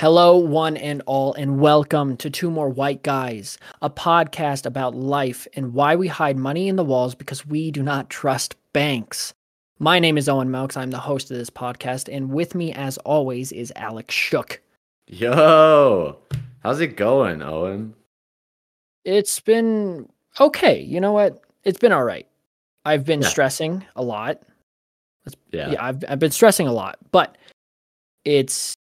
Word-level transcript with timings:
Hello, 0.00 0.38
one 0.38 0.78
and 0.78 1.02
all, 1.04 1.34
and 1.34 1.60
welcome 1.60 2.16
to 2.16 2.30
Two 2.30 2.50
More 2.50 2.70
White 2.70 3.02
Guys, 3.02 3.58
a 3.82 3.90
podcast 3.90 4.64
about 4.64 4.94
life 4.94 5.46
and 5.52 5.74
why 5.74 5.94
we 5.94 6.08
hide 6.08 6.38
money 6.38 6.68
in 6.68 6.76
the 6.76 6.84
walls 6.84 7.14
because 7.14 7.44
we 7.44 7.70
do 7.70 7.82
not 7.82 8.08
trust 8.08 8.56
banks. 8.72 9.34
My 9.78 9.98
name 9.98 10.16
is 10.16 10.26
Owen 10.26 10.48
Melks. 10.48 10.74
I'm 10.74 10.90
the 10.90 10.96
host 10.98 11.30
of 11.30 11.36
this 11.36 11.50
podcast, 11.50 12.08
and 12.10 12.30
with 12.30 12.54
me, 12.54 12.72
as 12.72 12.96
always, 12.96 13.52
is 13.52 13.74
Alex 13.76 14.14
Shook. 14.14 14.62
Yo, 15.06 16.16
how's 16.60 16.80
it 16.80 16.96
going, 16.96 17.42
Owen? 17.42 17.92
It's 19.04 19.38
been 19.38 20.08
okay. 20.40 20.80
You 20.80 21.02
know 21.02 21.12
what? 21.12 21.42
It's 21.62 21.78
been 21.78 21.92
all 21.92 22.04
right. 22.04 22.26
I've 22.86 23.04
been 23.04 23.20
Yeah. 23.20 23.28
stressing 23.28 23.84
a 23.94 24.02
lot. 24.02 24.40
Yeah. 25.52 25.72
yeah 25.72 25.84
I've, 25.84 26.02
I've 26.08 26.18
been 26.18 26.30
stressing 26.30 26.66
a 26.66 26.72
lot 26.72 26.96
but 27.12 27.36
it's 28.24 28.74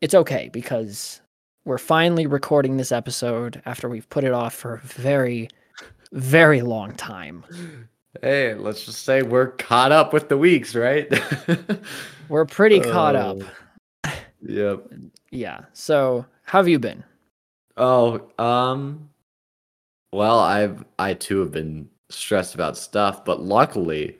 it's 0.00 0.14
okay 0.14 0.48
because 0.52 1.20
we're 1.64 1.78
finally 1.78 2.26
recording 2.26 2.76
this 2.76 2.92
episode 2.92 3.60
after 3.66 3.88
we've 3.88 4.08
put 4.08 4.24
it 4.24 4.32
off 4.32 4.54
for 4.54 4.74
a 4.74 4.80
very 4.80 5.48
very 6.12 6.62
long 6.62 6.94
time 6.94 7.44
Hey, 8.22 8.54
let's 8.54 8.84
just 8.84 9.04
say 9.04 9.22
we're 9.22 9.52
caught 9.52 9.92
up 9.92 10.12
with 10.12 10.28
the 10.28 10.36
weeks, 10.36 10.74
right? 10.74 11.06
we're 12.28 12.44
pretty 12.44 12.80
caught 12.80 13.14
up 13.14 13.38
Oh. 14.04 14.12
Yep. 14.42 14.88
yeah 15.30 15.60
so 15.72 16.24
how 16.44 16.58
have 16.58 16.68
you 16.68 16.78
been 16.78 17.04
Oh, 17.76 18.28
um 18.38 19.08
well, 20.12 20.40
I've 20.40 20.84
I 20.98 21.14
too 21.14 21.38
have 21.40 21.52
been 21.52 21.88
stressed 22.10 22.54
about 22.56 22.76
stuff, 22.76 23.24
but 23.24 23.40
luckily 23.42 24.18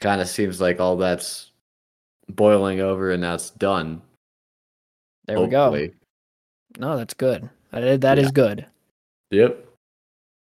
kind 0.00 0.20
of 0.22 0.28
seems 0.28 0.60
like 0.62 0.80
all 0.80 0.96
that's 0.96 1.50
boiling 2.30 2.80
over 2.80 3.10
and 3.10 3.22
that's 3.22 3.50
done. 3.50 4.00
There 5.26 5.40
we 5.40 5.46
go 5.48 5.88
no 6.78 6.96
that's 6.96 7.14
good 7.14 7.48
that 7.70 8.18
is, 8.18 8.26
Yeah. 8.26 8.30
good 8.32 8.66
Yep. 9.30 9.66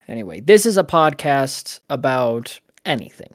Anyway, 0.07 0.39
this 0.39 0.65
is 0.65 0.77
a 0.77 0.83
podcast 0.83 1.81
about 1.89 2.57
anything. 2.85 3.33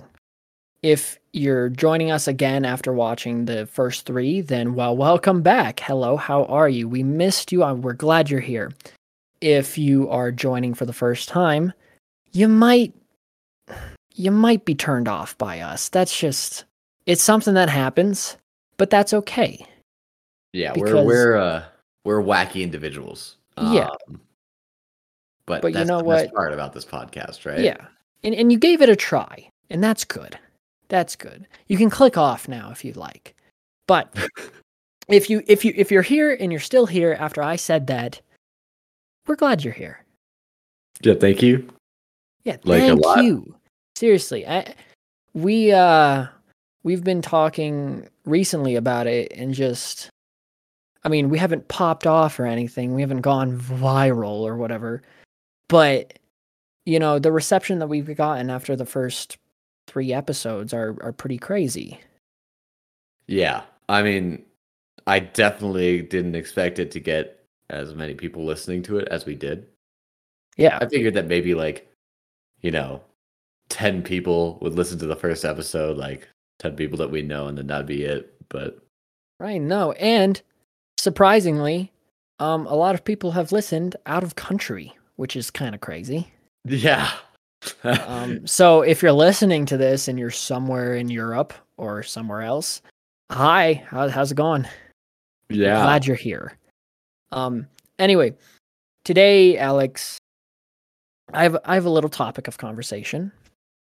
If 0.83 1.19
you're 1.33 1.69
joining 1.69 2.11
us 2.11 2.27
again 2.27 2.65
after 2.65 2.93
watching 2.93 3.45
the 3.45 3.67
first 3.67 4.07
three, 4.07 4.41
then 4.41 4.75
well, 4.75 4.97
welcome 4.97 5.43
back. 5.43 5.81
Hello, 5.81 6.17
how 6.17 6.45
are 6.47 6.69
you? 6.69 6.89
We 6.89 7.03
missed 7.03 7.53
you. 7.53 7.61
We're 7.61 7.93
glad 7.93 8.31
you're 8.31 8.41
here. 8.41 8.73
If 9.43 9.77
you 9.77 10.09
are 10.09 10.33
joining 10.33 10.73
for 10.73 10.87
the 10.87 10.93
first 10.95 11.29
time, 11.29 11.75
you 12.33 12.49
might 12.49 12.95
you 14.15 14.31
might 14.31 14.65
be 14.65 14.75
turned 14.75 15.09
off 15.09 15.37
by 15.37 15.61
us. 15.61 15.91
That's 15.91 16.19
just 16.19 16.65
it's 17.05 17.23
something 17.23 17.55
that 17.55 17.69
happens, 17.69 18.39
but 18.79 18.89
that's 18.89 19.13
okay. 19.13 19.67
Yeah, 20.53 20.73
Because- 20.73 20.93
we're 20.93 21.05
we're 21.05 21.37
uh 21.37 21.65
we're 22.05 22.23
wacky 22.23 22.63
individuals. 22.63 23.37
Yeah. 23.59 23.89
Um, 24.09 24.21
but 25.47 25.63
But 25.63 25.75
you 25.75 25.85
know 25.85 25.99
the 25.99 26.05
best 26.09 26.27
what? 26.27 26.35
part 26.35 26.53
about 26.53 26.73
this 26.73 26.85
podcast, 26.85 27.45
right? 27.47 27.61
Yeah. 27.61 27.87
And 28.25 28.35
and 28.35 28.53
you 28.53 28.59
gave 28.59 28.81
it 28.83 28.89
a 28.89 28.97
try, 28.97 29.49
and 29.71 29.83
that's 29.83 30.05
good. 30.05 30.39
That's 30.89 31.17
good. 31.17 31.47
You 31.69 31.77
can 31.79 31.91
click 31.91 32.17
off 32.17 32.49
now 32.49 32.71
if 32.71 32.85
you'd 32.85 32.97
like. 32.97 33.35
But 33.89 34.15
if 35.09 35.29
you 35.31 35.43
if 35.47 35.65
you 35.65 35.73
if 35.77 35.91
you're 35.91 36.03
here 36.03 36.37
and 36.39 36.53
you're 36.53 36.61
still 36.61 36.87
here 36.87 37.17
after 37.19 37.43
I 37.43 37.57
said 37.57 37.87
that, 37.89 38.21
we're 39.27 39.37
glad 39.37 39.65
you're 39.65 39.73
here. 39.75 40.05
Yeah, 41.01 41.15
thank 41.15 41.43
you. 41.43 41.69
Yeah, 42.45 42.57
Like 42.65 42.83
a 42.83 42.87
thank 42.89 43.05
lot. 43.05 43.25
you. 43.25 43.55
Seriously, 43.97 44.47
I, 44.47 44.75
we 45.35 45.73
uh 45.73 46.27
we've 46.85 47.03
been 47.05 47.23
talking 47.23 48.09
recently 48.25 48.77
about 48.77 49.07
it 49.07 49.33
and 49.35 49.53
just 49.55 50.11
I 51.05 51.09
mean, 51.09 51.29
we 51.29 51.39
haven't 51.39 51.69
popped 51.69 52.07
off 52.07 52.39
or 52.39 52.47
anything. 52.47 52.95
We 52.95 53.01
haven't 53.01 53.23
gone 53.23 53.59
viral 53.59 54.41
or 54.41 54.57
whatever. 54.57 55.03
But 55.69 56.19
you 56.85 56.99
know, 56.99 57.19
the 57.19 57.33
reception 57.33 57.79
that 57.79 57.89
we've 57.89 58.17
gotten 58.17 58.51
after 58.51 58.75
the 58.75 58.87
first 58.87 59.39
3 59.87 60.13
episodes 60.13 60.75
are 60.75 60.97
are 61.03 61.13
pretty 61.13 61.39
crazy. 61.39 62.01
Yeah. 63.27 63.63
I 63.89 64.03
mean, 64.03 64.45
I 65.07 65.21
definitely 65.21 66.03
didn't 66.03 66.35
expect 66.35 66.79
it 66.79 66.91
to 66.93 67.01
get 67.01 67.45
as 67.71 67.95
many 67.95 68.15
people 68.15 68.45
listening 68.45 68.83
to 68.85 68.99
it 68.99 69.09
as 69.09 69.25
we 69.27 69.35
did. 69.35 69.67
Yeah. 70.57 70.79
I 70.81 70.87
figured 70.87 71.15
that 71.15 71.27
maybe 71.27 71.55
like, 71.55 71.91
you 72.61 72.71
know, 72.71 73.01
10 73.71 74.03
people 74.03 74.59
would 74.61 74.75
listen 74.75 74.99
to 74.99 75.07
the 75.07 75.17
first 75.17 75.45
episode, 75.45 75.97
like 75.97 76.29
10 76.59 76.77
people 76.77 76.99
that 76.99 77.11
we 77.11 77.23
know, 77.23 77.47
and 77.47 77.57
then 77.57 77.67
that'd 77.69 77.87
be 77.87 78.03
it. 78.03 78.35
But 78.49 78.79
Right. 79.41 79.61
No. 79.61 79.93
And 79.93 80.41
surprisingly, 81.03 81.91
um 82.39 82.67
a 82.67 82.75
lot 82.75 82.95
of 82.95 83.05
people 83.05 83.33
have 83.33 83.51
listened 83.53 83.97
out 84.07 84.23
of 84.23 84.37
country, 84.37 84.93
which 85.17 85.35
is 85.37 85.51
kind 85.51 85.75
of 85.75 85.81
crazy. 85.81 86.33
yeah. 86.65 87.11
Um, 87.85 88.45
so 88.45 88.83
if 88.83 89.03
you're 89.03 89.13
listening 89.13 89.67
to 89.67 89.77
this 89.77 90.09
and 90.09 90.19
you're 90.19 90.33
somewhere 90.33 90.97
in 90.97 91.09
Europe 91.09 91.53
or 91.77 92.03
somewhere 92.03 92.43
else, 92.43 92.83
hi, 93.31 93.85
how, 93.87 94.09
how's 94.09 94.33
it 94.33 94.35
going? 94.35 94.67
yeah. 95.49 95.81
Glad 95.85 96.05
you're 96.05 96.17
here. 96.17 96.59
Um, 97.31 97.69
anyway, 98.01 98.35
today, 99.05 99.57
Alex, 99.59 100.19
I 101.33 101.45
have 101.45 101.57
I 101.65 101.75
have 101.75 101.87
a 101.87 101.91
little 101.91 102.11
topic 102.11 102.49
of 102.49 102.59
conversation. 102.59 103.31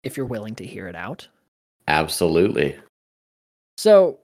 If 0.05 0.15
you're 0.17 0.27
willing 0.27 0.55
to 0.57 0.67
hear 0.67 0.87
it 0.87 0.95
out, 0.95 1.27
Absolutely. 1.89 2.77
so 3.79 4.19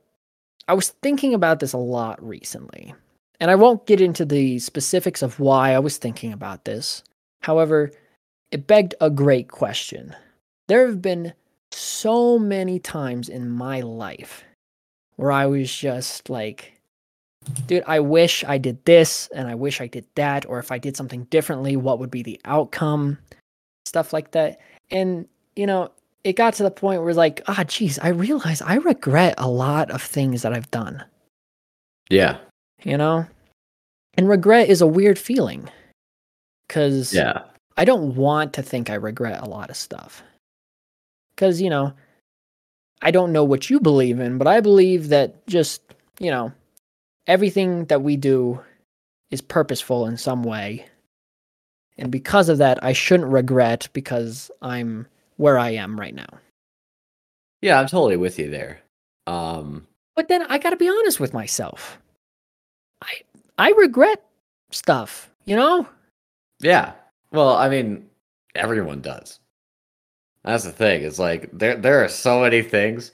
I 0.69 0.75
was 0.75 0.91
thinking 1.03 1.34
about 1.34 1.60
this 1.60 1.72
a 1.72 1.78
lot 1.78 2.22
recently, 2.27 2.94
and 3.41 3.50
I 3.50 3.54
won't 3.54 3.87
get 3.87 4.00
into 4.00 4.25
the 4.25 4.59
specifics 4.59 5.22
of 5.22 5.38
why 5.38 5.75
I 5.75 5.78
was 5.78 5.97
thinking 5.97 6.32
about 6.32 6.65
this. 6.65 7.03
However, 7.43 7.93
it 8.50 8.66
begged 8.66 8.94
a 9.00 9.10
great 9.10 9.49
question. 9.49 10.15
There 10.69 10.87
have 10.87 11.00
been 11.00 11.32
so 11.71 12.38
many 12.38 12.78
times 12.78 13.28
in 13.28 13.50
my 13.50 13.81
life 13.81 14.44
where 15.16 15.31
I 15.31 15.47
was 15.47 15.75
just 15.75 16.28
like, 16.28 16.72
dude, 17.66 17.84
I 17.87 18.00
wish 18.00 18.44
I 18.44 18.59
did 18.59 18.84
this 18.84 19.28
and 19.34 19.48
I 19.48 19.54
wish 19.54 19.81
I 19.81 19.87
did 19.87 20.06
that, 20.16 20.47
or 20.47 20.59
if 20.59 20.72
I 20.72 20.78
did 20.78 20.97
something 20.97 21.25
differently, 21.25 21.77
what 21.77 21.98
would 21.98 22.10
be 22.10 22.22
the 22.22 22.41
outcome? 22.44 23.19
Stuff 23.84 24.12
like 24.12 24.33
that. 24.33 24.60
And, 24.91 25.28
you 25.54 25.66
know, 25.66 25.93
it 26.27 26.35
got 26.35 26.55
to 26.55 26.65
the 26.65 26.73
point 26.73 27.03
where 27.03 27.15
like, 27.15 27.41
ah, 27.47 27.63
geez, 27.63 28.01
I 28.01 28.09
realize 28.09 28.61
I 28.61 28.75
regret 28.75 29.37
a 29.39 29.49
lot 29.49 29.93
of 29.93 30.03
things 30.03 30.43
that 30.43 30.53
I've 30.53 30.71
done, 30.73 31.05
Yeah. 32.11 32.39
you 32.83 32.97
know? 32.97 33.27
And 34.15 34.29
regret 34.29 34.69
is 34.69 34.81
a 34.81 34.89
weird 34.89 35.21
feeling 35.21 35.71
because 36.67 37.15
Yeah. 37.15 37.45
I 37.77 37.85
don't 37.85 38.17
want 38.17 38.55
to 38.55 38.63
think 38.63 38.91
I 38.91 38.95
regret 38.95 39.41
a 39.41 39.49
lot 39.49 39.71
of 39.71 39.77
stuff. 39.77 40.25
Because, 41.37 41.63
you 41.63 41.71
know, 41.71 41.93
I 43.03 43.13
don't 43.13 43.33
know 43.33 43.45
what 43.45 43.71
you 43.71 43.79
believe 43.79 44.19
in, 44.19 44.37
but 44.37 44.49
I 44.49 44.61
believe 44.61 45.11
that 45.11 45.47
just, 45.47 45.81
you 46.19 46.33
know, 46.33 46.51
everything 47.29 47.85
that 47.85 48.03
we 48.03 48.17
do 48.17 48.61
is 49.31 49.41
purposeful 49.41 50.07
in 50.07 50.17
some 50.17 50.43
way. 50.43 50.87
And 51.99 52.11
because 52.11 52.49
of 52.49 52.59
that, 52.59 52.83
I 52.83 52.95
shouldn't 52.95 53.31
regret 53.31 53.89
because 53.93 54.51
I'm 54.61 55.07
where 55.37 55.59
I 55.59 55.71
am 55.71 55.99
right 55.99 56.15
now. 56.15 56.29
Yeah, 57.63 57.81
I'm 57.81 57.87
totally 57.89 58.17
with 58.17 58.39
you 58.39 58.51
there. 58.51 58.81
Um, 59.27 59.87
But 60.15 60.29
then 60.29 60.43
I 60.43 60.59
got 60.59 60.71
to 60.71 60.77
be 60.77 60.89
honest 60.89 61.21
with 61.21 61.33
myself. 61.35 61.99
I 63.03 63.13
I 63.59 63.71
regret 63.73 64.25
stuff, 64.71 65.31
you 65.45 65.57
know? 65.57 65.89
yeah. 66.60 66.93
Well, 67.33 67.57
I 67.57 67.69
mean, 67.69 68.09
everyone 68.55 69.01
does. 69.01 69.41
That's 70.45 70.65
the 70.65 70.72
thing. 70.72 71.03
It's 71.03 71.19
like 71.19 71.51
there 71.53 71.77
there 71.77 72.05
are 72.05 72.09
so 72.09 72.41
many 72.41 72.63
things 72.63 73.13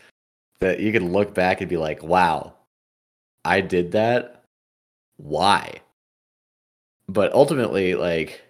that 0.61 0.81
you 0.81 0.93
can 0.93 1.13
look 1.13 1.35
back 1.35 1.61
and 1.61 1.71
be 1.71 1.79
like, 1.79 2.03
"Wow, 2.03 2.55
I 3.45 3.61
did 3.63 3.93
that. 3.93 4.45
Why?" 5.17 5.81
But 7.09 7.33
ultimately, 7.33 7.95
like 7.95 8.43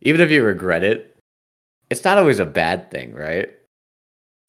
even 0.00 0.20
if 0.20 0.30
you 0.30 0.42
regret 0.44 0.82
it, 0.82 1.13
it's 1.94 2.04
not 2.04 2.18
always 2.18 2.40
a 2.40 2.46
bad 2.46 2.90
thing, 2.90 3.14
right? 3.14 3.48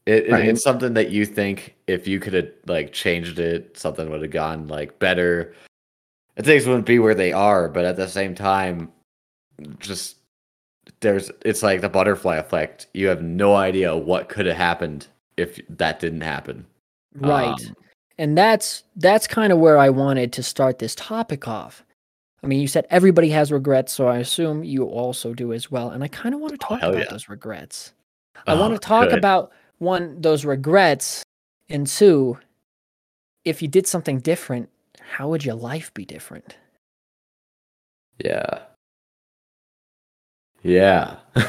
It, 0.08 0.32
Right. 0.32 0.48
it's 0.48 0.64
something 0.64 0.96
that 0.96 1.12
you 1.12 1.26
think 1.26 1.76
if 1.86 2.08
you 2.08 2.20
could 2.20 2.34
have 2.34 2.52
like 2.66 2.92
changed 2.92 3.38
it, 3.38 3.78
something 3.78 4.10
would 4.10 4.24
have 4.24 4.32
gone 4.32 4.68
like 4.68 4.98
better. 4.98 5.54
And 6.38 6.46
things 6.46 6.66
wouldn't 6.66 6.88
be 6.88 6.98
where 6.98 7.14
they 7.14 7.32
are, 7.32 7.70
but 7.70 7.86
at 7.86 7.98
the 7.98 8.08
same 8.08 8.34
time, 8.34 8.92
just 9.80 10.18
there's 11.02 11.30
it's 11.44 11.62
like 11.62 11.82
the 11.82 11.90
butterfly 11.90 12.38
effect. 12.38 12.88
You 12.96 13.08
have 13.08 13.22
no 13.22 13.56
idea 13.56 13.96
what 13.96 14.30
could 14.30 14.48
have 14.48 14.58
happened 14.58 15.08
if 15.38 15.60
that 15.70 16.00
didn't 16.00 16.22
happen. 16.22 16.66
Right. 17.16 17.50
Um, 17.50 17.76
and 18.18 18.38
that's 18.38 18.84
that's 18.96 19.28
kind 19.28 19.54
of 19.54 19.60
where 19.60 19.78
I 19.78 19.90
wanted 19.90 20.34
to 20.34 20.44
start 20.44 20.80
this 20.80 20.96
topic 20.96 21.48
off. 21.48 21.84
I 22.46 22.48
mean, 22.48 22.62
you 22.62 22.68
said 22.68 22.86
everybody 22.92 23.30
has 23.30 23.52
regrets, 23.52 23.92
so 23.92 24.08
I 24.08 24.20
assume 24.20 24.64
you 24.64 24.84
also 24.84 25.34
do 25.34 25.52
as 25.52 25.72
well. 25.72 25.90
And 25.90 26.04
I 26.04 26.08
kind 26.08 26.36
of 26.36 26.42
want 26.42 26.52
to 26.52 26.60
talk 26.60 26.80
hell 26.80 26.92
about 26.92 27.06
yeah. 27.06 27.10
those 27.10 27.28
regrets. 27.28 27.92
I 28.46 28.54
want 28.54 28.72
oh, 28.74 28.78
to 28.78 28.80
talk 28.80 29.10
good. 29.10 29.18
about 29.18 29.52
one 29.80 30.22
those 30.22 30.46
regrets, 30.46 31.24
and 31.70 31.88
two, 31.88 32.38
if 33.46 33.64
you 33.64 33.68
did 33.68 33.88
something 33.88 34.20
different, 34.20 34.70
how 35.00 35.28
would 35.30 35.44
your 35.44 35.56
life 35.56 35.92
be 35.96 36.06
different? 36.06 36.56
Yeah. 38.24 38.60
Yeah. 40.62 41.18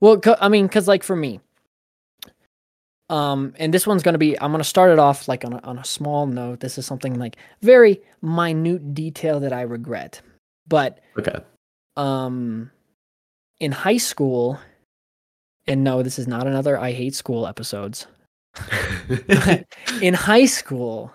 Well, 0.00 0.22
I 0.40 0.48
mean, 0.48 0.68
cuz 0.68 0.86
like 0.86 1.02
for 1.02 1.16
me, 1.16 1.40
um 3.10 3.54
and 3.58 3.72
this 3.72 3.86
one's 3.86 4.02
going 4.02 4.14
to 4.14 4.18
be 4.18 4.38
I'm 4.40 4.50
going 4.50 4.62
to 4.62 4.68
start 4.68 4.90
it 4.90 4.98
off 4.98 5.28
like 5.28 5.44
on 5.44 5.54
a, 5.54 5.58
on 5.60 5.78
a 5.78 5.84
small 5.84 6.26
note. 6.26 6.60
This 6.60 6.78
is 6.78 6.86
something 6.86 7.18
like 7.18 7.36
very 7.62 8.00
minute 8.22 8.94
detail 8.94 9.40
that 9.40 9.52
I 9.52 9.62
regret. 9.62 10.20
But 10.66 11.00
okay. 11.18 11.40
um 11.96 12.70
in 13.60 13.72
high 13.72 13.96
school 13.96 14.58
and 15.66 15.84
no, 15.84 16.02
this 16.02 16.18
is 16.18 16.26
not 16.26 16.46
another 16.46 16.78
I 16.78 16.92
hate 16.92 17.14
school 17.14 17.46
episodes. 17.46 18.06
in 20.02 20.14
high 20.14 20.46
school, 20.46 21.12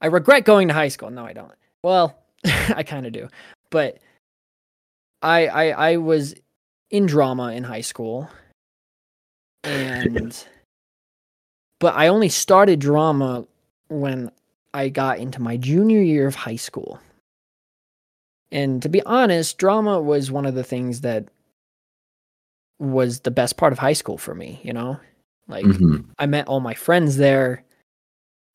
I 0.00 0.06
regret 0.06 0.44
going 0.44 0.68
to 0.68 0.74
high 0.74 0.88
school. 0.88 1.10
No, 1.10 1.24
I 1.24 1.32
don't. 1.32 1.52
Well, 1.82 2.18
I 2.44 2.82
kind 2.82 3.06
of 3.06 3.12
do, 3.12 3.28
but 3.70 3.98
I, 5.22 5.46
I 5.46 5.64
I 5.68 5.96
was 5.96 6.34
in 6.90 7.06
drama 7.06 7.52
in 7.52 7.64
high 7.64 7.80
school, 7.80 8.28
and 9.64 10.46
but 11.78 11.94
I 11.94 12.08
only 12.08 12.28
started 12.28 12.78
drama 12.80 13.46
when 13.88 14.30
I 14.74 14.88
got 14.88 15.18
into 15.18 15.40
my 15.40 15.56
junior 15.56 16.00
year 16.02 16.26
of 16.26 16.34
high 16.34 16.56
school. 16.56 16.98
And 18.52 18.82
to 18.82 18.88
be 18.88 19.02
honest, 19.02 19.58
drama 19.58 20.00
was 20.00 20.30
one 20.30 20.46
of 20.46 20.54
the 20.54 20.64
things 20.64 21.00
that 21.02 21.28
was 22.78 23.20
the 23.20 23.30
best 23.30 23.56
part 23.56 23.72
of 23.72 23.78
high 23.78 23.92
school 23.94 24.18
for 24.18 24.34
me, 24.34 24.60
you 24.62 24.72
know? 24.72 24.98
Like 25.48 25.64
Mhm. 25.64 26.06
I 26.18 26.26
met 26.26 26.48
all 26.48 26.60
my 26.60 26.74
friends 26.74 27.16
there. 27.16 27.64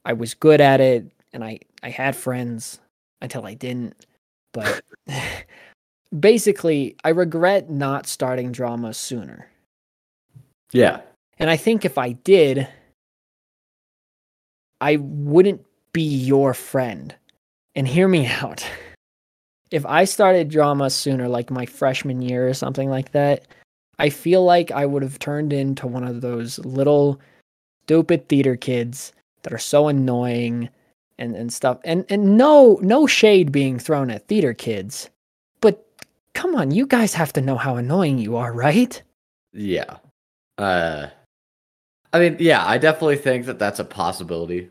I 0.05 0.13
was 0.13 0.33
good 0.33 0.61
at 0.61 0.79
it 0.81 1.11
and 1.33 1.43
I 1.43 1.59
I 1.83 1.89
had 1.89 2.15
friends 2.15 2.79
until 3.21 3.45
I 3.45 3.53
didn't. 3.55 4.05
But 4.53 4.83
basically, 6.19 6.95
I 7.03 7.09
regret 7.09 7.69
not 7.69 8.05
starting 8.07 8.51
drama 8.51 8.93
sooner. 8.93 9.47
Yeah. 10.71 11.01
And 11.39 11.49
I 11.49 11.57
think 11.57 11.85
if 11.85 11.97
I 11.97 12.11
did, 12.11 12.67
I 14.81 14.97
wouldn't 14.99 15.65
be 15.93 16.01
your 16.01 16.53
friend. 16.53 17.15
And 17.75 17.87
hear 17.87 18.07
me 18.07 18.27
out. 18.27 18.65
If 19.71 19.85
I 19.85 20.03
started 20.03 20.49
drama 20.49 20.89
sooner, 20.89 21.29
like 21.29 21.49
my 21.49 21.65
freshman 21.65 22.21
year 22.21 22.45
or 22.45 22.53
something 22.53 22.89
like 22.89 23.13
that, 23.13 23.47
I 23.99 24.09
feel 24.09 24.43
like 24.43 24.69
I 24.69 24.85
would 24.85 25.01
have 25.01 25.17
turned 25.17 25.53
into 25.53 25.87
one 25.87 26.03
of 26.03 26.19
those 26.19 26.59
little 26.59 27.21
stupid 27.83 28.27
theater 28.27 28.57
kids 28.57 29.13
that 29.43 29.53
are 29.53 29.57
so 29.57 29.87
annoying 29.87 30.67
and, 31.17 31.37
and 31.37 31.53
stuff. 31.53 31.79
And 31.85 32.05
and 32.09 32.37
no 32.37 32.79
no 32.81 33.07
shade 33.07 33.53
being 33.53 33.79
thrown 33.79 34.11
at 34.11 34.27
theater 34.27 34.53
kids. 34.53 35.09
But 35.61 35.85
come 36.33 36.53
on, 36.55 36.71
you 36.71 36.85
guys 36.85 37.13
have 37.13 37.31
to 37.33 37.41
know 37.41 37.55
how 37.55 37.77
annoying 37.77 38.17
you 38.17 38.35
are, 38.35 38.51
right? 38.51 39.01
Yeah. 39.53 39.97
Uh 40.57 41.07
I 42.13 42.19
mean, 42.19 42.37
yeah, 42.39 42.65
I 42.65 42.77
definitely 42.77 43.17
think 43.17 43.45
that 43.45 43.59
that's 43.59 43.79
a 43.79 43.85
possibility. 43.85 44.69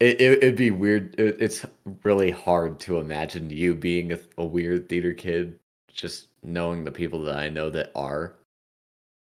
It, 0.00 0.20
it 0.20 0.38
it'd 0.38 0.56
be 0.56 0.70
weird. 0.70 1.14
It, 1.18 1.36
it's 1.40 1.64
really 2.02 2.30
hard 2.30 2.80
to 2.80 2.98
imagine 2.98 3.50
you 3.50 3.74
being 3.74 4.12
a, 4.12 4.18
a 4.38 4.44
weird 4.44 4.88
theater 4.88 5.14
kid, 5.14 5.58
just 5.92 6.28
knowing 6.42 6.84
the 6.84 6.90
people 6.90 7.22
that 7.24 7.36
I 7.36 7.48
know 7.48 7.70
that 7.70 7.92
are. 7.94 8.34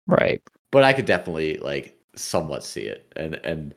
Right. 0.08 0.42
But 0.72 0.84
I 0.84 0.94
could 0.94 1.06
definitely 1.06 1.58
like 1.58 1.98
somewhat 2.16 2.64
see 2.64 2.84
it, 2.84 3.12
and 3.16 3.36
and 3.44 3.76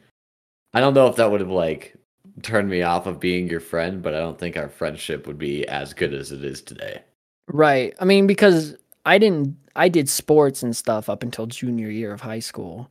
I 0.72 0.80
don't 0.80 0.94
know 0.94 1.06
if 1.06 1.16
that 1.16 1.30
would 1.30 1.40
have 1.40 1.50
like 1.50 1.96
turned 2.42 2.68
me 2.68 2.82
off 2.82 3.06
of 3.06 3.20
being 3.20 3.48
your 3.48 3.60
friend, 3.60 4.02
but 4.02 4.14
I 4.14 4.18
don't 4.18 4.38
think 4.38 4.56
our 4.56 4.68
friendship 4.68 5.26
would 5.26 5.38
be 5.38 5.66
as 5.68 5.94
good 5.94 6.12
as 6.12 6.32
it 6.32 6.44
is 6.44 6.62
today. 6.62 7.02
Right. 7.48 7.94
I 8.00 8.04
mean, 8.04 8.26
because 8.26 8.76
I 9.04 9.18
didn't, 9.18 9.56
I 9.74 9.88
did 9.88 10.08
sports 10.08 10.62
and 10.62 10.76
stuff 10.76 11.08
up 11.08 11.22
until 11.22 11.46
junior 11.46 11.90
year 11.90 12.12
of 12.12 12.20
high 12.20 12.40
school, 12.40 12.90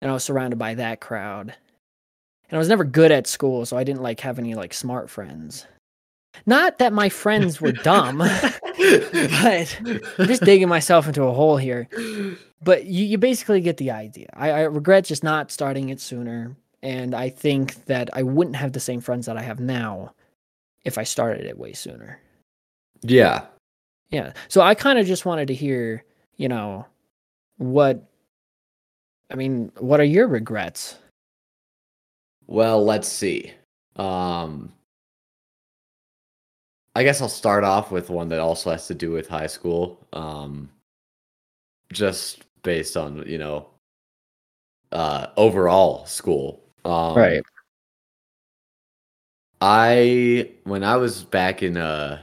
and 0.00 0.10
I 0.10 0.14
was 0.14 0.24
surrounded 0.24 0.58
by 0.58 0.74
that 0.74 1.00
crowd. 1.00 1.54
And 2.48 2.56
I 2.56 2.58
was 2.58 2.68
never 2.68 2.84
good 2.84 3.10
at 3.10 3.26
school, 3.26 3.64
so 3.66 3.76
I 3.76 3.84
didn't 3.84 4.02
like 4.02 4.20
have 4.20 4.38
any 4.38 4.54
like 4.54 4.74
smart 4.74 5.08
friends. 5.10 5.66
Not 6.46 6.78
that 6.78 6.92
my 6.92 7.08
friends 7.08 7.60
were 7.60 7.72
dumb, 7.72 8.18
but 8.18 9.80
I'm 10.18 10.26
just 10.26 10.42
digging 10.42 10.68
myself 10.68 11.06
into 11.06 11.22
a 11.24 11.32
hole 11.32 11.56
here. 11.56 11.88
But 12.62 12.86
you, 12.86 13.04
you 13.04 13.18
basically 13.18 13.60
get 13.60 13.76
the 13.76 13.92
idea. 13.92 14.28
I, 14.34 14.50
I 14.50 14.60
regret 14.62 15.04
just 15.04 15.22
not 15.22 15.52
starting 15.52 15.90
it 15.90 16.00
sooner, 16.00 16.56
and 16.82 17.14
I 17.14 17.28
think 17.28 17.84
that 17.86 18.10
I 18.12 18.22
wouldn't 18.22 18.56
have 18.56 18.72
the 18.72 18.80
same 18.80 19.00
friends 19.00 19.26
that 19.26 19.36
I 19.36 19.42
have 19.42 19.60
now 19.60 20.12
if 20.84 20.98
I 20.98 21.04
started 21.04 21.46
it 21.46 21.58
way 21.58 21.72
sooner. 21.72 22.20
yeah. 23.02 23.46
Yeah. 24.10 24.32
So 24.48 24.60
I 24.60 24.74
kind 24.76 24.98
of 24.98 25.06
just 25.06 25.26
wanted 25.26 25.48
to 25.48 25.54
hear, 25.54 26.04
you 26.36 26.46
know, 26.46 26.86
what 27.56 28.04
I 29.34 29.36
mean, 29.36 29.72
what 29.80 29.98
are 29.98 30.04
your 30.04 30.28
regrets? 30.28 30.96
Well, 32.46 32.84
let's 32.84 33.08
see. 33.08 33.52
Um 33.96 34.72
I 36.94 37.02
guess 37.02 37.20
I'll 37.20 37.28
start 37.28 37.64
off 37.64 37.90
with 37.90 38.10
one 38.10 38.28
that 38.28 38.38
also 38.38 38.70
has 38.70 38.86
to 38.86 38.94
do 38.94 39.10
with 39.10 39.26
high 39.26 39.48
school. 39.48 39.98
Um 40.12 40.70
just 41.92 42.44
based 42.62 42.96
on, 42.96 43.26
you 43.26 43.38
know, 43.38 43.66
uh 44.92 45.26
overall 45.36 46.06
school. 46.06 46.62
Um 46.84 47.16
right. 47.16 47.42
I 49.60 50.52
when 50.62 50.84
I 50.84 50.94
was 50.94 51.24
back 51.24 51.60
in 51.60 51.76
uh 51.76 52.22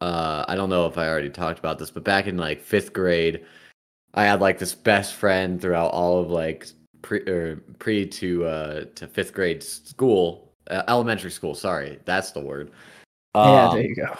uh 0.00 0.44
I 0.46 0.54
don't 0.54 0.70
know 0.70 0.86
if 0.86 0.96
I 0.96 1.08
already 1.08 1.30
talked 1.30 1.58
about 1.58 1.80
this, 1.80 1.90
but 1.90 2.04
back 2.04 2.28
in 2.28 2.36
like 2.36 2.62
5th 2.62 2.92
grade, 2.92 3.44
I 4.14 4.24
had 4.24 4.40
like 4.40 4.58
this 4.58 4.74
best 4.74 5.14
friend 5.14 5.60
throughout 5.60 5.90
all 5.92 6.20
of 6.20 6.30
like 6.30 6.66
pre 7.02 7.20
or 7.28 7.56
pre 7.78 8.06
to 8.06 8.44
uh 8.46 8.84
to 8.94 9.06
5th 9.06 9.32
grade 9.32 9.62
school, 9.62 10.52
uh, 10.70 10.82
elementary 10.88 11.30
school, 11.30 11.54
sorry. 11.54 11.98
That's 12.04 12.30
the 12.30 12.40
word. 12.40 12.70
yeah, 13.34 13.66
Um, 13.68 13.76
there 13.76 13.86
you 13.86 13.96
go. 13.96 14.16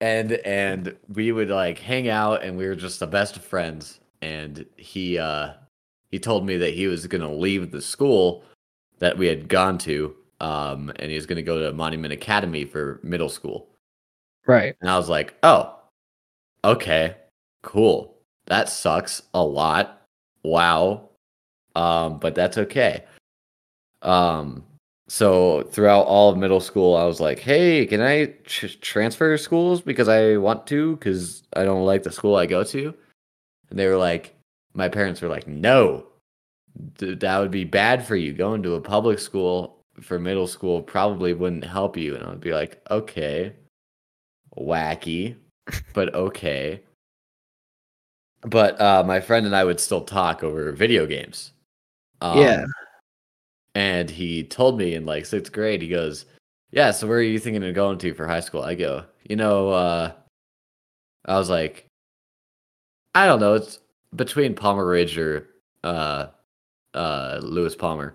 and 0.00 0.32
and 0.44 0.96
we 1.14 1.32
would 1.32 1.48
like 1.50 1.78
hang 1.78 2.08
out 2.08 2.42
and 2.42 2.56
we 2.56 2.66
were 2.66 2.76
just 2.76 3.00
the 3.00 3.06
best 3.06 3.36
of 3.36 3.44
friends 3.44 4.00
and 4.22 4.66
he 4.76 5.18
uh 5.18 5.52
he 6.10 6.18
told 6.18 6.44
me 6.44 6.56
that 6.58 6.74
he 6.74 6.86
was 6.86 7.06
going 7.06 7.22
to 7.22 7.28
leave 7.28 7.70
the 7.70 7.80
school 7.80 8.44
that 8.98 9.16
we 9.16 9.26
had 9.26 9.48
gone 9.48 9.78
to 9.78 10.14
um 10.40 10.92
and 10.96 11.10
he 11.10 11.14
was 11.16 11.24
going 11.26 11.36
to 11.36 11.42
go 11.42 11.58
to 11.58 11.72
Monument 11.72 12.12
Academy 12.12 12.64
for 12.64 13.00
middle 13.02 13.28
school 13.30 13.68
Right. 14.46 14.74
and 14.82 14.90
I 14.90 14.96
was 14.98 15.08
like 15.08 15.34
oh 15.42 15.76
okay 16.64 17.16
cool 17.62 18.16
that 18.50 18.68
sucks 18.68 19.22
a 19.32 19.42
lot. 19.42 20.02
Wow. 20.42 21.08
Um 21.74 22.18
but 22.18 22.34
that's 22.34 22.58
okay. 22.58 23.04
Um 24.02 24.64
so 25.08 25.62
throughout 25.62 26.02
all 26.02 26.30
of 26.30 26.38
middle 26.38 26.60
school 26.60 26.94
i 26.94 27.04
was 27.04 27.18
like 27.18 27.40
hey 27.40 27.84
can 27.84 28.00
i 28.00 28.26
tr- 28.44 28.68
transfer 28.80 29.36
schools 29.36 29.80
because 29.80 30.08
i 30.08 30.36
want 30.36 30.68
to 30.68 30.94
because 30.94 31.42
i 31.56 31.64
don't 31.64 31.84
like 31.84 32.04
the 32.04 32.12
school 32.12 32.36
i 32.36 32.46
go 32.46 32.62
to? 32.62 32.94
And 33.70 33.78
they 33.78 33.86
were 33.88 33.96
like 33.96 34.36
my 34.74 34.88
parents 34.88 35.20
were 35.20 35.28
like 35.28 35.48
no. 35.48 36.06
Th- 36.98 37.18
that 37.18 37.38
would 37.38 37.50
be 37.50 37.64
bad 37.64 38.06
for 38.06 38.14
you. 38.14 38.32
Going 38.32 38.62
to 38.62 38.74
a 38.74 38.80
public 38.80 39.18
school 39.18 39.80
for 40.00 40.20
middle 40.20 40.46
school 40.46 40.80
probably 40.80 41.34
wouldn't 41.34 41.64
help 41.64 41.96
you. 41.96 42.14
And 42.14 42.24
i 42.24 42.28
would 42.30 42.40
be 42.40 42.52
like 42.52 42.80
okay. 42.90 43.54
Wacky 44.56 45.36
but 45.92 46.14
okay 46.14 46.82
but 48.42 48.80
uh 48.80 49.02
my 49.06 49.20
friend 49.20 49.44
and 49.46 49.54
i 49.54 49.64
would 49.64 49.78
still 49.80 50.00
talk 50.02 50.42
over 50.42 50.72
video 50.72 51.06
games 51.06 51.52
um, 52.22 52.38
Yeah. 52.38 52.64
and 53.74 54.10
he 54.10 54.44
told 54.44 54.76
me 54.78 54.94
in 54.94 55.06
like 55.06 55.24
sixth 55.24 55.52
grade, 55.52 55.80
he 55.80 55.88
goes, 55.88 56.26
Yeah, 56.70 56.90
so 56.90 57.06
where 57.06 57.18
are 57.18 57.22
you 57.22 57.38
thinking 57.38 57.64
of 57.64 57.74
going 57.74 57.98
to 57.98 58.12
for 58.14 58.26
high 58.26 58.40
school? 58.40 58.62
I 58.62 58.74
go, 58.74 59.04
You 59.28 59.36
know, 59.36 59.70
uh, 59.70 60.12
I 61.24 61.38
was 61.38 61.48
like, 61.48 61.86
I 63.14 63.26
don't 63.26 63.40
know. 63.40 63.54
It's 63.54 63.78
between 64.14 64.54
Palmer 64.54 64.86
Ridge 64.86 65.16
or 65.16 65.48
uh, 65.82 66.26
uh, 66.94 67.40
Lewis 67.42 67.74
Palmer. 67.74 68.14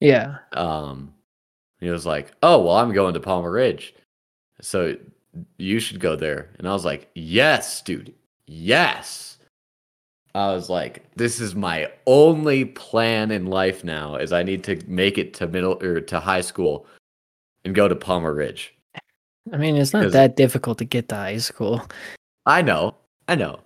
Yeah. 0.00 0.38
Um, 0.52 1.14
he 1.80 1.90
was 1.90 2.04
like, 2.06 2.32
Oh, 2.42 2.62
well, 2.62 2.76
I'm 2.76 2.92
going 2.92 3.14
to 3.14 3.20
Palmer 3.20 3.50
Ridge. 3.52 3.94
So 4.60 4.96
you 5.58 5.78
should 5.78 6.00
go 6.00 6.16
there. 6.16 6.50
And 6.58 6.66
I 6.68 6.72
was 6.72 6.84
like, 6.84 7.10
Yes, 7.14 7.80
dude. 7.82 8.12
Yes. 8.46 9.38
I 10.34 10.52
was 10.52 10.68
like, 10.68 11.04
this 11.14 11.40
is 11.40 11.54
my 11.54 11.90
only 12.06 12.64
plan 12.64 13.30
in 13.30 13.46
life 13.46 13.84
now 13.84 14.16
is 14.16 14.32
I 14.32 14.42
need 14.42 14.64
to 14.64 14.80
make 14.88 15.16
it 15.16 15.32
to 15.34 15.46
middle 15.46 15.80
or 15.82 16.00
to 16.00 16.18
high 16.20 16.40
school 16.40 16.86
and 17.64 17.74
go 17.74 17.86
to 17.86 17.94
Palmer 17.94 18.34
Ridge. 18.34 18.74
I 19.52 19.56
mean, 19.58 19.76
it's 19.76 19.92
not 19.92 20.10
that 20.12 20.36
difficult 20.36 20.78
to 20.78 20.84
get 20.84 21.08
to 21.10 21.14
high 21.16 21.36
school. 21.38 21.82
I 22.46 22.62
know, 22.62 22.96
I 23.28 23.36
know. 23.36 23.60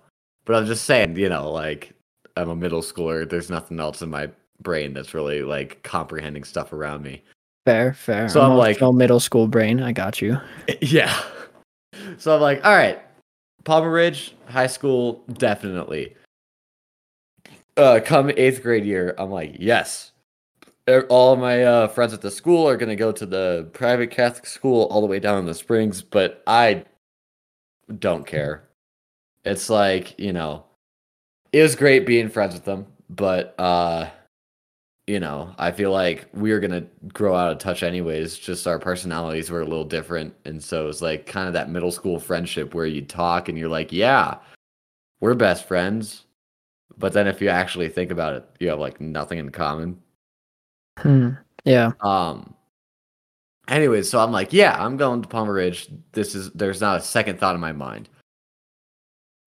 But 0.45 0.55
I'm 0.57 0.65
just 0.67 0.85
saying, 0.85 1.15
you 1.17 1.29
know, 1.29 1.51
like 1.51 1.93
I'm 2.37 2.49
a 2.49 2.55
middle 2.55 2.81
schooler, 2.81 3.27
there's 3.27 3.49
nothing 3.49 3.79
else 3.79 4.01
in 4.01 4.09
my 4.09 4.29
brain 4.61 4.93
that's 4.93 5.13
really 5.13 5.41
like 5.41 5.81
comprehending 5.83 6.43
stuff 6.43 6.71
around 6.71 7.01
me. 7.01 7.23
Fair, 7.65 7.93
fair. 7.93 8.29
So 8.29 8.41
I'm 8.41 8.57
like- 8.57 8.77
Emotional 8.77 8.93
middle 8.93 9.19
school 9.19 9.47
brain. 9.47 9.81
I 9.81 9.91
got 9.91 10.21
you. 10.21 10.37
Yeah. 10.81 11.19
So 12.17 12.35
I'm 12.35 12.41
like, 12.41 12.63
all 12.63 12.75
right, 12.75 13.01
Palmer 13.69 13.91
Ridge 13.91 14.33
High 14.47 14.65
School, 14.65 15.23
definitely. 15.31 16.15
Uh, 17.77 17.99
come 18.03 18.31
eighth 18.35 18.63
grade 18.63 18.83
year, 18.83 19.13
I'm 19.19 19.29
like, 19.29 19.57
yes. 19.59 20.11
All 21.07 21.35
my 21.35 21.61
uh, 21.63 21.87
friends 21.87 22.11
at 22.11 22.21
the 22.21 22.31
school 22.31 22.67
are 22.67 22.77
gonna 22.77 22.95
go 22.95 23.11
to 23.11 23.27
the 23.27 23.69
private 23.73 24.09
Catholic 24.09 24.47
school 24.47 24.85
all 24.85 25.01
the 25.01 25.05
way 25.05 25.19
down 25.19 25.37
in 25.37 25.45
the 25.45 25.53
Springs, 25.53 26.01
but 26.01 26.41
I 26.47 26.83
don't 27.99 28.25
care. 28.25 28.67
It's 29.45 29.69
like 29.69 30.19
you 30.19 30.33
know, 30.33 30.65
it 31.53 31.61
was 31.61 31.75
great 31.75 32.07
being 32.07 32.27
friends 32.27 32.55
with 32.55 32.65
them, 32.65 32.87
but 33.07 33.53
uh, 33.59 34.09
you 35.09 35.19
know, 35.19 35.55
I 35.57 35.71
feel 35.71 35.91
like 35.91 36.27
we 36.33 36.51
were 36.51 36.59
gonna 36.59 36.85
grow 37.11 37.35
out 37.35 37.51
of 37.51 37.57
touch 37.57 37.81
anyways. 37.81 38.37
Just 38.37 38.67
our 38.67 38.77
personalities 38.77 39.49
were 39.49 39.61
a 39.61 39.65
little 39.65 39.83
different, 39.83 40.35
and 40.45 40.63
so 40.63 40.83
it 40.83 40.85
was 40.85 41.01
like 41.01 41.25
kind 41.25 41.47
of 41.47 41.53
that 41.53 41.71
middle 41.71 41.91
school 41.91 42.19
friendship 42.19 42.75
where 42.75 42.85
you 42.85 43.01
talk 43.01 43.49
and 43.49 43.57
you're 43.57 43.69
like, 43.69 43.91
yeah, 43.91 44.37
we're 45.19 45.33
best 45.33 45.67
friends, 45.67 46.25
but 46.95 47.13
then 47.13 47.25
if 47.25 47.41
you 47.41 47.49
actually 47.49 47.89
think 47.89 48.11
about 48.11 48.35
it, 48.35 48.45
you 48.59 48.69
have 48.69 48.77
like 48.77 49.01
nothing 49.01 49.39
in 49.39 49.49
common. 49.49 49.99
Hmm. 50.99 51.31
Yeah. 51.65 51.93
Um. 52.01 52.53
Anyways, 53.67 54.11
so 54.11 54.19
I'm 54.19 54.31
like, 54.31 54.53
yeah, 54.53 54.77
I'm 54.79 54.95
going 54.95 55.23
to 55.23 55.27
Palmer 55.27 55.53
Ridge. 55.53 55.89
This 56.11 56.35
is 56.35 56.51
there's 56.51 56.81
not 56.81 56.99
a 56.99 57.01
second 57.01 57.39
thought 57.39 57.55
in 57.55 57.61
my 57.61 57.73
mind. 57.73 58.09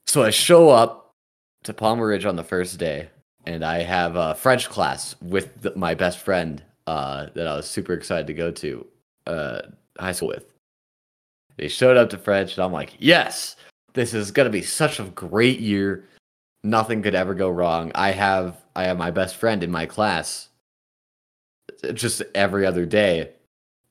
So 0.09 0.25
I 0.25 0.31
show 0.31 0.71
up 0.71 1.14
to 1.62 1.73
Palmer 1.73 2.09
Ridge 2.09 2.25
on 2.25 2.35
the 2.35 2.42
first 2.42 2.78
day, 2.78 3.11
and 3.47 3.65
I 3.65 3.83
have 3.83 4.17
a 4.17 4.35
French 4.35 4.69
class 4.69 5.17
with 5.21 5.61
the, 5.63 5.75
my 5.77 5.95
best 5.95 6.19
friend 6.19 6.63
uh, 6.87 7.27
that 7.35 7.47
I 7.47 7.57
was 7.57 7.69
super 7.69 7.93
excited 7.93 8.27
to 8.27 8.35
go 8.35 8.51
to 8.51 8.87
uh, 9.27 9.63
high 9.99 10.13
school 10.13 10.29
with. 10.29 10.47
They 11.57 11.69
showed 11.69 11.97
up 11.97 12.11
to 12.11 12.19
French, 12.19 12.57
and 12.57 12.65
I'm 12.65 12.73
like, 12.73 12.95
yes, 12.99 13.57
this 13.95 14.15
is 14.15 14.31
gonna 14.31 14.51
be 14.51 14.63
such 14.63 15.01
a 15.01 15.05
great 15.05 15.61
year. 15.61 16.09
Nothing 16.65 17.03
could 17.03 17.15
ever 17.15 17.35
go 17.35 17.51
wrong. 17.51 17.93
I 17.95 18.13
have 18.13 18.57
I 18.75 18.85
have 18.85 18.97
my 18.97 19.11
best 19.11 19.37
friend 19.37 19.63
in 19.63 19.71
my 19.71 19.87
class 19.87 20.49
just 21.93 22.23
every 22.35 22.65
other 22.65 22.87
day. 22.87 23.31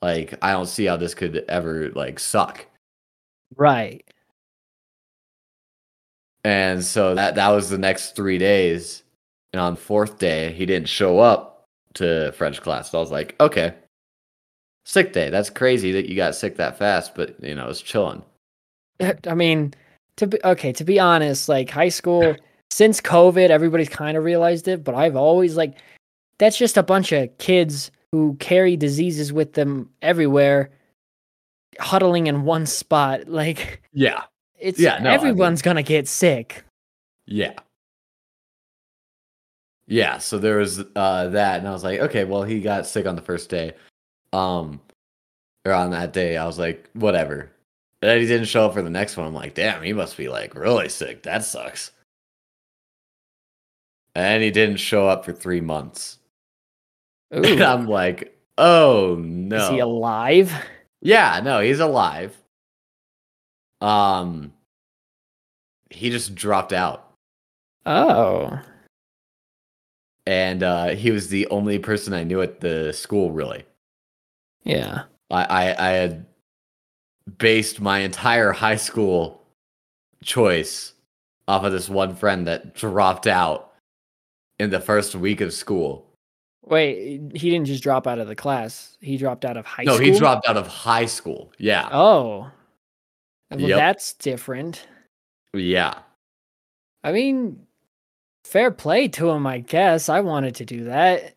Like 0.02 0.34
I 0.42 0.54
don't 0.54 0.68
see 0.68 0.86
how 0.86 0.98
this 0.98 1.14
could 1.14 1.46
ever 1.48 1.92
like 1.92 2.20
suck. 2.20 2.66
Right. 3.56 4.04
And 6.44 6.84
so 6.84 7.14
that 7.16 7.36
that 7.36 7.50
was 7.50 7.70
the 7.70 7.78
next 7.78 8.16
three 8.16 8.38
days. 8.38 9.04
And 9.54 9.60
on 9.62 9.76
the 9.76 9.80
fourth 9.82 10.18
day, 10.18 10.52
he 10.54 10.66
didn't 10.66 10.88
show 10.90 11.20
up 11.20 11.66
to 11.96 12.32
French 12.34 12.62
class. 12.62 12.92
So 12.92 12.98
I 12.98 13.02
was 13.02 13.12
like, 13.12 13.36
okay, 13.40 13.74
sick 14.86 15.14
day. 15.14 15.30
That's 15.30 15.50
crazy 15.50 15.92
that 15.92 16.08
you 16.08 16.16
got 16.16 16.36
sick 16.36 16.56
that 16.58 16.78
fast, 16.78 17.16
but 17.16 17.42
you 17.44 17.56
know, 17.56 17.68
it's 17.70 17.82
chilling. 17.82 18.24
I 19.28 19.34
mean, 19.34 19.74
to 20.18 20.28
be 20.28 20.40
okay, 20.44 20.72
to 20.74 20.84
be 20.84 21.00
honest, 21.00 21.50
like 21.50 21.70
high 21.70 21.90
school, 21.90 22.36
since 22.72 23.02
COVID, 23.02 23.50
everybody's 23.50 23.90
kind 23.90 24.16
of 24.18 24.24
realized 24.24 24.68
it, 24.68 24.84
but 24.84 24.96
I've 24.96 25.16
always 25.16 25.58
like 25.58 25.78
that's 26.38 26.58
just 26.58 26.78
a 26.78 26.84
bunch 26.84 27.12
of 27.12 27.38
kids 27.38 27.92
who 28.12 28.36
carry 28.40 28.76
diseases 28.78 29.32
with 29.34 29.54
them 29.54 29.90
everywhere, 30.02 30.70
huddling 31.80 32.28
in 32.28 32.44
one 32.44 32.66
spot. 32.66 33.28
Like 33.28 33.82
Yeah, 33.94 34.24
it's 34.60 34.80
Yeah, 34.80 34.98
no, 35.00 35.10
I 35.10 35.18
mean- 35.18 35.28
everyone's 35.28 35.62
gonna 35.62 35.84
get 35.84 36.08
sick. 36.08 36.64
yeah, 37.26 37.54
yeah. 39.88 40.18
So 40.18 40.38
there 40.38 40.58
was 40.58 40.80
uh, 40.96 41.28
that, 41.30 41.60
and 41.60 41.68
I 41.68 41.72
was 41.72 41.84
like, 41.84 42.00
okay, 42.00 42.24
well, 42.24 42.44
he 42.44 42.62
got 42.62 42.88
sick 42.88 43.06
on 43.06 43.16
the 43.16 43.22
first 43.22 43.50
day, 43.50 43.74
um, 44.34 44.82
or 45.66 45.74
on 45.74 45.92
that 45.92 46.14
day. 46.14 46.38
I 46.38 46.46
was 46.46 46.60
like, 46.60 46.90
whatever. 46.94 47.52
And 48.02 48.10
then 48.10 48.20
he 48.20 48.26
didn't 48.26 48.48
show 48.48 48.66
up 48.66 48.74
for 48.74 48.82
the 48.82 48.90
next 48.90 49.16
one. 49.16 49.28
I'm 49.28 49.34
like, 49.34 49.54
damn, 49.54 49.84
he 49.84 49.94
must 49.94 50.18
be 50.18 50.28
like 50.28 50.56
really 50.56 50.90
sick. 50.90 51.24
That 51.24 51.44
sucks. 51.44 51.92
And 54.16 54.44
he 54.44 54.52
didn't 54.52 54.78
show 54.78 55.08
up 55.08 55.24
for 55.26 55.34
three 55.34 55.62
months. 55.62 56.18
And 57.34 57.46
Ooh, 57.46 57.64
I'm 57.64 57.88
like, 57.88 58.38
oh 58.58 59.16
no. 59.18 59.56
is 59.56 59.70
he 59.70 59.80
alive? 59.80 60.52
yeah, 61.02 61.40
no, 61.42 61.62
he's 61.62 61.80
alive. 61.80 62.36
Um 63.80 64.52
he 65.90 66.10
just 66.10 66.36
dropped 66.36 66.74
out. 66.74 67.10
Oh, 67.86 68.60
And 70.32 70.64
uh 70.64 70.88
he 70.96 71.12
was 71.12 71.28
the 71.28 71.46
only 71.48 71.78
person 71.78 72.14
I 72.14 72.24
knew 72.24 72.42
at 72.42 72.62
the 72.62 72.94
school 72.94 73.32
really. 73.32 73.66
yeah. 74.64 75.04
I 75.30 75.44
I, 75.44 75.88
I 75.88 75.90
had 75.92 76.26
based 77.38 77.82
my 77.82 78.00
entire 78.00 78.54
high 78.54 78.78
school 78.78 79.42
choice 80.24 80.94
off 81.50 81.66
of 81.66 81.74
this 81.74 81.90
one 81.90 82.16
friend 82.16 82.48
that 82.48 82.74
dropped 82.76 83.28
out 83.28 83.74
in 84.58 84.70
the 84.70 84.80
first 84.80 85.16
week 85.16 85.42
of 85.42 85.52
school. 85.54 86.06
Wait, 86.64 87.20
he 87.36 87.50
didn't 87.50 87.66
just 87.66 87.84
drop 87.84 88.08
out 88.08 88.20
of 88.20 88.28
the 88.28 88.36
class. 88.36 88.96
He 89.02 89.18
dropped 89.18 89.44
out 89.44 89.58
of 89.58 89.66
high 89.66 89.84
no, 89.84 89.96
school. 89.96 90.06
No, 90.08 90.14
he 90.14 90.18
dropped 90.20 90.48
out 90.48 90.56
of 90.58 90.68
high 90.68 91.08
school. 91.08 91.52
Yeah. 91.58 91.90
Oh, 91.92 92.50
well, 93.50 93.60
Yep. 93.60 93.78
that's 93.78 94.14
different. 94.14 94.88
Yeah. 95.54 95.96
I 97.04 97.12
mean, 97.12 97.66
fair 98.44 98.72
play 98.72 99.08
to 99.10 99.30
him, 99.30 99.48
I 99.48 99.60
guess. 99.60 100.10
I 100.10 100.22
wanted 100.22 100.56
to 100.56 100.66
do 100.66 100.86
that. 100.86 101.36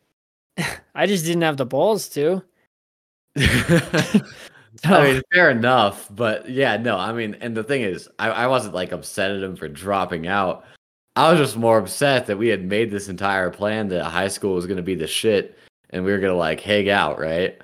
I 0.95 1.07
just 1.07 1.25
didn't 1.25 1.43
have 1.43 1.57
the 1.57 1.67
balls 1.67 2.09
to. 2.11 2.43
I 4.85 5.13
mean, 5.13 5.23
fair 5.33 5.51
enough, 5.51 6.09
but 6.11 6.49
yeah, 6.49 6.77
no, 6.77 6.97
I 6.97 7.13
mean, 7.13 7.37
and 7.41 7.57
the 7.57 7.65
thing 7.65 7.83
is, 7.83 8.09
I, 8.19 8.31
I 8.31 8.47
wasn't 8.47 8.75
like 8.75 8.93
upset 8.93 9.31
at 9.31 9.43
him 9.43 9.57
for 9.57 9.69
dropping 9.69 10.27
out. 10.27 10.65
I 11.17 11.31
was 11.31 11.39
just 11.39 11.57
more 11.57 11.79
upset 11.79 12.27
that 12.27 12.39
we 12.39 12.49
had 12.49 12.65
made 12.65 12.91
this 12.91 13.09
entire 13.09 13.51
plan 13.51 13.89
that 13.89 14.05
high 14.05 14.29
school 14.29 14.55
was 14.55 14.67
going 14.67 14.79
to 14.79 14.83
be 14.83 14.97
the 14.97 15.07
shit 15.07 15.57
and 15.91 16.05
we 16.05 16.11
were 16.11 16.19
going 16.19 16.33
to 16.33 16.39
like 16.39 16.61
hang 16.61 16.91
out, 16.91 17.21
right? 17.21 17.61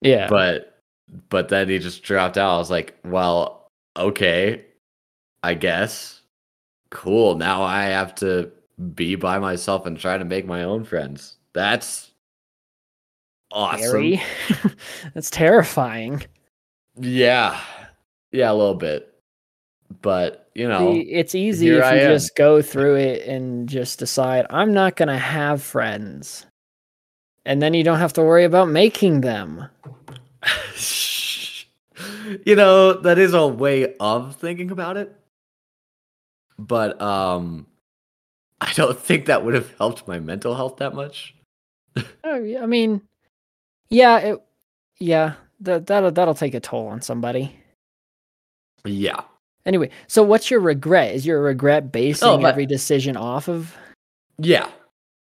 yeah. 0.00 0.28
But, 0.28 0.80
but 1.28 1.48
then 1.48 1.68
he 1.68 1.78
just 1.78 2.02
dropped 2.02 2.38
out. 2.38 2.54
I 2.54 2.58
was 2.58 2.70
like, 2.70 2.96
well, 3.04 3.68
okay, 3.96 4.64
I 5.42 5.54
guess. 5.54 6.22
Cool. 6.90 7.36
Now 7.36 7.62
I 7.62 7.84
have 7.84 8.14
to 8.16 8.50
be 8.94 9.14
by 9.14 9.38
myself 9.38 9.86
and 9.86 9.98
try 9.98 10.18
to 10.18 10.24
make 10.24 10.46
my 10.46 10.62
own 10.62 10.84
friends. 10.84 11.36
That's 11.52 12.10
awesome. 13.50 14.14
That's 15.14 15.30
terrifying. 15.30 16.22
Yeah. 16.98 17.58
Yeah, 18.32 18.50
a 18.50 18.54
little 18.54 18.74
bit. 18.74 19.12
But, 20.02 20.50
you 20.54 20.68
know, 20.68 20.92
it's 20.94 21.34
easy 21.34 21.68
if 21.68 21.84
I 21.84 21.94
you 21.94 22.00
am. 22.02 22.12
just 22.12 22.36
go 22.36 22.60
through 22.60 22.96
it 22.96 23.26
and 23.26 23.68
just 23.68 23.98
decide, 23.98 24.46
I'm 24.50 24.74
not 24.74 24.96
going 24.96 25.08
to 25.08 25.18
have 25.18 25.62
friends. 25.62 26.44
And 27.44 27.62
then 27.62 27.74
you 27.74 27.84
don't 27.84 28.00
have 28.00 28.12
to 28.14 28.22
worry 28.22 28.44
about 28.44 28.68
making 28.68 29.20
them. 29.20 29.68
you 32.44 32.56
know, 32.56 32.94
that 32.94 33.18
is 33.18 33.34
a 33.34 33.46
way 33.46 33.94
of 34.00 34.36
thinking 34.36 34.70
about 34.70 34.96
it. 34.96 35.14
But 36.58 37.00
um 37.00 37.66
I 38.60 38.72
don't 38.72 38.98
think 38.98 39.26
that 39.26 39.44
would 39.44 39.54
have 39.54 39.74
helped 39.76 40.08
my 40.08 40.18
mental 40.18 40.54
health 40.54 40.76
that 40.78 40.94
much. 40.94 41.34
Oh, 42.24 42.36
yeah, 42.36 42.62
I 42.62 42.66
mean, 42.66 43.02
yeah, 43.90 44.18
it, 44.18 44.42
yeah, 44.98 45.34
that 45.60 45.86
that'll 45.86 46.10
that'll 46.12 46.34
take 46.34 46.54
a 46.54 46.60
toll 46.60 46.88
on 46.88 47.00
somebody. 47.02 47.54
Yeah. 48.84 49.22
Anyway, 49.64 49.90
so 50.06 50.22
what's 50.22 50.50
your 50.50 50.60
regret? 50.60 51.14
Is 51.14 51.26
your 51.26 51.42
regret 51.42 51.90
basing 51.90 52.28
Oh, 52.28 52.38
but- 52.38 52.46
every 52.48 52.66
decision 52.66 53.16
off 53.16 53.48
of? 53.48 53.74
Yeah. 54.38 54.68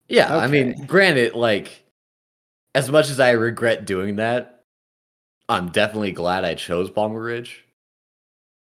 Yeah. 0.10 0.36
I 0.38 0.48
mean, 0.48 0.86
granted, 0.86 1.34
like, 1.34 1.84
as 2.76 2.90
much 2.92 3.10
as 3.10 3.20
I 3.20 3.32
regret 3.32 3.86
doing 3.86 4.18
that, 4.18 4.64
I'm 5.50 5.70
definitely 5.70 6.12
glad 6.12 6.44
I 6.46 6.54
chose 6.56 6.90
Palmer 6.90 7.22
Ridge. 7.22 7.66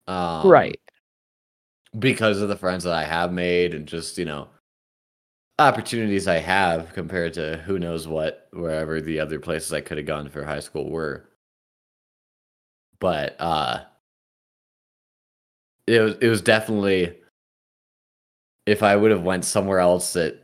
Um, 0.07 0.47
right. 0.47 0.79
Because 1.97 2.41
of 2.41 2.49
the 2.49 2.55
friends 2.55 2.83
that 2.83 2.93
I 2.93 3.03
have 3.03 3.33
made 3.33 3.73
and 3.73 3.87
just, 3.87 4.17
you 4.17 4.25
know, 4.25 4.47
opportunities 5.57 6.27
I 6.27 6.37
have 6.37 6.93
compared 6.93 7.33
to 7.35 7.57
who 7.65 7.79
knows 7.79 8.07
what, 8.07 8.47
wherever 8.51 8.99
the 9.01 9.19
other 9.19 9.39
places 9.39 9.73
I 9.73 9.81
could 9.81 9.97
have 9.97 10.05
gone 10.05 10.29
for 10.29 10.43
high 10.43 10.59
school 10.59 10.89
were. 10.89 11.29
But, 12.99 13.35
uh, 13.39 13.83
it 15.87 15.99
was, 16.01 16.15
it 16.19 16.27
was 16.27 16.41
definitely, 16.41 17.17
if 18.65 18.81
I 18.83 18.95
would 18.95 19.11
have 19.11 19.21
went 19.23 19.45
somewhere 19.45 19.79
else 19.79 20.13
that 20.13 20.41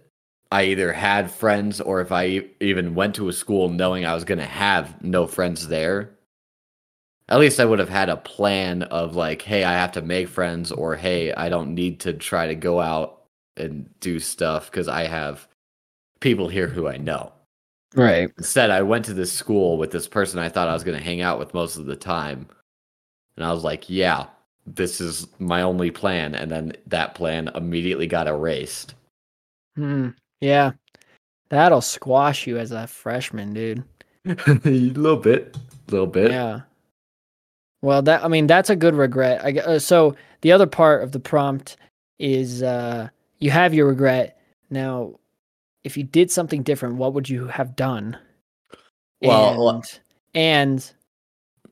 I 0.52 0.66
either 0.66 0.94
had 0.94 1.32
friends 1.32 1.82
or 1.82 2.02
if 2.02 2.12
I 2.12 2.46
even 2.60 2.94
went 2.94 3.16
to 3.16 3.30
a 3.30 3.34
school 3.34 3.70
knowing 3.70 4.06
I 4.06 4.14
was 4.14 4.26
going 4.26 4.38
to 4.38 4.46
have 4.46 5.02
no 5.04 5.26
friends 5.28 5.68
there, 5.68 6.12
at 7.30 7.40
least 7.40 7.60
I 7.60 7.66
would 7.66 7.80
have 7.80 7.90
had 7.90 8.10
a 8.10 8.18
plan 8.18 8.84
of 8.84 9.16
like, 9.16 9.42
hey, 9.42 9.64
I 9.64 9.74
have 9.74 9.94
to 9.94 10.02
make 10.02 10.28
friends, 10.28 10.72
or 10.72 10.96
hey, 10.96 11.34
I 11.34 11.50
don't 11.50 11.74
need 11.74 12.02
to 12.02 12.14
try 12.14 12.48
to 12.48 12.56
go 12.56 12.82
out 12.82 13.21
and 13.58 13.90
do 14.00 14.20
stuff 14.20 14.72
because 14.72 14.88
I 14.88 15.04
have 15.04 15.48
people 16.20 16.48
here 16.48 16.68
who 16.68 16.88
I 16.88 16.98
know. 16.98 17.32
Right. 17.94 18.32
Instead, 18.38 18.70
I 18.70 18.82
went 18.84 19.06
to 19.06 19.14
this 19.14 19.32
school 19.32 19.78
with 19.78 19.92
this 19.92 20.08
person 20.08 20.40
I 20.40 20.50
thought 20.50 20.70
I 20.70 20.74
was 20.74 20.84
going 20.84 20.98
to 20.98 21.04
hang 21.04 21.22
out 21.22 21.40
with 21.40 21.54
most 21.54 21.76
of 21.76 21.86
the 21.86 21.96
time. 21.96 22.48
And 23.36 23.46
I 23.46 23.52
was 23.52 23.64
like, 23.64 23.90
yeah, 23.90 24.28
this 24.66 25.02
is 25.02 25.28
my 25.40 25.62
only 25.62 25.92
plan. 25.92 26.36
And 26.36 26.50
then 26.50 26.74
that 26.88 27.16
plan 27.16 27.50
immediately 27.54 28.08
got 28.08 28.28
erased. 28.28 28.96
Hmm. 29.76 30.10
Yeah. 30.40 30.72
That'll 31.50 31.82
squash 31.82 32.48
you 32.48 32.58
as 32.58 32.72
a 32.72 32.88
freshman, 32.88 33.54
dude. 33.54 33.84
a 34.26 34.70
little 34.70 35.18
bit. 35.18 35.58
A 35.88 35.92
little 35.92 36.08
bit. 36.08 36.32
Yeah. 36.32 36.62
Well, 37.82 38.02
that 38.04 38.24
I 38.24 38.28
mean 38.28 38.48
that's 38.48 38.70
a 38.70 38.76
good 38.76 38.96
regret. 38.96 39.44
I 39.44 39.60
uh, 39.60 39.80
so 39.80 40.16
the 40.42 40.52
other 40.52 40.68
part 40.68 41.04
of 41.04 41.12
the 41.12 41.20
prompt 41.20 41.78
is 42.20 42.62
uh 42.62 43.10
you 43.42 43.52
have 43.52 43.74
your 43.74 43.88
regret. 43.88 44.40
Now, 44.70 45.20
if 45.84 45.98
you 45.98 46.04
did 46.04 46.32
something 46.32 46.64
different, 46.64 46.96
what 46.96 47.14
would 47.14 47.28
you 47.28 47.48
have 47.48 47.76
done? 47.76 48.18
Well, 49.22 49.70
and, 49.70 50.00
and 50.34 50.94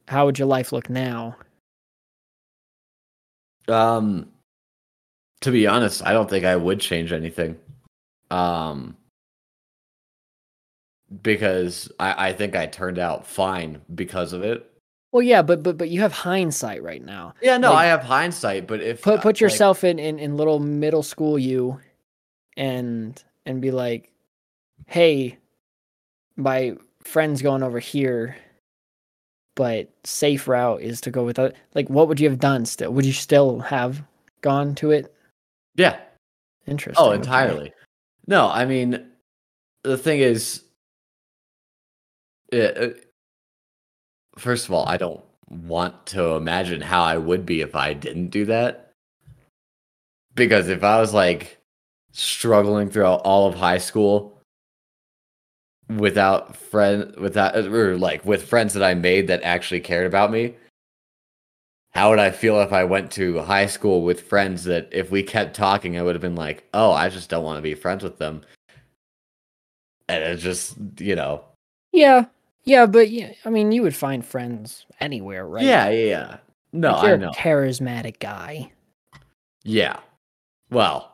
how 0.07 0.25
would 0.25 0.38
your 0.38 0.47
life 0.47 0.73
look 0.73 0.89
now? 0.89 1.38
Um, 3.67 4.29
to 5.41 5.51
be 5.51 5.67
honest, 5.67 6.05
I 6.05 6.11
don't 6.11 6.29
think 6.29 6.43
I 6.43 6.55
would 6.55 6.79
change 6.79 7.13
anything. 7.13 7.57
Um, 8.31 8.97
because 11.21 11.91
I, 11.99 12.29
I 12.29 12.33
think 12.33 12.55
I 12.55 12.65
turned 12.65 12.99
out 12.99 13.25
fine 13.25 13.81
because 13.95 14.33
of 14.33 14.43
it. 14.43 14.68
Well, 15.11 15.23
yeah, 15.23 15.41
but 15.41 15.63
but 15.63 15.77
but 15.77 15.89
you 15.89 16.01
have 16.01 16.11
hindsight 16.13 16.83
right 16.83 17.03
now. 17.03 17.33
Yeah, 17.41 17.57
no, 17.57 17.71
Like, 17.71 17.85
I 17.85 17.87
have 17.87 18.03
hindsight, 18.03 18.67
but 18.67 18.81
if 18.81 19.01
Put 19.01 19.19
uh, 19.19 19.21
put 19.21 19.25
like- 19.35 19.39
yourself 19.41 19.83
in, 19.83 19.97
in 19.99 20.19
in 20.19 20.37
little 20.37 20.59
middle 20.59 21.01
school 21.03 21.39
you, 21.39 21.79
and 22.55 23.21
and 23.45 23.61
be 23.61 23.71
like, 23.71 24.11
hey, 24.85 25.37
my 26.35 26.75
friend's 27.03 27.41
going 27.41 27.63
over 27.63 27.79
here, 27.79 28.35
but 29.55 29.89
safe 30.03 30.47
route 30.47 30.81
is 30.81 31.01
to 31.01 31.11
go 31.11 31.23
with 31.23 31.39
it. 31.39 31.55
Like, 31.73 31.89
what 31.89 32.07
would 32.07 32.19
you 32.19 32.29
have 32.29 32.39
done? 32.39 32.65
Still, 32.65 32.93
would 32.93 33.05
you 33.05 33.13
still 33.13 33.59
have 33.61 34.03
gone 34.41 34.75
to 34.75 34.91
it? 34.91 35.11
yeah, 35.75 35.97
Interesting. 36.67 37.03
Oh, 37.03 37.09
okay. 37.09 37.15
entirely. 37.17 37.73
No, 38.27 38.47
I 38.47 38.65
mean, 38.65 39.07
the 39.83 39.97
thing 39.97 40.19
is, 40.19 40.63
it, 42.51 42.77
it- 42.77 43.05
first 44.39 44.65
of 44.65 44.74
all, 44.74 44.88
I 44.88 44.98
don't 44.98 45.24
want 45.50 46.05
to 46.08 46.31
imagine 46.31 46.81
how 46.81 47.03
I 47.03 47.17
would 47.17 47.46
be 47.46 47.62
if 47.62 47.75
I 47.75 47.93
didn't 47.93 48.29
do 48.29 48.46
that. 48.46 48.91
Because 50.36 50.69
if 50.69 50.84
I 50.84 51.00
was 51.00 51.13
like 51.13 51.58
struggling 52.12 52.89
throughout 52.89 53.22
all 53.22 53.48
of 53.48 53.55
high 53.55 53.77
school 53.77 54.41
without 55.89 56.55
friend 56.55 57.15
without 57.17 57.55
or 57.55 57.98
like 57.98 58.24
with 58.25 58.48
friends 58.48 58.74
that 58.74 58.84
I 58.84 58.93
made 58.93 59.27
that 59.27 59.43
actually 59.43 59.79
cared 59.79 60.05
about 60.05 60.31
me, 60.31 60.55
how 61.91 62.10
would 62.10 62.19
I 62.19 62.31
feel 62.31 62.62
if 62.62 62.72
I 62.72 62.84
went 62.84 63.12
to 63.13 63.39
high 63.41 63.65
school 63.65 64.03
with 64.03 64.22
friends 64.22 64.63
that 64.65 64.89
if 64.91 65.12
we 65.12 65.24
kept 65.24 65.55
talking, 65.55 65.98
I 65.98 66.03
would 66.03 66.15
have 66.15 66.22
been 66.22 66.36
like, 66.36 66.63
oh, 66.74 66.91
I 66.91 67.10
just 67.10 67.29
don't 67.29 67.43
want 67.43 67.58
to 67.58 67.62
be 67.62 67.74
friends 67.74 68.03
with 68.03 68.19
them. 68.19 68.41
And 70.08 70.24
it's 70.24 70.41
just, 70.43 70.75
you 71.00 71.15
know, 71.15 71.43
Yeah, 71.91 72.25
yeah, 72.63 72.85
but 72.85 73.09
yeah, 73.09 73.31
I 73.45 73.49
mean, 73.49 73.71
you 73.71 73.81
would 73.81 73.95
find 73.95 74.25
friends 74.25 74.85
anywhere, 74.99 75.47
right? 75.47 75.63
yeah, 75.63 75.89
yeah, 75.89 76.05
yeah. 76.05 76.37
No, 76.73 76.91
Like, 76.91 77.01
you're 77.03 77.11
I 77.11 77.15
a 77.15 77.17
know. 77.17 77.31
charismatic 77.31 78.19
guy. 78.19 78.71
Yeah. 79.63 79.99
Well, 80.69 81.11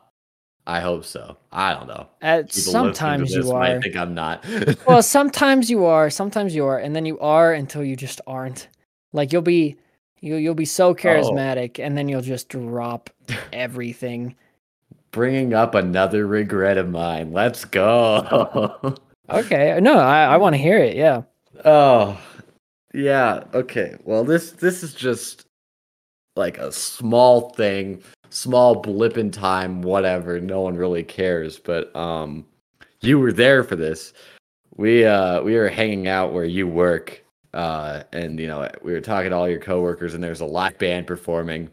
I 0.66 0.80
hope 0.80 1.04
so. 1.04 1.36
I 1.52 1.72
don't 1.72 1.86
know. 1.86 2.06
Uh, 2.20 2.36
People 2.38 2.42
listening 2.48 2.62
to 2.62 2.70
sometimes 2.70 3.34
you 3.34 3.50
are. 3.52 3.62
I 3.62 3.80
think 3.80 3.96
I'm 3.96 4.14
not. 4.14 4.44
well, 4.86 5.02
sometimes 5.18 5.70
you 5.70 5.84
are, 5.84 6.10
sometimes 6.10 6.54
you 6.54 6.66
are, 6.66 6.78
and 6.78 6.94
then 6.94 7.06
you 7.06 7.18
are 7.20 7.52
until 7.54 7.82
you 7.84 7.96
just 7.96 8.20
aren't. 8.26 8.68
Like 9.12 9.32
you'll 9.32 9.42
be 9.42 9.76
you 10.20 10.36
you'll 10.36 10.54
be 10.54 10.64
Oh. 10.64 10.66
so 10.66 10.94
charismatic 10.94 11.78
and 11.78 11.96
then 11.96 12.08
you'll 12.08 12.20
just 12.20 12.48
drop 12.50 13.08
everything. 13.52 14.34
Bringing 15.12 15.54
up 15.54 15.74
another 15.74 16.26
regret 16.26 16.76
of 16.76 16.90
mine. 16.90 17.32
Let's 17.32 17.64
go. 17.64 18.94
Okay. 19.28 19.76
No, 19.80 19.98
I 19.98 20.22
I 20.24 20.36
want 20.36 20.54
to 20.54 20.58
hear 20.58 20.78
it. 20.78 20.94
Yeah. 20.96 21.22
Oh, 21.64 22.20
yeah. 22.92 23.44
Okay. 23.54 23.96
Well, 24.04 24.24
this 24.24 24.52
this 24.52 24.82
is 24.82 24.94
just 24.94 25.46
like 26.36 26.58
a 26.58 26.70
small 26.70 27.50
thing, 27.50 28.02
small 28.30 28.76
blip 28.76 29.16
in 29.16 29.30
time, 29.30 29.82
whatever. 29.82 30.40
No 30.40 30.60
one 30.60 30.76
really 30.76 31.02
cares, 31.02 31.58
but 31.58 31.94
um, 31.96 32.44
you 33.00 33.18
were 33.18 33.32
there 33.32 33.64
for 33.64 33.76
this. 33.76 34.12
We 34.76 35.04
uh 35.06 35.42
we 35.42 35.54
were 35.56 35.68
hanging 35.68 36.08
out 36.08 36.32
where 36.32 36.44
you 36.44 36.66
work, 36.66 37.24
uh, 37.54 38.02
and 38.12 38.38
you 38.38 38.46
know 38.46 38.68
we 38.82 38.92
were 38.92 39.00
talking 39.00 39.30
to 39.30 39.36
all 39.36 39.48
your 39.48 39.60
coworkers, 39.60 40.14
and 40.14 40.22
there's 40.22 40.40
a 40.40 40.46
live 40.46 40.78
band 40.78 41.06
performing. 41.06 41.70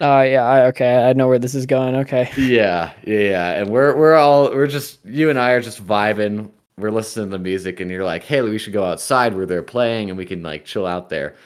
Uh 0.00 0.24
yeah, 0.28 0.44
I 0.44 0.66
okay, 0.66 1.04
I 1.04 1.12
know 1.12 1.28
where 1.28 1.38
this 1.38 1.54
is 1.54 1.66
going. 1.66 1.94
Okay. 1.96 2.30
Yeah, 2.36 2.92
yeah, 3.04 3.18
yeah. 3.18 3.50
And 3.52 3.70
we're 3.70 3.96
we're 3.96 4.14
all 4.14 4.50
we're 4.50 4.66
just 4.66 5.04
you 5.04 5.30
and 5.30 5.38
I 5.38 5.52
are 5.52 5.60
just 5.60 5.84
vibing. 5.84 6.50
We're 6.78 6.90
listening 6.90 7.26
to 7.26 7.30
the 7.32 7.38
music, 7.38 7.80
and 7.80 7.90
you're 7.90 8.04
like, 8.04 8.24
"Hey, 8.24 8.42
we 8.42 8.58
should 8.58 8.72
go 8.72 8.84
outside 8.84 9.34
where 9.34 9.46
they're 9.46 9.62
playing, 9.62 10.10
and 10.10 10.18
we 10.18 10.26
can 10.26 10.42
like 10.42 10.64
chill 10.64 10.86
out 10.86 11.08
there." 11.08 11.36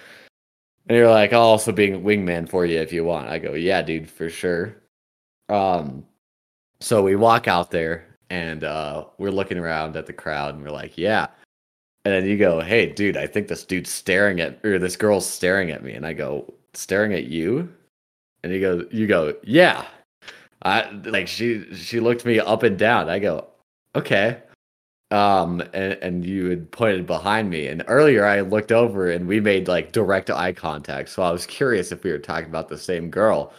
And 0.88 0.96
you're 0.96 1.10
like, 1.10 1.32
"I'll 1.32 1.42
also 1.42 1.72
be 1.72 1.92
a 1.92 1.98
wingman 1.98 2.48
for 2.48 2.64
you 2.66 2.78
if 2.80 2.92
you 2.92 3.04
want." 3.04 3.28
I 3.28 3.38
go, 3.38 3.54
"Yeah, 3.54 3.82
dude, 3.82 4.10
for 4.10 4.30
sure." 4.30 4.76
Um, 5.48 6.06
so 6.80 7.02
we 7.02 7.16
walk 7.16 7.48
out 7.48 7.70
there, 7.70 8.06
and 8.30 8.64
uh, 8.64 9.06
we're 9.18 9.30
looking 9.30 9.58
around 9.58 9.96
at 9.96 10.06
the 10.06 10.12
crowd, 10.12 10.54
and 10.54 10.64
we're 10.64 10.70
like, 10.70 10.96
"Yeah." 10.98 11.28
And 12.04 12.14
then 12.14 12.26
you 12.26 12.38
go, 12.38 12.60
"Hey, 12.60 12.86
dude, 12.86 13.16
I 13.16 13.26
think 13.26 13.48
this 13.48 13.64
dude's 13.64 13.90
staring 13.90 14.40
at, 14.40 14.64
or 14.64 14.78
this 14.78 14.96
girl's 14.96 15.26
staring 15.28 15.70
at 15.70 15.82
me," 15.84 15.92
and 15.94 16.06
I 16.06 16.14
go, 16.14 16.52
"Staring 16.74 17.12
at 17.14 17.24
you?" 17.24 17.72
And 18.42 18.52
you 18.52 18.60
go, 18.60 18.86
"You 18.90 19.06
go, 19.06 19.34
yeah." 19.44 19.86
I 20.62 20.90
like 20.90 21.28
she 21.28 21.72
she 21.74 22.00
looked 22.00 22.24
me 22.24 22.40
up 22.40 22.62
and 22.62 22.78
down. 22.78 23.08
I 23.08 23.18
go, 23.18 23.46
okay. 23.94 24.42
Um 25.10 25.60
and, 25.72 25.94
and 26.02 26.24
you 26.24 26.50
had 26.50 26.70
pointed 26.70 27.06
behind 27.06 27.50
me. 27.50 27.66
And 27.66 27.84
earlier 27.88 28.24
I 28.24 28.42
looked 28.42 28.72
over 28.72 29.10
and 29.10 29.26
we 29.26 29.40
made 29.40 29.68
like 29.68 29.92
direct 29.92 30.30
eye 30.30 30.52
contact. 30.52 31.08
So 31.08 31.22
I 31.22 31.30
was 31.30 31.46
curious 31.46 31.92
if 31.92 32.04
we 32.04 32.10
were 32.12 32.18
talking 32.18 32.48
about 32.48 32.68
the 32.68 32.78
same 32.78 33.10
girl. 33.10 33.52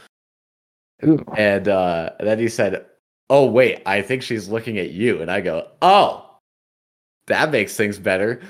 Ooh. 1.03 1.23
And 1.37 1.67
uh 1.67 2.11
then 2.19 2.39
he 2.39 2.49
said, 2.49 2.85
Oh 3.29 3.45
wait, 3.45 3.81
I 3.85 4.01
think 4.01 4.23
she's 4.23 4.49
looking 4.49 4.77
at 4.77 4.91
you. 4.91 5.21
And 5.21 5.31
I 5.31 5.41
go, 5.41 5.67
Oh, 5.81 6.25
that 7.27 7.51
makes 7.51 7.75
things 7.75 7.99
better. 7.99 8.41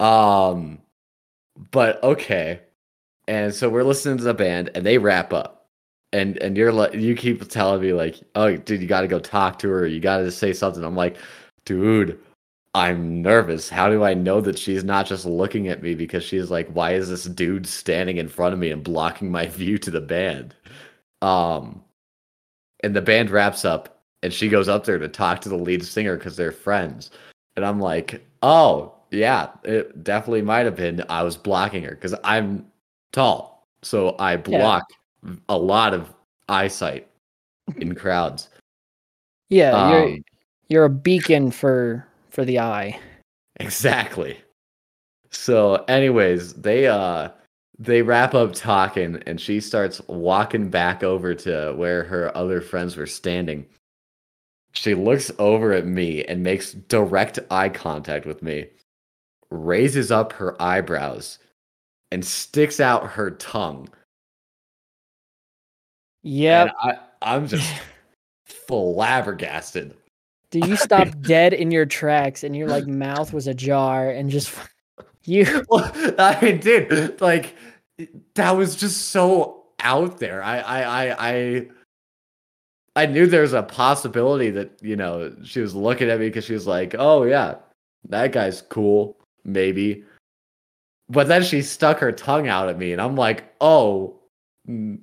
Um 0.00 0.80
but 1.70 2.02
okay. 2.02 2.60
And 3.28 3.54
so 3.54 3.68
we're 3.68 3.84
listening 3.84 4.18
to 4.18 4.24
the 4.24 4.34
band 4.34 4.70
and 4.74 4.84
they 4.84 4.98
wrap 4.98 5.32
up 5.32 5.62
and 6.12 6.36
and 6.38 6.56
you're 6.56 6.72
like 6.72 6.94
you 6.94 7.14
keep 7.14 7.48
telling 7.48 7.80
me 7.80 7.92
like 7.92 8.20
oh 8.34 8.56
dude 8.56 8.80
you 8.80 8.86
got 8.86 9.00
to 9.00 9.08
go 9.08 9.18
talk 9.18 9.58
to 9.58 9.68
her 9.68 9.86
you 9.86 10.00
got 10.00 10.18
to 10.18 10.30
say 10.30 10.52
something 10.52 10.84
i'm 10.84 10.96
like 10.96 11.16
dude 11.64 12.18
i'm 12.74 13.20
nervous. 13.20 13.68
How 13.68 13.88
do 13.88 14.02
i 14.04 14.14
know 14.14 14.40
that 14.40 14.58
she's 14.58 14.84
not 14.84 15.06
just 15.06 15.26
looking 15.26 15.68
at 15.68 15.82
me 15.82 15.94
because 15.94 16.24
she's 16.24 16.50
like 16.50 16.68
why 16.70 16.92
is 16.92 17.08
this 17.08 17.24
dude 17.24 17.66
standing 17.66 18.16
in 18.16 18.28
front 18.28 18.54
of 18.54 18.58
me 18.58 18.70
and 18.70 18.82
blocking 18.82 19.30
my 19.30 19.46
view 19.58 19.78
to 19.78 19.90
the 19.90 20.00
band? 20.00 20.54
Um 21.20 21.82
and 22.82 22.96
the 22.96 23.02
band 23.02 23.30
wraps 23.30 23.64
up 23.64 24.02
and 24.22 24.32
she 24.32 24.48
goes 24.48 24.68
up 24.68 24.84
there 24.84 24.98
to 24.98 25.08
talk 25.08 25.40
to 25.42 25.48
the 25.48 25.56
lead 25.56 25.84
singer 25.84 26.16
because 26.16 26.36
they're 26.36 26.52
friends. 26.52 27.10
And 27.56 27.64
i'm 27.64 27.80
like 27.80 28.26
oh 28.42 28.94
yeah 29.10 29.50
it 29.64 30.02
definitely 30.02 30.42
might 30.42 30.64
have 30.64 30.76
been 30.76 31.04
i 31.10 31.22
was 31.22 31.36
blocking 31.36 31.84
her 31.84 31.90
because 31.90 32.14
i'm 32.24 32.66
tall. 33.12 33.66
So 33.82 34.16
i 34.18 34.36
block 34.36 34.84
a 35.48 35.56
lot 35.56 35.94
of 35.94 36.12
eyesight 36.48 37.08
in 37.76 37.94
crowds. 37.94 38.48
Yeah, 39.48 39.90
you're 39.90 40.04
Um, 40.04 40.24
you're 40.72 40.86
a 40.86 40.90
beacon 40.90 41.50
for 41.50 42.06
for 42.30 42.44
the 42.44 42.58
eye. 42.58 42.98
exactly. 43.56 44.40
So, 45.30 45.84
anyways, 45.86 46.54
they 46.54 46.86
uh 46.86 47.28
they 47.78 48.02
wrap 48.02 48.34
up 48.34 48.54
talking, 48.54 49.22
and 49.26 49.40
she 49.40 49.60
starts 49.60 50.00
walking 50.08 50.70
back 50.70 51.02
over 51.02 51.34
to 51.34 51.74
where 51.76 52.04
her 52.04 52.36
other 52.36 52.60
friends 52.60 52.96
were 52.96 53.06
standing. 53.06 53.66
She 54.72 54.94
looks 54.94 55.30
over 55.38 55.72
at 55.72 55.86
me 55.86 56.24
and 56.24 56.42
makes 56.42 56.72
direct 56.72 57.38
eye 57.50 57.68
contact 57.68 58.24
with 58.24 58.42
me, 58.42 58.68
raises 59.50 60.10
up 60.10 60.32
her 60.34 60.60
eyebrows, 60.60 61.38
and 62.10 62.24
sticks 62.24 62.80
out 62.80 63.06
her 63.10 63.32
tongue. 63.32 63.88
I, 66.80 66.98
I'm 67.20 67.48
just 67.48 67.70
flabbergasted. 68.46 69.94
Dude, 70.52 70.66
you 70.66 70.76
stop 70.76 71.08
dead 71.22 71.52
in 71.52 71.72
your 71.72 71.86
tracks 71.86 72.44
and 72.44 72.54
your 72.54 72.68
like 72.68 72.86
mouth 72.86 73.32
was 73.32 73.48
ajar 73.48 74.10
and 74.10 74.30
just 74.30 74.54
you 75.24 75.64
Well, 75.68 75.90
I 76.18 76.38
mean, 76.40 76.60
dude, 76.60 77.20
like 77.20 77.56
that 78.34 78.52
was 78.52 78.76
just 78.76 79.08
so 79.08 79.64
out 79.80 80.18
there. 80.18 80.42
I, 80.42 80.58
I, 80.58 80.82
I, 80.82 81.30
I, 81.30 81.66
I 82.94 83.06
knew 83.06 83.26
there 83.26 83.42
was 83.42 83.54
a 83.54 83.62
possibility 83.62 84.50
that 84.50 84.78
you 84.82 84.94
know 84.94 85.34
she 85.42 85.60
was 85.60 85.74
looking 85.74 86.10
at 86.10 86.20
me 86.20 86.28
because 86.28 86.44
she 86.44 86.52
was 86.52 86.66
like, 86.66 86.94
"Oh 86.98 87.24
yeah, 87.24 87.54
that 88.08 88.32
guy's 88.32 88.62
cool, 88.62 89.16
maybe. 89.44 90.04
But 91.08 91.28
then 91.28 91.42
she 91.42 91.62
stuck 91.62 91.98
her 91.98 92.12
tongue 92.12 92.48
out 92.48 92.68
at 92.68 92.78
me, 92.78 92.92
and 92.92 93.00
I'm 93.00 93.16
like, 93.16 93.44
oh, 93.60 94.20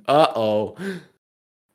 uh 0.08 0.28
oh. 0.36 0.76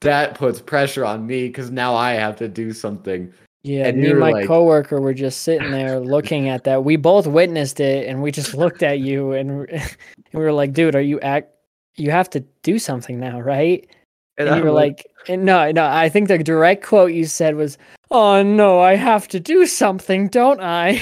That 0.01 0.35
puts 0.35 0.61
pressure 0.61 1.05
on 1.05 1.27
me 1.27 1.47
because 1.47 1.71
now 1.71 1.95
I 1.95 2.13
have 2.13 2.37
to 2.37 2.49
do 2.49 2.73
something. 2.73 3.33
Yeah, 3.65 3.89
And 3.89 3.99
me 4.01 4.11
and 4.11 4.21
my 4.21 4.31
like- 4.31 4.47
coworker 4.47 5.01
were 5.01 5.15
just 5.15 5.41
sitting 5.43 5.71
there 5.71 5.99
looking 5.99 6.49
at 6.51 6.65
that. 6.65 6.85
We 6.85 6.97
both 6.97 7.27
witnessed 7.27 7.81
it, 7.81 8.07
and 8.07 8.23
we 8.23 8.31
just 8.31 8.55
looked 8.55 8.83
at 8.83 9.01
you, 9.01 9.33
and, 9.33 9.69
and 9.71 9.97
we 10.35 10.41
were 10.41 10.53
like, 10.53 10.73
"Dude, 10.75 10.95
are 10.95 11.01
you 11.01 11.19
act? 11.21 11.51
You 11.97 12.11
have 12.11 12.29
to 12.31 12.41
do 12.63 12.79
something 12.79 13.19
now, 13.19 13.41
right?" 13.41 13.89
And, 14.37 14.55
you 14.57 14.63
were 14.63 14.71
like, 14.71 15.07
and 15.29 15.45
"No, 15.45 15.71
no." 15.73 15.87
I 15.87 16.09
think 16.11 16.29
the 16.29 16.39
direct 16.39 16.85
quote 16.85 17.13
you 17.13 17.25
said 17.25 17.57
was, 17.57 17.79
"Oh 18.11 18.43
no, 18.43 18.81
I 18.81 18.97
have 18.97 19.29
to 19.29 19.41
do 19.41 19.67
something, 19.67 20.29
don't 20.29 20.61
I?" 20.61 21.01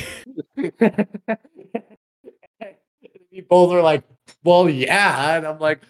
we 3.33 3.41
both 3.41 3.73
were 3.73 3.83
like, 3.83 4.05
well, 4.45 4.69
yeah. 4.69 5.37
And 5.37 5.47
I'm 5.47 5.59
like, 5.59 5.81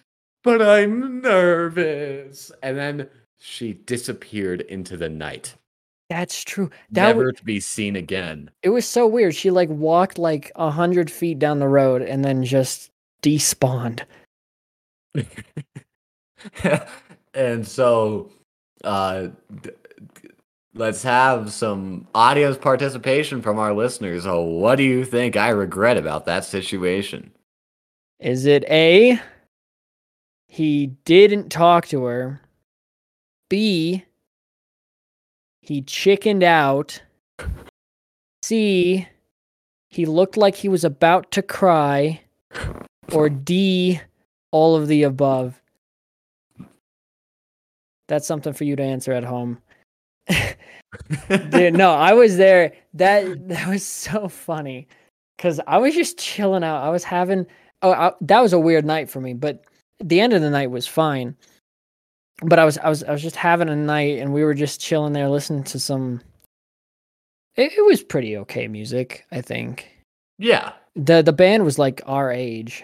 but 0.43 0.61
I'm 0.61 1.21
nervous. 1.21 2.51
And 2.61 2.77
then 2.77 3.09
she 3.37 3.73
disappeared 3.73 4.61
into 4.61 4.97
the 4.97 5.09
night, 5.09 5.55
That's 6.09 6.43
true. 6.43 6.69
That 6.91 7.07
w- 7.07 7.23
never 7.23 7.31
to 7.31 7.43
be 7.43 7.59
seen 7.59 7.95
again. 7.95 8.51
it 8.61 8.69
was 8.69 8.87
so 8.87 9.07
weird. 9.07 9.35
She 9.35 9.49
like 9.51 9.69
walked 9.69 10.17
like 10.17 10.51
a 10.55 10.69
hundred 10.69 11.09
feet 11.09 11.39
down 11.39 11.59
the 11.59 11.67
road 11.67 12.01
and 12.01 12.23
then 12.23 12.43
just 12.43 12.91
despawned. 13.23 14.01
and 17.33 17.65
so, 17.67 18.29
uh, 18.83 19.27
d- 19.61 19.69
d- 20.21 20.29
let's 20.75 21.03
have 21.03 21.51
some 21.51 22.07
audience 22.13 22.57
participation 22.57 23.41
from 23.41 23.57
our 23.59 23.73
listeners. 23.73 24.23
So, 24.23 24.41
what 24.41 24.75
do 24.75 24.83
you 24.83 25.05
think 25.05 25.35
I 25.37 25.49
regret 25.49 25.97
about 25.97 26.25
that 26.25 26.45
situation? 26.45 27.31
Is 28.19 28.45
it 28.45 28.63
A? 28.69 29.19
He 30.47 30.87
didn't 31.05 31.49
talk 31.49 31.87
to 31.87 32.03
her. 32.03 32.41
B. 33.49 34.05
He 35.63 35.81
chickened 35.81 36.43
out. 36.43 37.01
C. 38.43 39.07
He 39.89 40.05
looked 40.05 40.35
like 40.35 40.55
he 40.55 40.67
was 40.67 40.83
about 40.83 41.31
to 41.31 41.41
cry. 41.41 42.19
Or 43.13 43.29
D. 43.29 44.01
All 44.51 44.75
of 44.75 44.87
the 44.87 45.03
above. 45.03 45.61
That's 48.09 48.27
something 48.27 48.51
for 48.51 48.65
you 48.65 48.75
to 48.75 48.83
answer 48.83 49.13
at 49.13 49.23
home. 49.23 49.57
Dude, 51.49 51.75
no, 51.75 51.93
I 51.93 52.11
was 52.11 52.35
there. 52.35 52.73
That 52.93 53.47
that 53.47 53.67
was 53.67 53.85
so 53.85 54.27
funny 54.27 54.87
because 55.37 55.61
I 55.65 55.77
was 55.77 55.95
just 55.95 56.17
chilling 56.17 56.63
out. 56.63 56.83
I 56.83 56.89
was 56.89 57.05
having 57.05 57.47
oh 57.81 57.93
I, 57.93 58.11
that 58.21 58.41
was 58.41 58.51
a 58.51 58.59
weird 58.59 58.85
night 58.85 59.09
for 59.09 59.21
me, 59.21 59.33
but 59.33 59.63
the 60.03 60.19
end 60.19 60.33
of 60.33 60.41
the 60.41 60.49
night 60.49 60.71
was 60.71 60.85
fine. 60.85 61.35
But 62.45 62.59
I 62.59 62.65
was 62.65 62.77
I 62.77 62.89
was 62.89 63.03
I 63.03 63.11
was 63.11 63.21
just 63.21 63.35
having 63.35 63.69
a 63.69 63.75
night, 63.75 64.19
and 64.19 64.33
we 64.33 64.43
were 64.43 64.53
just 64.53 64.81
chilling 64.81 65.13
there, 65.13 65.29
listening 65.29 65.63
to 65.65 65.79
some. 65.79 66.21
It, 67.55 67.73
it 67.77 67.85
was 67.85 68.01
pretty 68.03 68.35
okay 68.37 68.67
music, 68.67 69.25
I 69.31 69.41
think. 69.41 69.87
yeah. 70.39 70.73
the 70.95 71.21
The 71.21 71.33
band 71.33 71.63
was 71.63 71.77
like 71.77 72.01
our 72.05 72.31
age. 72.31 72.83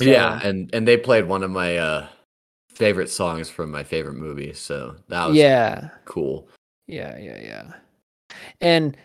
Yeah, 0.00 0.40
and 0.42 0.72
and 0.74 0.86
they 0.88 0.96
played 0.96 1.26
one 1.26 1.42
of 1.42 1.50
my 1.50 1.76
uh 1.76 2.06
favorite 2.70 3.10
songs 3.10 3.48
from 3.50 3.70
my 3.70 3.84
favorite 3.84 4.14
movie, 4.14 4.52
so 4.54 4.96
that 5.08 5.28
was 5.28 5.36
yeah, 5.36 5.90
cool. 6.04 6.48
Yeah, 6.86 7.16
yeah, 7.18 7.38
yeah. 7.40 7.72
And 8.60 8.96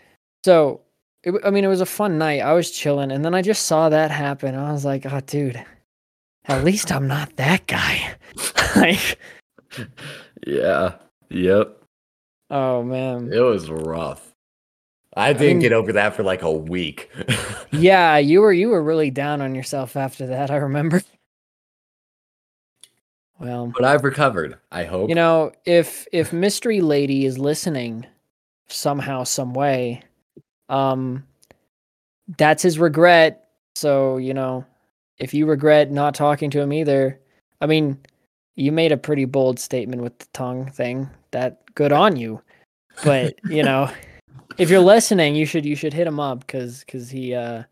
so, 0.44 0.80
it, 1.22 1.34
I 1.44 1.50
mean, 1.50 1.64
it 1.64 1.68
was 1.68 1.80
a 1.82 1.86
fun 1.86 2.18
night. 2.18 2.40
I 2.40 2.52
was 2.54 2.70
chilling, 2.70 3.10
and 3.12 3.24
then 3.24 3.34
I 3.34 3.42
just 3.42 3.66
saw 3.66 3.88
that 3.90 4.10
happen. 4.10 4.54
I 4.54 4.72
was 4.72 4.84
like, 4.84 5.04
"Oh, 5.06 5.20
dude, 5.20 5.62
at 6.46 6.64
least 6.64 6.90
I'm 6.90 7.06
not 7.06 7.36
that 7.36 7.66
guy." 7.66 8.14
like, 8.92 9.18
Yeah. 10.46 10.94
Yep. 11.30 11.82
oh 12.50 12.82
man, 12.82 13.30
It 13.32 13.40
was 13.40 13.68
rough. 13.70 14.24
I 15.16 15.32
didn't 15.32 15.46
mean- 15.48 15.58
get 15.60 15.72
over 15.72 15.92
that 15.94 16.14
for 16.14 16.22
like 16.22 16.42
a 16.42 16.52
week. 16.52 17.10
yeah, 17.72 18.16
you 18.18 18.40
were 18.40 18.52
you 18.52 18.68
were 18.68 18.82
really 18.82 19.10
down 19.10 19.40
on 19.40 19.54
yourself 19.54 19.96
after 19.96 20.26
that. 20.28 20.50
I 20.52 20.56
remember. 20.56 21.02
Well, 23.40 23.72
but 23.74 23.84
I've 23.84 24.02
recovered, 24.02 24.58
I 24.72 24.84
hope. 24.84 25.08
you 25.08 25.14
know, 25.14 25.52
if 25.64 26.06
if 26.12 26.32
Mystery 26.32 26.80
Lady 26.80 27.24
is 27.24 27.38
listening 27.38 28.04
somehow, 28.68 29.22
some 29.24 29.54
way, 29.54 30.02
um, 30.68 31.24
that's 32.36 32.62
his 32.64 32.78
regret. 32.80 33.48
So 33.76 34.16
you 34.16 34.34
know, 34.34 34.64
if 35.18 35.34
you 35.34 35.46
regret 35.46 35.90
not 35.92 36.14
talking 36.16 36.50
to 36.50 36.60
him 36.60 36.72
either, 36.72 37.20
I 37.60 37.66
mean, 37.66 37.98
you 38.58 38.72
made 38.72 38.90
a 38.90 38.96
pretty 38.96 39.24
bold 39.24 39.60
statement 39.60 40.02
with 40.02 40.18
the 40.18 40.26
tongue 40.32 40.68
thing. 40.70 41.08
That 41.30 41.62
good 41.74 41.92
on 41.92 42.16
you. 42.16 42.42
But 43.04 43.36
you 43.44 43.62
know, 43.62 43.90
if 44.58 44.68
you're 44.68 44.80
listening, 44.80 45.36
you 45.36 45.46
should 45.46 45.64
you 45.64 45.76
should 45.76 45.94
hit 45.94 46.06
him 46.06 46.18
up 46.18 46.40
because 46.40 46.80
because 46.80 47.08
he 47.08 47.34
uh 47.34 47.62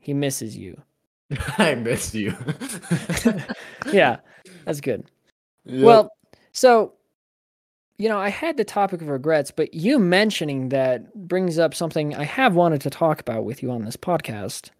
he 0.00 0.12
misses 0.12 0.56
you. 0.56 0.80
I 1.58 1.74
miss 1.76 2.14
you. 2.14 2.34
Yeah, 3.92 4.18
that's 4.64 4.80
good. 4.80 5.10
Yep. 5.64 5.84
Well, 5.84 6.12
so 6.52 6.94
you 7.98 8.08
know, 8.08 8.18
I 8.18 8.30
had 8.30 8.56
the 8.56 8.64
topic 8.64 9.02
of 9.02 9.08
regrets, 9.08 9.50
but 9.50 9.74
you 9.74 9.98
mentioning 9.98 10.70
that 10.70 11.14
brings 11.14 11.58
up 11.58 11.74
something 11.74 12.14
I 12.16 12.24
have 12.24 12.54
wanted 12.54 12.80
to 12.82 12.90
talk 12.90 13.20
about 13.20 13.44
with 13.44 13.62
you 13.62 13.70
on 13.70 13.84
this 13.84 13.96
podcast. 13.96 14.70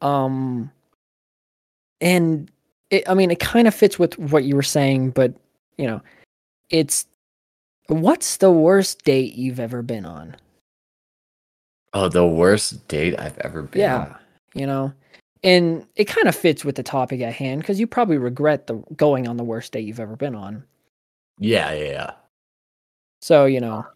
Um 0.00 0.70
and 2.00 2.50
it, 2.90 3.08
I 3.08 3.14
mean, 3.14 3.30
it 3.30 3.40
kind 3.40 3.68
of 3.68 3.74
fits 3.74 3.98
with 3.98 4.18
what 4.18 4.44
you 4.44 4.56
were 4.56 4.62
saying, 4.62 5.10
but 5.10 5.32
you 5.76 5.86
know, 5.86 6.00
it's 6.70 7.06
what's 7.86 8.38
the 8.38 8.50
worst 8.50 9.04
date 9.04 9.34
you've 9.34 9.60
ever 9.60 9.82
been 9.82 10.04
on? 10.04 10.36
oh, 11.94 12.08
the 12.08 12.26
worst 12.26 12.86
date 12.88 13.18
I've 13.18 13.38
ever 13.38 13.62
been. 13.62 13.80
Yeah, 13.80 14.00
on. 14.00 14.16
you 14.54 14.66
know, 14.66 14.92
and 15.42 15.86
it 15.96 16.04
kind 16.04 16.28
of 16.28 16.34
fits 16.34 16.64
with 16.64 16.76
the 16.76 16.82
topic 16.82 17.20
at 17.20 17.34
hand 17.34 17.62
because 17.62 17.80
you 17.80 17.86
probably 17.86 18.18
regret 18.18 18.66
the 18.66 18.74
going 18.96 19.28
on 19.28 19.36
the 19.36 19.44
worst 19.44 19.72
date 19.72 19.84
you've 19.84 20.00
ever 20.00 20.16
been 20.16 20.34
on. 20.34 20.64
Yeah, 21.38 21.72
yeah, 21.72 21.90
yeah. 21.90 22.10
So 23.20 23.46
you 23.46 23.60
know, 23.60 23.86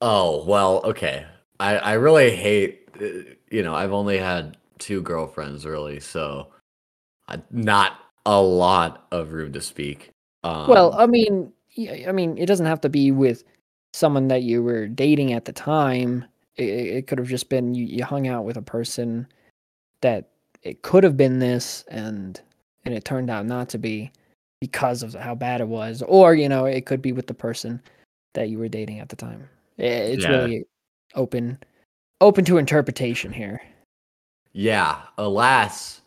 Oh, 0.00 0.44
well, 0.44 0.80
okay. 0.84 1.26
I 1.58 1.76
I 1.76 1.92
really 1.94 2.34
hate 2.34 2.88
uh, 3.00 3.30
you 3.50 3.62
know, 3.62 3.74
I've 3.74 3.92
only 3.92 4.18
had 4.18 4.56
two 4.78 5.02
girlfriends 5.02 5.66
really, 5.66 6.00
so 6.00 6.48
not 7.50 7.98
a 8.26 8.40
lot 8.40 9.06
of 9.10 9.32
room 9.32 9.52
to 9.52 9.60
speak. 9.60 10.10
Um, 10.44 10.68
Well, 10.68 10.94
I 10.98 11.06
mean, 11.06 11.52
I 12.06 12.12
mean, 12.12 12.36
it 12.38 12.46
doesn't 12.46 12.66
have 12.66 12.80
to 12.82 12.88
be 12.88 13.10
with 13.10 13.44
someone 13.94 14.28
that 14.28 14.42
you 14.42 14.62
were 14.62 14.86
dating 14.88 15.32
at 15.32 15.44
the 15.44 15.52
time. 15.52 16.24
It, 16.56 16.68
it 16.68 17.06
could 17.06 17.18
have 17.18 17.28
just 17.28 17.48
been 17.48 17.74
you, 17.74 17.84
you 17.86 18.04
hung 18.04 18.28
out 18.28 18.44
with 18.44 18.56
a 18.56 18.62
person 18.62 19.26
that 20.00 20.28
it 20.62 20.82
could 20.82 21.04
have 21.04 21.16
been 21.16 21.38
this, 21.38 21.84
and 21.88 22.40
and 22.84 22.94
it 22.94 23.04
turned 23.04 23.30
out 23.30 23.46
not 23.46 23.68
to 23.70 23.78
be 23.78 24.10
because 24.60 25.02
of 25.02 25.14
how 25.14 25.34
bad 25.34 25.60
it 25.60 25.68
was, 25.68 26.02
or 26.02 26.34
you 26.34 26.48
know, 26.48 26.64
it 26.66 26.86
could 26.86 27.00
be 27.02 27.12
with 27.12 27.26
the 27.26 27.34
person 27.34 27.80
that 28.34 28.48
you 28.48 28.58
were 28.58 28.68
dating 28.68 29.00
at 29.00 29.08
the 29.08 29.16
time. 29.16 29.48
I- 29.78 29.82
It's 29.82 30.24
Yeah. 30.24 30.30
really 30.30 30.64
open, 31.14 31.58
open 32.20 32.44
to 32.44 32.58
interpretation 32.58 33.32
here. 33.32 33.60
Yeah, 34.52 35.02
alas, 35.16 36.00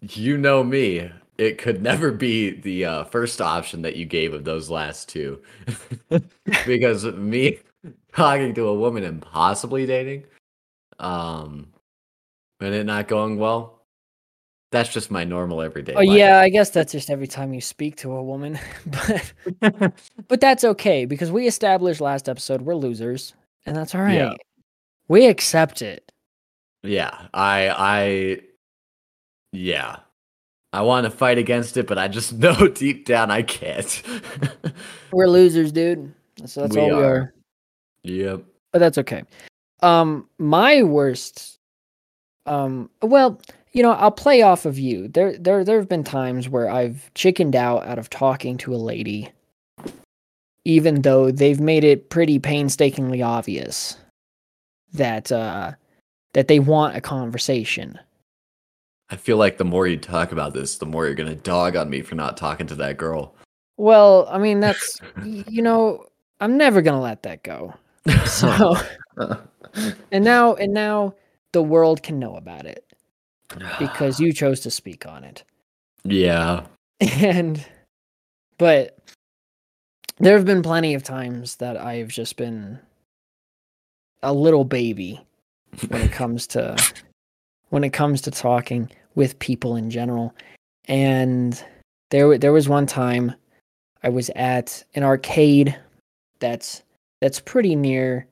you 0.00 0.36
know 0.38 0.62
me. 0.62 1.10
It 1.36 1.58
could 1.58 1.82
never 1.82 2.12
be 2.12 2.50
the 2.50 2.84
uh, 2.84 3.04
first 3.04 3.40
option 3.40 3.82
that 3.82 3.96
you 3.96 4.04
gave 4.04 4.34
of 4.34 4.44
those 4.44 4.70
last 4.70 5.08
two. 5.08 5.42
because 6.66 7.04
me 7.04 7.58
talking 8.14 8.54
to 8.54 8.68
a 8.68 8.74
woman 8.74 9.02
and 9.02 9.20
possibly 9.20 9.84
dating, 9.84 10.24
um, 11.00 11.66
and 12.60 12.74
it 12.74 12.84
not 12.84 13.08
going 13.08 13.36
well, 13.38 13.84
that's 14.70 14.92
just 14.92 15.10
my 15.10 15.24
normal 15.24 15.62
everyday 15.62 15.94
Oh 15.94 16.00
life. 16.00 16.18
yeah, 16.18 16.38
I 16.38 16.48
guess 16.48 16.70
that's 16.70 16.92
just 16.92 17.10
every 17.10 17.26
time 17.26 17.54
you 17.54 17.60
speak 17.60 17.96
to 17.98 18.12
a 18.12 18.22
woman, 18.22 18.58
but 18.86 19.32
but 20.28 20.40
that's 20.40 20.64
okay 20.64 21.04
because 21.04 21.30
we 21.30 21.46
established 21.46 22.00
last 22.00 22.28
episode 22.28 22.62
we're 22.62 22.74
losers, 22.74 23.34
and 23.66 23.76
that's 23.76 23.94
all 23.94 24.02
right. 24.02 24.14
Yeah. 24.14 24.34
We 25.08 25.26
accept 25.26 25.82
it. 25.82 26.10
Yeah, 26.82 27.28
I, 27.32 27.68
I, 27.70 28.40
yeah, 29.54 29.96
I 30.72 30.82
want 30.82 31.04
to 31.04 31.10
fight 31.10 31.38
against 31.38 31.76
it, 31.76 31.86
but 31.86 31.98
I 31.98 32.08
just 32.08 32.32
know 32.38 32.68
deep 32.68 33.06
down 33.06 33.30
I 33.30 33.42
can't. 33.42 34.02
We're 35.12 35.28
losers, 35.28 35.72
dude. 35.72 36.12
So 36.46 36.62
that's 36.62 36.74
We 36.76 36.82
all 36.82 36.88
we 36.88 36.94
are. 36.94 37.04
are. 37.04 37.34
yep. 38.02 38.42
But 38.72 38.80
that's 38.80 38.98
okay. 38.98 39.22
Um, 39.82 40.28
my 40.38 40.82
worst. 40.82 41.58
Um, 42.46 42.90
well, 43.00 43.40
you 43.72 43.82
know, 43.82 43.92
I'll 43.92 44.10
play 44.10 44.42
off 44.42 44.66
of 44.66 44.78
you. 44.78 45.08
There, 45.08 45.38
there, 45.38 45.64
there 45.64 45.78
have 45.78 45.88
been 45.88 46.04
times 46.04 46.48
where 46.48 46.68
I've 46.68 47.12
chickened 47.14 47.54
out 47.56 47.86
out 47.86 47.98
of 47.98 48.10
talking 48.10 48.56
to 48.58 48.74
a 48.74 48.76
lady, 48.76 49.30
even 50.64 51.02
though 51.02 51.30
they've 51.30 51.60
made 51.60 51.84
it 51.84 52.10
pretty 52.10 52.38
painstakingly 52.38 53.22
obvious 53.22 53.96
that 54.92 55.32
uh 55.32 55.72
that 56.34 56.48
they 56.48 56.58
want 56.60 56.96
a 56.96 57.00
conversation. 57.00 57.98
I 59.10 59.16
feel 59.16 59.36
like 59.36 59.58
the 59.58 59.64
more 59.64 59.86
you 59.86 59.98
talk 59.98 60.32
about 60.32 60.54
this, 60.54 60.78
the 60.78 60.86
more 60.86 61.06
you're 61.06 61.14
gonna 61.14 61.34
dog 61.34 61.76
on 61.76 61.90
me 61.90 62.02
for 62.02 62.14
not 62.14 62.36
talking 62.36 62.66
to 62.68 62.74
that 62.76 62.96
girl. 62.96 63.34
Well, 63.76 64.26
I 64.30 64.38
mean 64.38 64.60
that's 64.60 65.00
you 65.24 65.62
know, 65.62 66.06
I'm 66.40 66.56
never 66.56 66.82
going 66.82 66.96
to 66.96 67.00
let 67.00 67.22
that 67.22 67.42
go. 67.42 67.74
So 68.26 68.76
and 70.12 70.24
now 70.24 70.54
and 70.54 70.74
now 70.74 71.14
the 71.52 71.62
world 71.62 72.02
can 72.02 72.18
know 72.18 72.36
about 72.36 72.66
it 72.66 72.84
because 73.78 74.20
you 74.20 74.32
chose 74.32 74.60
to 74.60 74.70
speak 74.70 75.06
on 75.06 75.24
it. 75.24 75.42
yeah. 76.04 76.66
And 77.00 77.64
but 78.56 78.98
there 80.18 80.36
have 80.36 80.46
been 80.46 80.62
plenty 80.62 80.94
of 80.94 81.02
times 81.02 81.56
that 81.56 81.76
I've 81.76 82.08
just 82.08 82.36
been 82.36 82.78
a 84.22 84.32
little 84.32 84.64
baby 84.64 85.20
when 85.88 86.02
it 86.02 86.12
comes 86.12 86.46
to 86.48 86.76
when 87.70 87.84
it 87.84 87.92
comes 87.92 88.20
to 88.22 88.30
talking 88.30 88.90
with 89.14 89.38
people 89.38 89.76
in 89.76 89.90
general. 89.90 90.34
And 90.86 91.62
there 92.10 92.36
there 92.38 92.52
was 92.52 92.68
one 92.68 92.86
time 92.86 93.32
I 94.02 94.08
was 94.08 94.30
at 94.36 94.84
an 94.94 95.02
arcade 95.02 95.76
that's 96.40 96.82
that's 97.20 97.40
pretty 97.40 97.74
near 97.74 98.26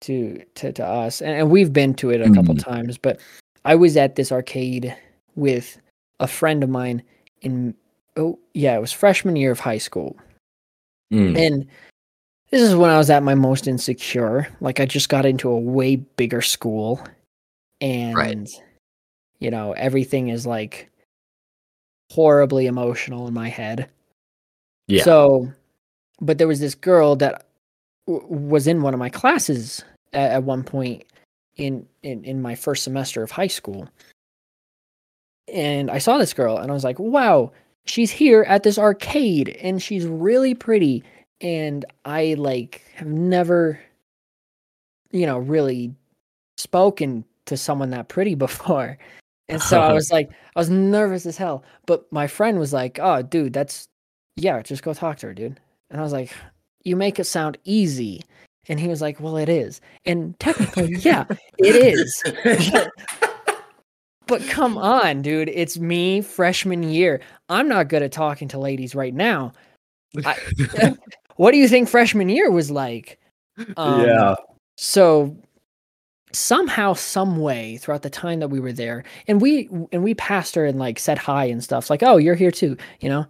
to 0.00 0.42
to, 0.56 0.72
to 0.72 0.84
us 0.86 1.20
and, 1.20 1.30
and 1.32 1.50
we've 1.50 1.72
been 1.72 1.94
to 1.94 2.10
it 2.10 2.20
a 2.20 2.32
couple 2.32 2.54
Mhm. 2.54 2.62
times 2.64 2.98
but 2.98 3.20
I 3.64 3.74
was 3.74 3.96
at 3.96 4.14
this 4.16 4.30
arcade 4.32 4.94
with 5.36 5.76
a 6.20 6.26
friend 6.28 6.62
of 6.62 6.70
mine 6.70 7.02
in 7.42 7.74
oh 8.16 8.38
yeah 8.54 8.76
it 8.76 8.80
was 8.80 8.92
freshman 8.92 9.36
year 9.36 9.50
of 9.52 9.60
high 9.60 9.78
school 9.78 10.16
Mm. 11.12 11.38
and 11.38 11.66
this 12.50 12.62
is 12.62 12.74
when 12.76 12.90
I 12.90 12.98
was 12.98 13.10
at 13.10 13.22
my 13.22 13.34
most 13.34 13.66
insecure. 13.66 14.46
Like 14.60 14.78
I 14.80 14.86
just 14.86 15.08
got 15.08 15.26
into 15.26 15.48
a 15.50 15.58
way 15.58 15.96
bigger 15.96 16.42
school 16.42 17.00
and 17.80 18.48
you 19.38 19.50
know, 19.50 19.72
everything 19.72 20.28
is 20.28 20.46
like 20.46 20.90
horribly 22.10 22.66
emotional 22.66 23.28
in 23.28 23.34
my 23.34 23.48
head. 23.48 23.88
Yeah. 24.86 25.04
So 25.04 25.52
but 26.20 26.38
there 26.38 26.48
was 26.48 26.60
this 26.60 26.74
girl 26.74 27.14
that 27.16 27.46
w- 28.06 28.26
was 28.28 28.66
in 28.66 28.82
one 28.82 28.94
of 28.94 29.00
my 29.00 29.10
classes 29.10 29.84
at, 30.12 30.32
at 30.32 30.44
one 30.44 30.64
point 30.64 31.04
in, 31.56 31.86
in 32.02 32.24
in 32.24 32.42
my 32.42 32.54
first 32.54 32.84
semester 32.84 33.22
of 33.22 33.30
high 33.30 33.46
school. 33.46 33.88
And 35.52 35.90
I 35.90 35.98
saw 35.98 36.18
this 36.18 36.34
girl 36.34 36.58
and 36.58 36.70
I 36.70 36.74
was 36.74 36.84
like, 36.84 36.98
"Wow, 36.98 37.52
she's 37.86 38.10
here 38.10 38.42
at 38.42 38.64
this 38.64 38.78
arcade 38.78 39.56
and 39.62 39.82
she's 39.82 40.06
really 40.06 40.54
pretty." 40.54 41.04
And 41.40 41.84
I 42.04 42.34
like 42.36 42.82
have 42.96 43.08
never 43.08 43.80
you 45.10 45.26
know, 45.26 45.38
really 45.38 45.94
spoken 46.56 47.24
to 47.48 47.56
someone 47.56 47.90
that 47.90 48.08
pretty 48.08 48.34
before. 48.34 48.98
And 49.50 49.62
so 49.62 49.80
I 49.80 49.94
was 49.94 50.12
like, 50.12 50.28
I 50.54 50.60
was 50.60 50.68
nervous 50.68 51.24
as 51.24 51.38
hell. 51.38 51.64
But 51.86 52.04
my 52.12 52.26
friend 52.26 52.58
was 52.58 52.74
like, 52.74 52.98
"Oh, 53.00 53.22
dude, 53.22 53.54
that's 53.54 53.88
yeah, 54.36 54.60
just 54.60 54.82
go 54.82 54.92
talk 54.92 55.16
to 55.20 55.28
her, 55.28 55.32
dude." 55.32 55.58
And 55.90 55.98
I 55.98 56.02
was 56.02 56.12
like, 56.12 56.34
"You 56.84 56.96
make 56.96 57.18
it 57.18 57.24
sound 57.24 57.56
easy." 57.64 58.22
And 58.68 58.78
he 58.78 58.88
was 58.88 59.00
like, 59.00 59.20
"Well, 59.20 59.38
it 59.38 59.48
is." 59.48 59.80
And 60.04 60.38
technically, 60.38 60.96
yeah, 61.00 61.24
it 61.56 61.76
is. 61.76 62.22
But 64.26 64.46
come 64.48 64.76
on, 64.76 65.22
dude. 65.22 65.48
It's 65.48 65.78
me 65.78 66.20
freshman 66.20 66.82
year. 66.82 67.22
I'm 67.48 67.68
not 67.68 67.88
good 67.88 68.02
at 68.02 68.12
talking 68.12 68.48
to 68.48 68.58
ladies 68.58 68.94
right 68.94 69.14
now. 69.14 69.52
I- 70.26 70.94
What 71.36 71.52
do 71.52 71.56
you 71.56 71.68
think 71.68 71.88
freshman 71.88 72.28
year 72.28 72.50
was 72.50 72.70
like? 72.70 73.18
Um, 73.78 74.04
yeah. 74.04 74.34
So 74.76 75.34
somehow, 76.32 76.92
some 76.94 77.38
way, 77.38 77.76
throughout 77.78 78.02
the 78.02 78.10
time 78.10 78.40
that 78.40 78.48
we 78.48 78.60
were 78.60 78.72
there, 78.72 79.04
and 79.26 79.40
we 79.40 79.68
and 79.92 80.02
we 80.02 80.14
passed 80.14 80.54
her 80.54 80.64
and 80.64 80.78
like 80.78 80.98
said 80.98 81.18
hi 81.18 81.44
and 81.46 81.62
stuff, 81.62 81.90
like, 81.90 82.02
"Oh, 82.02 82.16
you're 82.16 82.34
here 82.34 82.50
too," 82.50 82.76
you 83.00 83.08
know. 83.08 83.26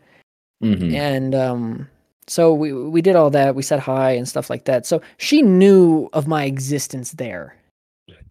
Mhm. 0.62 0.92
And 0.94 1.34
um, 1.34 1.88
so 2.26 2.52
we 2.52 2.72
we 2.72 3.00
did 3.02 3.16
all 3.16 3.30
that. 3.30 3.54
We 3.54 3.62
said 3.62 3.80
hi 3.80 4.11
and 4.12 4.28
stuff 4.28 4.50
like 4.50 4.64
that. 4.64 4.87
So 4.87 5.00
she 5.18 5.42
knew 5.42 6.08
of 6.12 6.26
my 6.26 6.44
existence 6.44 7.12
there. 7.12 7.54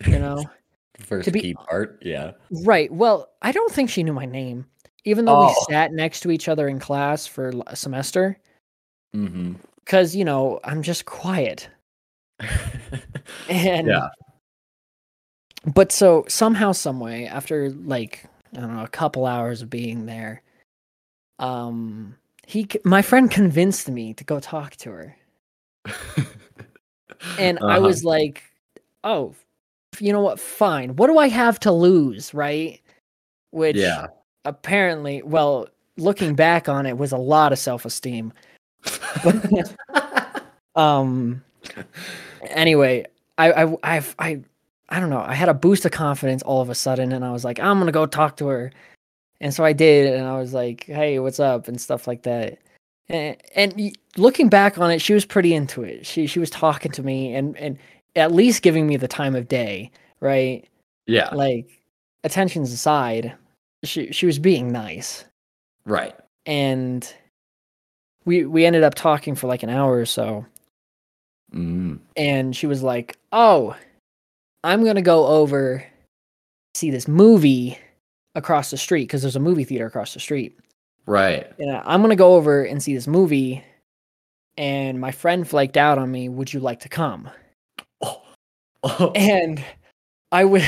You 0.06 0.20
know, 0.20 0.44
First 1.00 1.26
to 1.26 1.32
be- 1.32 1.42
key 1.42 1.54
part. 1.54 2.00
Yeah. 2.02 2.32
right? 2.66 2.92
Well, 2.92 3.30
I 3.42 3.52
don't 3.52 3.72
think 3.72 3.90
she 3.90 4.04
knew 4.04 4.14
my 4.14 4.26
name, 4.26 4.66
even 5.06 5.26
though 5.26 5.40
we 5.48 5.54
Oh. 5.56 5.66
sat 5.70 5.92
next 5.94 6.20
to 6.22 6.32
each 6.32 6.48
other 6.50 6.68
in 6.68 6.80
class 6.80 7.26
for 7.28 7.54
a 7.68 7.76
semester. 7.76 8.38
Mm-hmm. 9.16 9.54
Because 9.86 10.16
you 10.16 10.26
know, 10.26 10.60
I'm 10.66 10.84
just 10.84 11.06
quiet. 11.06 11.70
And 13.50 13.88
Yeah. 13.88 14.08
But 15.74 15.92
so 15.92 16.26
somehow, 16.28 16.72
some 16.72 17.00
way, 17.00 17.28
after 17.28 17.70
like 17.72 18.26
I 18.56 18.62
don't 18.62 18.76
know, 18.76 18.84
a 18.84 18.88
couple 18.88 19.26
hours 19.26 19.62
of 19.62 19.70
being 19.70 20.06
there, 20.06 20.42
um, 21.40 22.16
he 22.46 22.68
my 22.84 23.02
friend 23.02 23.30
convinced 23.32 23.90
me 23.90 24.14
to 24.16 24.24
go 24.24 24.40
talk 24.40 24.76
to 24.78 24.92
her, 24.92 25.18
and 27.40 27.60
I 27.60 27.78
Uh-huh. 27.78 27.82
was 27.82 28.04
like, 28.04 28.44
oh, 29.04 29.36
you 30.00 30.14
know 30.14 30.22
what? 30.22 30.40
Fine. 30.40 30.96
What 30.96 31.08
do 31.08 31.18
I 31.18 31.28
have 31.30 31.60
to 31.62 31.72
lose, 31.72 32.34
right? 32.34 32.82
Which 33.52 33.76
yeah. 33.78 34.08
apparently, 34.46 35.22
well, 35.24 35.68
looking 35.98 36.36
back 36.36 36.70
on 36.70 36.86
it, 36.86 36.98
was 36.98 37.12
a 37.12 37.18
lot 37.18 37.52
of 37.54 37.60
self 37.60 37.86
esteem. 37.86 38.34
um 40.76 41.44
anyway 42.50 43.06
I, 43.38 43.64
I 43.66 43.78
i've 43.84 44.16
i 44.20 44.42
i 44.90 45.00
don't 45.00 45.10
know 45.10 45.22
i 45.22 45.34
had 45.34 45.50
a 45.50 45.54
boost 45.54 45.86
of 45.86 45.92
confidence 45.92 46.42
all 46.44 46.62
of 46.62 46.70
a 46.70 46.76
sudden 46.76 47.12
and 47.12 47.24
i 47.26 47.32
was 47.32 47.44
like 47.44 47.60
i'm 47.60 47.80
gonna 47.80 47.92
go 47.92 48.06
talk 48.06 48.38
to 48.38 48.48
her. 48.48 48.72
And 49.40 49.54
so 49.54 49.64
i 49.64 49.72
did 49.74 50.14
and 50.14 50.26
i 50.26 50.38
was 50.40 50.54
like 50.54 50.86
hey 50.86 51.20
what's 51.20 51.40
up? 51.40 51.68
and 51.68 51.80
stuff 51.80 52.08
like 52.08 52.24
that. 52.24 52.60
And, 53.10 53.38
and 53.56 53.98
looking 54.18 54.50
back 54.50 54.78
on 54.78 54.92
it 54.92 55.00
she 55.00 55.14
was 55.14 55.26
pretty 55.26 55.54
into 55.54 55.84
it. 55.84 56.06
She 56.06 56.28
she 56.28 56.40
was 56.40 56.50
talking 56.50 56.92
to 56.94 57.04
me 57.04 57.36
and 57.36 57.56
and 57.58 57.78
at 58.16 58.32
least 58.32 58.64
giving 58.64 58.88
me 58.88 58.98
the 58.98 59.08
time 59.08 59.36
of 59.36 59.48
day 59.48 59.92
right? 60.20 60.68
Yeah. 61.06 61.30
like 61.34 61.70
attentions 62.24 62.74
aside 62.74 63.34
she 63.84 64.12
she 64.12 64.26
was 64.26 64.40
being 64.40 64.72
nice. 64.72 65.24
Right. 65.86 66.16
and 66.46 67.14
we 68.26 68.46
we 68.46 68.66
ended 68.66 68.84
up 68.84 68.94
talking 68.94 69.36
for 69.36 69.48
like 69.48 69.64
an 69.64 69.70
hour 69.70 69.98
or 69.98 70.06
so. 70.06 70.46
Mm. 71.56 72.00
and 72.18 72.54
she 72.54 72.68
was 72.68 72.84
like, 72.84 73.16
"Oh, 73.32 73.74
I'm 74.64 74.84
gonna 74.84 75.02
go 75.02 75.28
over 75.28 75.84
see 76.76 76.92
this 76.92 77.08
movie 77.08 77.78
across 78.36 78.70
the 78.70 78.78
street 78.78 79.04
because 79.04 79.22
there's 79.22 79.36
a 79.36 79.40
movie 79.40 79.64
theater 79.64 79.86
across 79.88 80.14
the 80.14 80.20
street. 80.20 80.58
Right. 81.06 81.48
I- 81.60 81.82
I'm 81.86 82.02
gonna 82.02 82.16
go 82.16 82.36
over 82.36 82.64
and 82.64 82.82
see 82.82 82.94
this 82.94 83.08
movie. 83.08 83.64
And 84.58 85.00
my 85.00 85.12
friend 85.12 85.48
flaked 85.48 85.78
out 85.78 85.98
on 85.98 86.12
me. 86.12 86.30
Would 86.30 86.52
you 86.54 86.60
like 86.60 86.80
to 86.82 86.90
come? 86.90 87.30
Oh. 88.02 88.22
Oh. 88.84 89.12
And 89.16 89.64
I 90.32 90.46
would. 90.46 90.64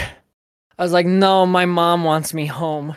I 0.78 0.84
was 0.84 0.93
like, 0.93 1.06
no, 1.06 1.45
my 1.45 1.65
mom 1.65 2.04
wants 2.04 2.34
me 2.34 2.45
home. 2.45 2.95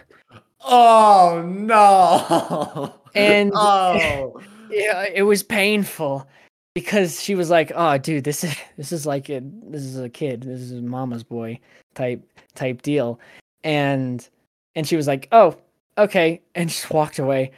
Oh, 0.64 1.42
no. 1.44 2.94
And- 3.14 3.52
oh. 3.54 4.40
Yeah, 4.70 5.04
it 5.12 5.22
was 5.24 5.42
painful 5.42 6.26
because 6.74 7.20
she 7.20 7.34
was 7.34 7.50
like, 7.50 7.72
"Oh, 7.74 7.98
dude, 7.98 8.24
this 8.24 8.44
is 8.44 8.56
this 8.76 8.92
is 8.92 9.06
like 9.06 9.28
a 9.28 9.40
this 9.42 9.82
is 9.82 9.98
a 9.98 10.08
kid. 10.08 10.42
This 10.42 10.60
is 10.60 10.80
mama's 10.80 11.24
boy 11.24 11.58
type 11.94 12.22
type 12.54 12.82
deal." 12.82 13.20
And 13.64 14.26
and 14.74 14.86
she 14.86 14.96
was 14.96 15.06
like, 15.06 15.28
"Oh, 15.32 15.56
okay," 15.98 16.40
and 16.54 16.68
just 16.68 16.90
walked 16.90 17.18
away. 17.18 17.52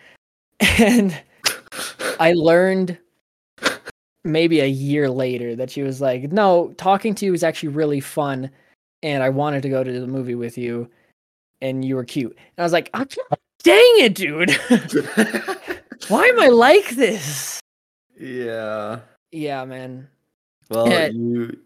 And 0.78 1.20
I 2.20 2.32
learned 2.32 2.98
maybe 4.24 4.60
a 4.60 4.66
year 4.66 5.10
later 5.10 5.54
that 5.56 5.70
she 5.70 5.82
was 5.82 6.00
like, 6.00 6.32
"No, 6.32 6.74
talking 6.76 7.14
to 7.16 7.24
you 7.24 7.32
was 7.32 7.44
actually 7.44 7.70
really 7.70 8.00
fun, 8.00 8.50
and 9.02 9.22
I 9.22 9.28
wanted 9.30 9.62
to 9.62 9.68
go 9.68 9.84
to 9.84 10.00
the 10.00 10.06
movie 10.06 10.34
with 10.34 10.56
you, 10.58 10.88
and 11.60 11.84
you 11.84 11.96
were 11.96 12.04
cute." 12.04 12.32
And 12.32 12.62
I 12.62 12.62
was 12.62 12.72
like, 12.72 12.90
"Ah, 12.94 13.04
"Dang 13.62 13.94
it, 13.98 14.14
dude! 14.14 14.50
Why 16.08 16.26
am 16.26 16.40
I 16.40 16.48
like 16.48 16.90
this?" 16.90 17.60
Yeah. 18.18 19.00
Yeah, 19.32 19.64
man. 19.64 20.08
Well, 20.70 20.88
Yeah. 20.88 21.06
you. 21.06 21.58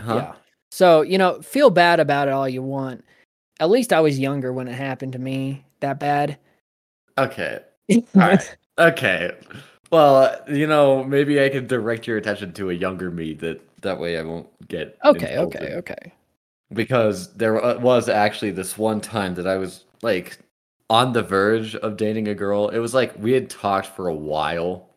Huh? 0.00 0.14
Yeah. 0.16 0.34
So, 0.70 1.02
you 1.02 1.18
know, 1.18 1.42
feel 1.42 1.70
bad 1.70 2.00
about 2.00 2.28
it 2.28 2.32
all 2.34 2.48
you 2.48 2.62
want. 2.62 3.04
At 3.58 3.70
least 3.70 3.92
I 3.92 4.00
was 4.00 4.18
younger 4.18 4.52
when 4.52 4.68
it 4.68 4.74
happened 4.74 5.12
to 5.14 5.18
me 5.18 5.64
that 5.80 5.98
bad. 5.98 6.38
Okay. 7.18 7.60
Alright. 8.16 8.56
Okay. 8.78 9.32
Well, 9.90 10.40
you 10.48 10.66
know, 10.66 11.02
maybe 11.04 11.42
I 11.42 11.48
can 11.48 11.66
direct 11.66 12.06
your 12.06 12.16
attention 12.16 12.52
to 12.54 12.70
a 12.70 12.74
younger 12.74 13.10
me 13.10 13.34
that 13.34 13.60
that 13.82 13.98
way 13.98 14.18
I 14.18 14.22
won't 14.22 14.48
get 14.68 14.96
okay, 15.04 15.32
insulted. 15.32 15.62
okay, 15.62 15.74
okay. 15.74 16.12
because 16.72 17.32
there 17.34 17.54
was 17.78 18.08
actually 18.08 18.52
this 18.52 18.78
one 18.78 19.00
time 19.00 19.34
that 19.34 19.46
I 19.48 19.56
was 19.56 19.84
like 20.02 20.38
on 20.88 21.12
the 21.12 21.22
verge 21.22 21.74
of 21.76 21.96
dating 21.96 22.28
a 22.28 22.34
girl. 22.34 22.68
It 22.68 22.78
was 22.78 22.94
like 22.94 23.12
we 23.18 23.32
had 23.32 23.50
talked 23.50 23.88
for 23.88 24.06
a 24.08 24.14
while 24.14 24.89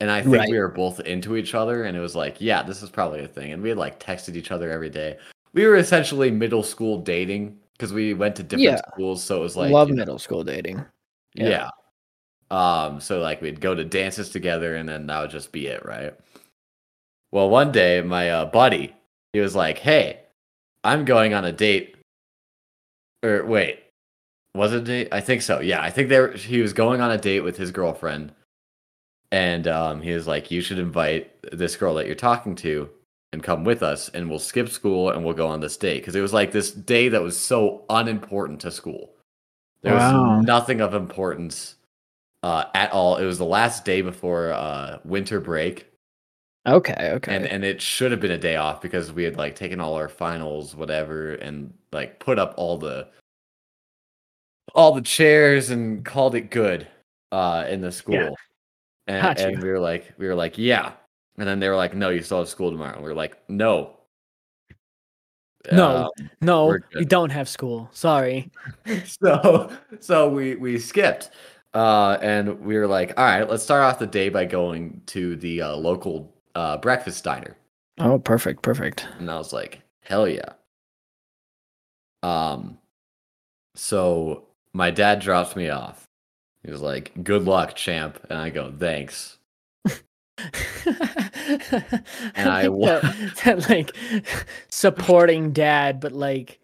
And 0.00 0.10
I 0.10 0.20
think 0.22 0.34
Right. 0.36 0.50
we 0.50 0.58
were 0.58 0.68
both 0.68 1.00
into 1.00 1.36
each 1.36 1.54
other, 1.54 1.84
and 1.84 1.96
it 1.96 2.00
was 2.00 2.14
like, 2.14 2.36
yeah, 2.40 2.62
this 2.62 2.82
is 2.82 2.90
probably 2.90 3.24
a 3.24 3.28
thing. 3.28 3.52
And 3.52 3.62
we 3.62 3.70
had 3.70 3.78
like 3.78 3.98
texted 3.98 4.36
each 4.36 4.50
other 4.50 4.70
every 4.70 4.90
day. 4.90 5.16
We 5.54 5.64
were 5.66 5.76
essentially 5.76 6.30
middle 6.30 6.62
school 6.62 6.98
dating 7.00 7.58
because 7.72 7.92
we 7.92 8.12
went 8.12 8.36
to 8.36 8.42
different 8.42 8.64
Yeah. 8.64 8.90
schools. 8.92 9.22
So 9.22 9.36
it 9.36 9.40
was 9.40 9.56
like, 9.56 9.72
Love 9.72 9.88
you 9.88 9.94
know, 9.94 10.00
middle 10.00 10.18
school 10.18 10.44
dating. 10.44 10.84
yeah. 11.34 11.48
Yeah. 11.48 11.70
Um, 12.50 13.00
so 13.00 13.20
like 13.20 13.40
we'd 13.42 13.60
go 13.60 13.74
to 13.74 13.84
dances 13.84 14.28
together 14.30 14.76
and 14.76 14.88
then 14.88 15.06
that 15.06 15.20
would 15.20 15.30
just 15.30 15.50
be 15.50 15.66
it, 15.66 15.84
right? 15.84 16.14
Well, 17.32 17.48
one 17.50 17.72
day 17.72 18.02
my 18.02 18.30
uh, 18.30 18.44
buddy, 18.44 18.94
he 19.32 19.40
was 19.40 19.56
like, 19.56 19.78
"Hey, 19.78 20.20
I'm 20.84 21.04
going 21.04 21.34
on 21.34 21.44
a 21.44 21.52
date." 21.52 21.96
Or 23.24 23.44
wait, 23.44 23.82
was 24.54 24.72
it 24.72 24.82
a 24.82 24.84
date? 24.84 25.08
I 25.10 25.20
think 25.20 25.42
so. 25.42 25.60
Yeah, 25.60 25.82
I 25.82 25.90
think 25.90 26.08
they 26.08 26.20
were, 26.20 26.32
he 26.32 26.60
was 26.62 26.72
going 26.72 27.00
on 27.00 27.10
a 27.10 27.18
date 27.18 27.40
with 27.40 27.56
his 27.56 27.72
girlfriend, 27.72 28.32
and 29.32 29.66
um, 29.68 30.00
he 30.00 30.12
was 30.12 30.26
like, 30.26 30.50
"You 30.50 30.60
should 30.60 30.78
invite 30.78 31.30
this 31.52 31.76
girl 31.76 31.94
that 31.94 32.06
you're 32.06 32.14
talking 32.14 32.54
to 32.56 32.88
and 33.32 33.42
come 33.42 33.64
with 33.64 33.82
us, 33.82 34.08
and 34.10 34.28
we'll 34.28 34.38
skip 34.38 34.68
school 34.68 35.10
and 35.10 35.24
we'll 35.24 35.34
go 35.34 35.48
on 35.48 35.60
this 35.60 35.76
date." 35.76 36.00
Because 36.00 36.16
it 36.16 36.20
was 36.20 36.32
like 36.32 36.52
this 36.52 36.70
day 36.70 37.08
that 37.08 37.22
was 37.22 37.36
so 37.36 37.84
unimportant 37.90 38.60
to 38.60 38.70
school. 38.70 39.10
There 39.82 39.94
was 39.94 40.44
nothing 40.44 40.80
of 40.80 40.94
importance 40.94 41.76
uh, 42.42 42.64
at 42.74 42.90
all. 42.92 43.16
It 43.18 43.24
was 43.24 43.38
the 43.38 43.44
last 43.44 43.84
day 43.84 44.02
before 44.02 44.52
uh, 44.52 44.98
winter 45.04 45.38
break, 45.40 45.86
Okay. 46.66 47.10
Okay. 47.12 47.34
and 47.34 47.46
and 47.46 47.64
it 47.64 47.80
should 47.80 48.10
have 48.10 48.20
been 48.20 48.32
a 48.32 48.38
day 48.38 48.56
off 48.56 48.80
because 48.80 49.12
we 49.12 49.22
had 49.22 49.36
like 49.36 49.54
taken 49.54 49.80
all 49.80 49.94
our 49.94 50.08
finals, 50.08 50.74
whatever, 50.74 51.34
and 51.34 51.72
like 51.92 52.18
put 52.18 52.38
up 52.38 52.54
all 52.56 52.76
the 52.76 53.06
all 54.74 54.92
the 54.92 55.02
chairs 55.02 55.70
and 55.70 56.04
called 56.04 56.34
it 56.34 56.50
good 56.50 56.88
uh, 57.30 57.64
in 57.68 57.80
the 57.80 57.92
school. 57.92 58.36
And, 59.06 59.22
Got 59.22 59.40
and 59.40 59.62
we 59.62 59.68
were 59.68 59.78
like, 59.78 60.12
we 60.18 60.26
were 60.26 60.34
like, 60.34 60.58
yeah. 60.58 60.92
And 61.38 61.46
then 61.46 61.60
they 61.60 61.68
were 61.68 61.76
like, 61.76 61.94
no, 61.94 62.08
you 62.10 62.22
still 62.22 62.38
have 62.38 62.48
school 62.48 62.70
tomorrow. 62.70 62.94
And 62.94 63.02
we 63.04 63.08
were 63.10 63.14
like, 63.14 63.36
no. 63.48 63.92
No. 65.72 66.12
no, 66.40 66.66
we're 66.66 66.80
we 66.94 67.00
good. 67.00 67.08
don't 67.08 67.30
have 67.30 67.48
school. 67.48 67.88
Sorry. 67.92 68.50
so 69.04 69.70
so 70.00 70.28
we 70.28 70.54
we 70.56 70.78
skipped 70.78 71.30
uh 71.74 72.16
and 72.22 72.60
we 72.60 72.76
were 72.78 72.86
like 72.86 73.12
all 73.18 73.24
right 73.24 73.50
let's 73.50 73.64
start 73.64 73.82
off 73.82 73.98
the 73.98 74.06
day 74.06 74.28
by 74.28 74.44
going 74.44 75.02
to 75.06 75.34
the 75.36 75.60
uh, 75.60 75.74
local 75.76 76.32
uh 76.54 76.76
breakfast 76.78 77.24
diner 77.24 77.56
Oh, 77.98 78.18
perfect. 78.18 78.62
Perfect. 78.62 79.06
and 79.18 79.28
i 79.30 79.36
was 79.36 79.52
like 79.52 79.82
hell 80.00 80.28
yeah 80.28 80.52
um 82.22 82.78
so 83.74 84.46
my 84.72 84.90
dad 84.92 85.18
drops 85.18 85.56
me 85.56 85.68
off 85.68 86.05
he 86.66 86.70
was 86.70 86.82
like 86.82 87.12
good 87.24 87.44
luck 87.44 87.74
champ 87.74 88.18
and 88.28 88.38
i 88.38 88.50
go 88.50 88.70
thanks 88.78 89.38
and 92.36 92.48
I 92.50 92.68
wa- 92.68 93.00
that, 93.00 93.32
that, 93.44 93.68
like 93.70 93.96
supporting 94.68 95.52
dad, 95.52 96.00
but 96.00 96.12
like 96.12 96.60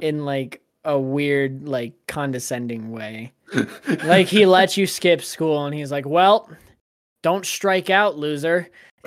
in 0.00 0.24
like 0.24 0.62
a 0.84 0.98
weird, 0.98 1.68
like 1.68 1.94
condescending 2.06 2.90
way. 2.90 3.32
Like 4.04 4.26
he 4.26 4.46
lets 4.46 4.76
you 4.76 4.86
skip 4.86 5.22
school, 5.22 5.64
and 5.64 5.74
he's 5.74 5.90
like, 5.90 6.06
"Well, 6.06 6.50
don't 7.22 7.46
strike 7.46 7.88
out, 7.90 8.18
loser." 8.18 8.68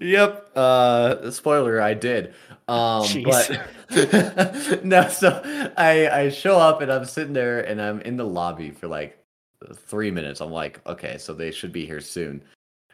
yep. 0.00 0.50
Uh 0.54 1.30
spoiler, 1.30 1.80
I 1.80 1.94
did. 1.94 2.34
Um 2.68 3.02
Jeez. 3.04 3.24
but 3.90 4.84
no, 4.84 5.08
so 5.08 5.40
I 5.76 6.08
I 6.08 6.28
show 6.30 6.58
up 6.58 6.80
and 6.80 6.90
I'm 6.92 7.04
sitting 7.04 7.32
there 7.32 7.60
and 7.60 7.80
I'm 7.80 8.00
in 8.02 8.16
the 8.16 8.26
lobby 8.26 8.70
for 8.70 8.86
like 8.88 9.18
three 9.74 10.10
minutes. 10.10 10.40
I'm 10.40 10.50
like, 10.50 10.84
okay, 10.86 11.18
so 11.18 11.34
they 11.34 11.50
should 11.50 11.72
be 11.72 11.86
here 11.86 12.00
soon. 12.00 12.42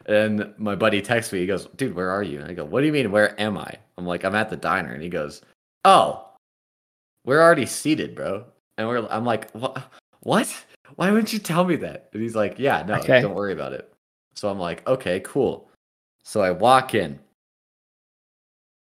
And 0.05 0.53
my 0.57 0.75
buddy 0.75 1.01
texts 1.01 1.33
me, 1.33 1.39
he 1.39 1.45
goes, 1.45 1.65
Dude, 1.75 1.95
where 1.95 2.09
are 2.09 2.23
you? 2.23 2.39
And 2.39 2.49
I 2.49 2.53
go, 2.53 2.65
What 2.65 2.81
do 2.81 2.87
you 2.87 2.93
mean, 2.93 3.11
where 3.11 3.39
am 3.39 3.57
I? 3.57 3.73
I'm 3.97 4.05
like, 4.05 4.23
I'm 4.23 4.35
at 4.35 4.49
the 4.49 4.57
diner. 4.57 4.93
And 4.93 5.01
he 5.03 5.09
goes, 5.09 5.41
Oh, 5.85 6.25
we're 7.25 7.41
already 7.41 7.65
seated, 7.65 8.15
bro. 8.15 8.45
And 8.77 8.87
we're 8.87 9.07
I'm 9.07 9.25
like, 9.25 9.51
What 9.51 9.91
what? 10.21 10.53
Why 10.95 11.11
wouldn't 11.11 11.31
you 11.33 11.39
tell 11.39 11.63
me 11.65 11.75
that? 11.77 12.09
And 12.13 12.21
he's 12.21 12.35
like, 12.35 12.57
Yeah, 12.59 12.83
no, 12.87 12.95
Okay. 12.95 13.21
don't 13.21 13.35
worry 13.35 13.53
about 13.53 13.73
it. 13.73 13.93
So 14.35 14.49
I'm 14.49 14.59
like, 14.59 14.87
okay, 14.87 15.19
cool. 15.21 15.68
So 16.29 16.43
I 16.43 16.51
walk 16.51 16.93
in, 16.93 17.19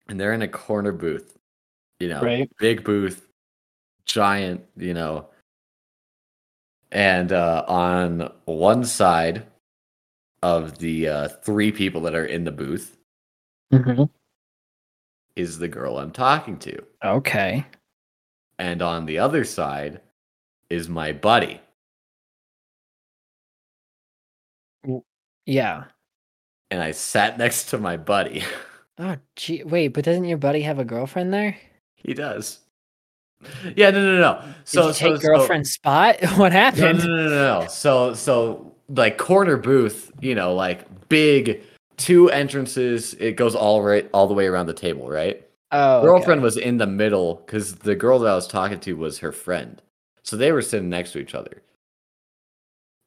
and 0.10 0.20
they're 0.20 0.34
in 0.34 0.42
a 0.42 0.50
corner 0.50 0.92
booth, 0.92 1.38
you 1.98 2.10
know, 2.10 2.22
Right. 2.22 2.52
big 2.58 2.84
booth, 2.84 3.30
giant, 4.04 4.66
you 4.76 4.94
know. 4.94 5.30
And 6.92 7.32
uh, 7.32 7.64
on 7.66 8.34
one 8.44 8.84
side 8.84 9.48
of 10.44 10.80
the 10.80 11.08
uh, 11.08 11.28
three 11.30 11.72
people 11.72 12.02
that 12.02 12.16
are 12.16 12.26
in 12.26 12.44
the 12.44 12.52
booth 12.52 12.98
Mhm. 13.72 14.10
is 15.38 15.58
the 15.58 15.70
girl 15.70 16.00
I'm 16.00 16.12
talking 16.12 16.60
to. 16.60 16.86
Okay. 17.02 17.66
And 18.60 18.82
on 18.82 19.06
the 19.06 19.20
other 19.20 19.46
side 19.46 20.02
is 20.70 20.90
my 20.90 21.14
buddy. 21.14 21.62
Yeah. 25.46 25.86
And 26.72 26.82
I 26.82 26.92
sat 26.92 27.38
next 27.38 27.66
to 27.70 27.78
my 27.78 27.98
buddy. 27.98 28.44
Oh, 29.00 29.16
gee. 29.36 29.64
Wait, 29.64 29.90
but 29.90 30.04
doesn't 30.06 30.26
your 30.26 30.38
buddy 30.38 30.62
have 30.62 30.80
a 30.80 30.86
girlfriend 30.86 31.34
there? 31.34 31.58
he 31.96 32.14
does. 32.14 32.60
Yeah, 33.76 33.90
no, 33.92 34.02
no, 34.02 34.20
no. 34.22 34.42
Did 34.42 34.56
So, 34.64 34.88
you 34.88 34.94
so, 34.94 35.18
take 35.18 35.22
so- 35.22 35.64
spot? 35.64 36.18
What 36.38 36.52
happened? 36.52 37.00
no, 37.00 37.06
no, 37.06 37.30
no, 37.30 37.62
no. 37.62 37.68
So, 37.68 38.14
so 38.14 38.74
like 38.90 39.18
corner 39.18 39.58
booth, 39.58 40.12
you 40.22 40.34
know, 40.34 40.56
like 40.56 41.10
big 41.10 41.62
two 41.98 42.30
entrances. 42.32 43.14
It 43.16 43.36
goes 43.36 43.56
all 43.56 43.82
right, 43.84 44.10
all 44.14 44.28
the 44.28 44.34
way 44.34 44.48
around 44.48 44.68
the 44.68 44.74
table, 44.74 45.10
right? 45.10 45.44
Oh, 45.72 45.98
okay. 45.98 46.06
Girlfriend 46.08 46.42
was 46.42 46.56
in 46.58 46.78
the 46.78 46.88
middle 46.88 47.44
because 47.46 47.76
the 47.76 47.96
girl 47.96 48.20
that 48.20 48.32
I 48.32 48.36
was 48.36 48.48
talking 48.48 48.80
to 48.80 48.94
was 48.94 49.20
her 49.20 49.32
friend, 49.34 49.82
so 50.24 50.38
they 50.38 50.52
were 50.54 50.62
sitting 50.62 50.90
next 50.90 51.12
to 51.12 51.20
each 51.20 51.36
other. 51.36 51.62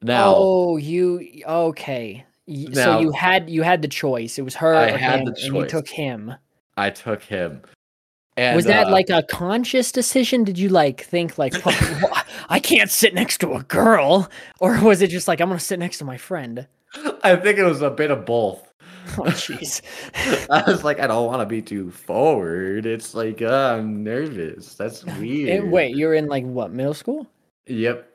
Now, 0.03 0.35
oh, 0.37 0.77
you 0.77 1.43
okay? 1.47 2.25
Y- 2.51 2.67
so 2.73 2.99
you 2.99 3.13
had 3.13 3.49
you 3.49 3.63
had 3.63 3.81
the 3.81 3.89
choice. 3.89 4.37
It 4.37 4.43
was 4.43 4.57
her. 4.57 4.75
I 4.75 4.91
had 4.91 5.21
him, 5.21 5.27
the 5.27 5.41
and 5.41 5.55
you 5.55 5.67
took 5.67 5.89
him. 5.89 6.35
I 6.77 6.91
took 6.91 7.23
him. 7.23 7.63
And, 8.37 8.57
was 8.57 8.65
that 8.65 8.89
uh, 8.89 8.91
like 8.91 9.09
a 9.09 9.23
conscious 9.23 9.93
decision? 9.93 10.43
Did 10.43 10.59
you 10.59 10.69
like 10.69 11.03
think 11.03 11.39
like 11.39 11.55
"Fuck, 11.55 12.27
I 12.49 12.59
can't 12.59 12.91
sit 12.91 13.15
next 13.15 13.39
to 13.39 13.53
a 13.53 13.63
girl, 13.63 14.29
or 14.59 14.83
was 14.83 15.01
it 15.01 15.11
just 15.11 15.29
like 15.29 15.41
I'm 15.41 15.49
gonna 15.49 15.61
sit 15.61 15.79
next 15.79 15.99
to 15.99 16.05
my 16.05 16.17
friend? 16.17 16.67
I 17.23 17.37
think 17.37 17.59
it 17.59 17.65
was 17.65 17.83
a 17.83 17.91
bit 17.91 18.11
of 18.11 18.27
both. 18.27 18.67
Oh 19.19 19.25
jeez. 19.25 19.81
I 20.51 20.63
was 20.71 20.85
like, 20.85 21.01
I 21.01 21.09
don't 21.09 21.27
want 21.27 21.41
to 21.41 21.47
be 21.47 21.63
too 21.63 21.91
forward. 21.91 22.87
It's 22.87 23.13
like 23.15 23.43
uh, 23.43 23.77
I'm 23.77 24.05
nervous. 24.05 24.75
That's 24.75 25.05
weird. 25.05 25.49
And 25.49 25.73
wait, 25.73 25.97
you're 25.97 26.15
in 26.15 26.27
like 26.27 26.45
what 26.45 26.71
middle 26.71 26.95
school? 26.95 27.27
Yep. 27.67 28.10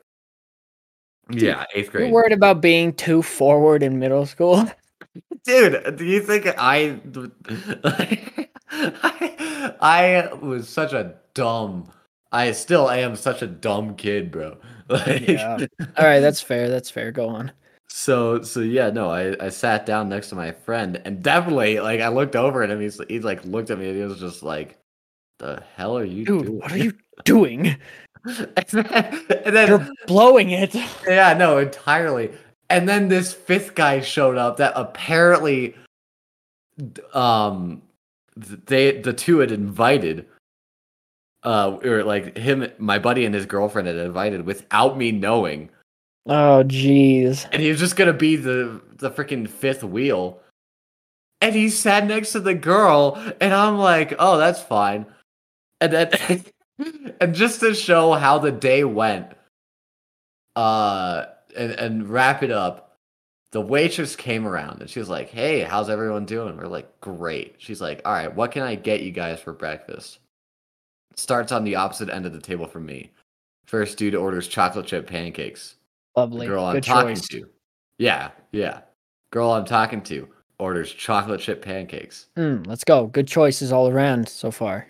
Yeah, 1.30 1.64
eighth 1.74 1.90
grade. 1.90 2.06
You're 2.06 2.14
worried 2.14 2.32
about 2.32 2.60
being 2.60 2.92
too 2.92 3.22
forward 3.22 3.82
in 3.82 3.98
middle 3.98 4.26
school? 4.26 4.64
Dude, 5.44 5.96
do 5.96 6.04
you 6.04 6.20
think 6.20 6.46
I 6.58 7.00
I, 8.70 9.74
I 9.80 10.34
was 10.34 10.68
such 10.68 10.92
a 10.92 11.14
dumb 11.34 11.90
I 12.32 12.52
still 12.52 12.90
am 12.90 13.16
such 13.16 13.42
a 13.42 13.46
dumb 13.46 13.94
kid, 13.96 14.30
bro. 14.30 14.58
Like 14.88 15.26
Yeah. 15.26 15.58
All 15.96 16.04
right, 16.06 16.20
that's 16.20 16.40
fair. 16.40 16.68
That's 16.68 16.90
fair. 16.90 17.10
Go 17.10 17.28
on. 17.28 17.50
so 17.88 18.42
so 18.42 18.60
yeah, 18.60 18.90
no, 18.90 19.10
I, 19.10 19.36
I 19.44 19.48
sat 19.48 19.84
down 19.86 20.08
next 20.08 20.28
to 20.30 20.34
my 20.36 20.52
friend 20.52 21.00
and 21.04 21.22
definitely 21.22 21.80
like 21.80 22.00
I 22.00 22.08
looked 22.08 22.36
over 22.36 22.62
at 22.62 22.70
him, 22.70 22.80
he's 22.80 23.00
he 23.08 23.18
like 23.20 23.44
looked 23.44 23.70
at 23.70 23.78
me 23.78 23.88
and 23.88 23.96
he 23.98 24.04
was 24.04 24.20
just 24.20 24.42
like 24.42 24.78
the 25.38 25.62
hell 25.76 25.96
are 25.98 26.04
you 26.04 26.24
Dude, 26.24 26.46
doing? 26.46 26.58
what 26.58 26.72
are 26.72 26.78
you 26.78 26.92
doing? 27.24 27.76
and 28.56 28.66
then, 28.66 29.24
and 29.44 29.56
then 29.56 29.68
You're 29.68 29.88
blowing 30.06 30.50
it. 30.50 30.74
Yeah, 31.06 31.34
no, 31.34 31.58
entirely. 31.58 32.32
And 32.68 32.88
then 32.88 33.08
this 33.08 33.32
fifth 33.32 33.74
guy 33.74 34.00
showed 34.00 34.36
up 34.36 34.56
that 34.56 34.72
apparently 34.74 35.76
um 37.14 37.82
they 38.36 39.00
the 39.00 39.12
two 39.12 39.38
had 39.38 39.50
invited 39.50 40.26
uh 41.42 41.78
or 41.82 42.04
like 42.04 42.36
him 42.36 42.70
my 42.76 42.98
buddy 42.98 43.24
and 43.24 43.34
his 43.34 43.46
girlfriend 43.46 43.88
had 43.88 43.96
invited 43.96 44.44
without 44.44 44.98
me 44.98 45.12
knowing. 45.12 45.70
Oh 46.26 46.64
jeez. 46.66 47.46
And 47.52 47.62
he 47.62 47.70
was 47.70 47.78
just 47.78 47.96
going 47.96 48.08
to 48.08 48.18
be 48.18 48.34
the 48.34 48.80
the 48.96 49.10
freaking 49.10 49.48
fifth 49.48 49.84
wheel. 49.84 50.40
And 51.40 51.54
he 51.54 51.68
sat 51.68 52.06
next 52.06 52.32
to 52.32 52.40
the 52.40 52.54
girl 52.54 53.22
and 53.40 53.54
I'm 53.54 53.78
like, 53.78 54.14
"Oh, 54.18 54.38
that's 54.38 54.60
fine." 54.60 55.06
And 55.80 55.92
then 55.92 56.10
and 57.20 57.34
just 57.34 57.60
to 57.60 57.74
show 57.74 58.12
how 58.12 58.38
the 58.38 58.52
day 58.52 58.84
went 58.84 59.32
uh 60.56 61.26
and 61.56 61.72
and 61.72 62.08
wrap 62.08 62.42
it 62.42 62.50
up 62.50 62.98
the 63.52 63.60
waitress 63.60 64.16
came 64.16 64.46
around 64.46 64.80
and 64.80 64.90
she 64.90 64.98
was 64.98 65.08
like 65.08 65.28
hey 65.28 65.60
how's 65.60 65.88
everyone 65.88 66.24
doing 66.26 66.56
we're 66.56 66.66
like 66.66 67.00
great 67.00 67.54
she's 67.58 67.80
like 67.80 68.00
all 68.04 68.12
right 68.12 68.34
what 68.34 68.50
can 68.50 68.62
i 68.62 68.74
get 68.74 69.02
you 69.02 69.10
guys 69.10 69.40
for 69.40 69.52
breakfast 69.52 70.18
starts 71.14 71.52
on 71.52 71.64
the 71.64 71.74
opposite 71.74 72.10
end 72.10 72.26
of 72.26 72.32
the 72.32 72.40
table 72.40 72.66
from 72.66 72.84
me 72.84 73.10
first 73.66 73.96
dude 73.98 74.14
orders 74.14 74.48
chocolate 74.48 74.86
chip 74.86 75.06
pancakes 75.06 75.76
the 76.14 76.20
Lovely. 76.20 76.46
girl 76.46 76.64
i'm 76.64 76.80
talking 76.80 77.14
choice. 77.14 77.28
to 77.28 77.48
yeah 77.98 78.30
Yeah. 78.52 78.80
Girl 79.32 79.50
I'm 79.52 79.64
talking 79.64 80.02
to 80.02 80.28
orders 80.58 80.92
chocolate 80.92 81.40
chip 81.40 81.62
pancakes. 81.62 82.28
Mm, 82.36 82.66
let's 82.66 82.84
go. 82.84 83.06
Good 83.08 83.26
choices 83.28 83.72
all 83.72 83.88
around 83.88 84.28
so 84.28 84.50
far. 84.50 84.86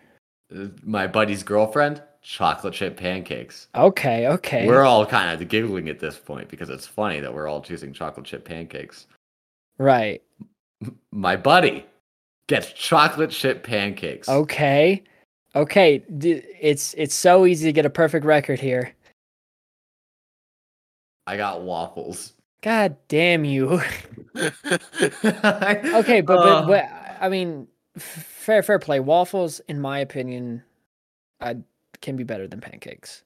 Uh, 0.55 0.69
My 0.85 1.07
buddy's 1.07 1.43
girlfriend, 1.43 2.03
chocolate 2.23 2.75
chip 2.75 2.97
pancakes. 2.97 3.69
Okay, 3.75 4.27
okay. 4.29 4.67
We're 4.67 4.85
all 4.85 5.07
kind 5.07 5.31
of 5.41 5.49
giggling 5.49 5.89
at 5.89 5.99
this 6.01 6.17
point 6.19 6.49
because 6.49 6.71
it's 6.71 6.87
funny 6.87 7.21
that 7.21 7.33
we're 7.33 7.49
all 7.49 7.61
choosing 7.63 7.93
chocolate 7.93 8.27
chip 8.27 8.45
pancakes. 8.45 9.07
right. 9.79 10.23
My 11.11 11.37
buddy 11.37 11.87
gets 12.49 12.71
chocolate 12.73 13.31
chip 13.31 13.63
pancakes. 13.63 14.29
Okay. 14.29 15.03
Okay. 15.55 16.03
It's 16.11 16.95
it's 16.99 17.15
so 17.15 17.47
easy 17.47 17.67
to 17.67 17.73
get 17.73 17.87
a 17.87 17.91
perfect 17.91 18.27
record 18.27 18.61
here. 18.61 18.93
I 21.27 21.37
got 21.39 21.63
waffles. 21.63 22.35
God 22.61 22.97
damn 23.09 23.45
you. 23.45 23.81
okay, 24.37 26.21
but, 26.21 26.27
but 26.27 26.67
but 26.67 26.85
I 27.21 27.29
mean, 27.31 27.67
fair 27.99 28.63
fair 28.63 28.79
play. 28.79 29.01
Waffles, 29.01 29.61
in 29.69 29.81
my 29.81 29.99
opinion, 29.99 30.63
uh, 31.41 31.55
can 32.01 32.17
be 32.17 32.25
better 32.25 32.47
than 32.47 32.61
pancakes. 32.61 33.23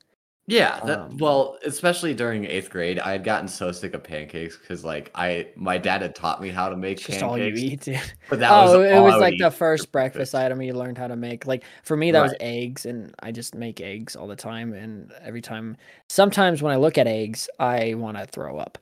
Yeah, 0.46 0.80
that, 0.86 0.98
Um, 0.98 1.16
well, 1.18 1.58
especially 1.64 2.12
during 2.12 2.44
eighth 2.44 2.70
grade, 2.70 2.98
I 2.98 3.12
had 3.12 3.22
gotten 3.22 3.46
so 3.46 3.70
sick 3.70 3.94
of 3.94 4.02
pancakes 4.02 4.56
because, 4.56 4.84
like, 4.84 5.08
I 5.14 5.48
my 5.54 5.78
dad 5.78 6.02
had 6.02 6.16
taught 6.16 6.42
me 6.42 6.48
how 6.48 6.68
to 6.68 6.76
make 6.76 6.98
just 6.98 7.22
all 7.22 7.38
you 7.38 7.52
pancakes, 7.52 7.60
eat. 7.62 7.80
dude. 7.82 8.12
but 8.28 8.40
that 8.40 8.50
oh, 8.50 8.80
was 8.80 8.90
it 8.90 9.00
was 9.00 9.20
like 9.20 9.38
the 9.38 9.50
first 9.50 9.92
breakfast 9.92 10.34
item 10.34 10.60
you 10.60 10.72
learned 10.72 10.98
how 10.98 11.06
to 11.06 11.14
make. 11.14 11.46
Like 11.46 11.62
for 11.84 11.96
me, 11.96 12.10
that 12.10 12.20
was 12.22 12.34
eggs, 12.40 12.84
and 12.84 13.14
I 13.20 13.30
just 13.30 13.54
make 13.54 13.80
eggs 13.80 14.16
all 14.16 14.26
the 14.26 14.34
time. 14.34 14.72
And 14.72 15.12
every 15.22 15.40
time, 15.40 15.76
sometimes 16.08 16.62
when 16.62 16.72
I 16.72 16.76
look 16.76 16.98
at 16.98 17.06
eggs, 17.06 17.48
I 17.60 17.94
want 17.94 18.16
to 18.16 18.26
throw 18.26 18.58
up. 18.58 18.76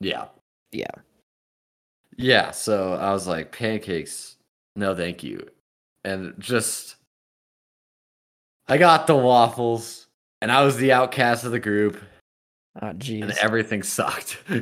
Yeah, 0.00 0.26
Yeah. 0.72 0.90
yeah. 2.18 2.50
So 2.50 2.94
I 2.94 3.10
was 3.12 3.26
like, 3.26 3.52
pancakes, 3.52 4.36
no, 4.76 4.94
thank 4.94 5.22
you, 5.22 5.46
and 6.04 6.34
just 6.38 6.96
I 8.68 8.78
got 8.78 9.06
the 9.06 9.16
waffles, 9.16 10.06
and 10.40 10.50
I 10.52 10.62
was 10.64 10.76
the 10.76 10.92
outcast 10.92 11.44
of 11.44 11.52
the 11.52 11.60
group, 11.60 12.00
Oh, 12.80 12.88
and 12.88 13.00
jeez. 13.00 13.36
everything 13.38 13.82
sucked. 13.82 14.38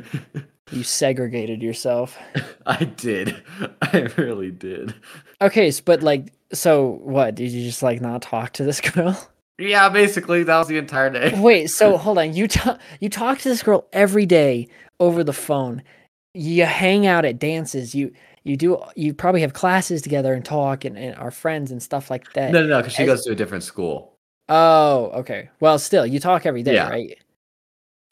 You 0.71 0.83
segregated 0.83 1.63
yourself. 1.63 2.15
I 2.67 2.83
did, 2.83 3.41
I 3.81 4.01
really 4.17 4.51
did. 4.51 4.93
Okay, 5.41 5.71
but 5.83 6.03
like, 6.03 6.31
so 6.53 6.99
what? 7.03 7.33
Did 7.33 7.49
you 7.49 7.63
just 7.63 7.81
like 7.81 8.01
not 8.01 8.21
talk 8.21 8.53
to 8.53 8.63
this 8.63 8.79
girl? 8.79 9.19
Yeah, 9.57 9.89
basically 9.89 10.43
that 10.43 10.57
was 10.59 10.67
the 10.67 10.77
entire 10.77 11.09
day. 11.09 11.33
Wait, 11.41 11.71
so 11.71 11.97
hold 11.97 12.19
on. 12.19 12.35
You 12.35 12.47
talk 12.47 12.79
you 12.99 13.09
talk 13.09 13.39
to 13.39 13.49
this 13.49 13.63
girl 13.63 13.87
every 13.91 14.27
day 14.27 14.67
over 14.99 15.23
the 15.23 15.33
phone. 15.33 15.81
You 16.35 16.65
hang 16.65 17.07
out 17.07 17.25
at 17.25 17.39
dances. 17.39 17.95
You 17.95 18.13
you 18.49 18.57
do 18.57 18.81
you 18.95 19.13
probably 19.13 19.41
have 19.41 19.53
classes 19.53 20.01
together 20.01 20.33
and 20.33 20.43
talk 20.43 20.83
and, 20.83 20.97
and 20.97 21.15
are 21.17 21.29
friends 21.31 21.71
and 21.71 21.81
stuff 21.81 22.09
like 22.09 22.33
that. 22.33 22.51
No, 22.51 22.61
no, 22.61 22.67
no, 22.67 22.77
because 22.77 22.93
she 22.93 23.03
As- 23.03 23.07
goes 23.07 23.25
to 23.25 23.31
a 23.31 23.35
different 23.35 23.63
school. 23.63 24.15
Oh, 24.49 25.11
okay. 25.13 25.49
Well, 25.59 25.77
still, 25.77 26.05
you 26.07 26.19
talk 26.19 26.47
every 26.47 26.63
day, 26.63 26.73
Yeah. 26.73 26.89
right? 26.89 27.15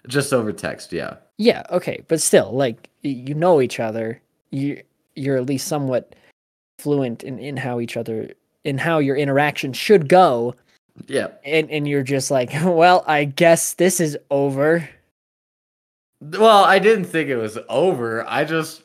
Just 0.08 0.32
over 0.34 0.54
text, 0.54 0.94
yeah. 0.94 1.16
Yeah, 1.40 1.64
okay, 1.72 2.04
but 2.08 2.22
still, 2.22 2.52
like 2.52 2.90
you 3.02 3.34
know 3.34 3.60
each 3.62 3.80
other. 3.80 4.22
You 4.52 4.82
you're 5.16 5.38
at 5.38 5.48
least 5.48 5.68
somewhat 5.68 6.16
fluent 6.80 7.24
in 7.24 7.40
in 7.40 7.58
how 7.58 7.80
each 7.80 7.98
other 7.98 8.32
in 8.64 8.78
how 8.78 9.00
your 9.00 9.16
interaction 9.16 9.74
should 9.74 10.08
go, 10.08 10.54
Yeah. 11.08 11.30
and 11.44 11.70
and 11.72 11.88
you're 11.88 12.04
just 12.04 12.30
like, 12.30 12.52
well, 12.64 13.04
I 13.08 13.26
guess 13.26 13.74
this 13.74 14.00
is 14.00 14.18
over. 14.30 14.88
Well, 16.22 16.64
I 16.64 16.80
didn't 16.80 17.06
think 17.06 17.30
it 17.30 17.38
was 17.38 17.58
over. 17.70 18.24
I 18.28 18.44
just 18.46 18.84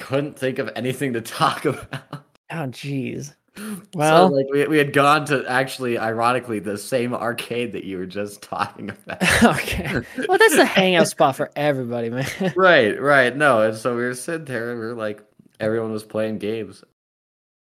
couldn't 0.00 0.38
think 0.38 0.58
of 0.58 0.70
anything 0.74 1.12
to 1.12 1.20
talk 1.20 1.64
about. 1.64 2.24
Oh, 2.50 2.66
jeez. 2.66 3.34
so, 3.56 3.76
Well- 3.94 4.34
like 4.34 4.46
we, 4.50 4.66
we 4.66 4.78
had 4.78 4.92
gone 4.92 5.24
to 5.26 5.44
actually, 5.48 5.98
ironically, 5.98 6.58
the 6.58 6.78
same 6.78 7.14
arcade 7.14 7.72
that 7.72 7.84
you 7.84 7.98
were 7.98 8.06
just 8.06 8.42
talking 8.56 8.90
about. 8.90 9.22
okay. 9.58 10.00
Well, 10.28 10.38
that's 10.38 10.56
the 10.56 10.64
hangout 10.64 11.08
spot 11.08 11.36
for 11.36 11.50
everybody, 11.56 12.10
man. 12.10 12.26
right, 12.56 13.00
right. 13.00 13.36
No, 13.36 13.60
and 13.62 13.76
so 13.76 13.94
we 13.96 14.02
were 14.02 14.14
sitting 14.14 14.44
there, 14.46 14.70
and 14.72 14.80
we 14.80 14.86
were 14.86 14.94
like, 14.94 15.22
everyone 15.60 15.92
was 15.92 16.04
playing 16.04 16.38
games, 16.38 16.82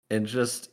and 0.09 0.25
just 0.27 0.69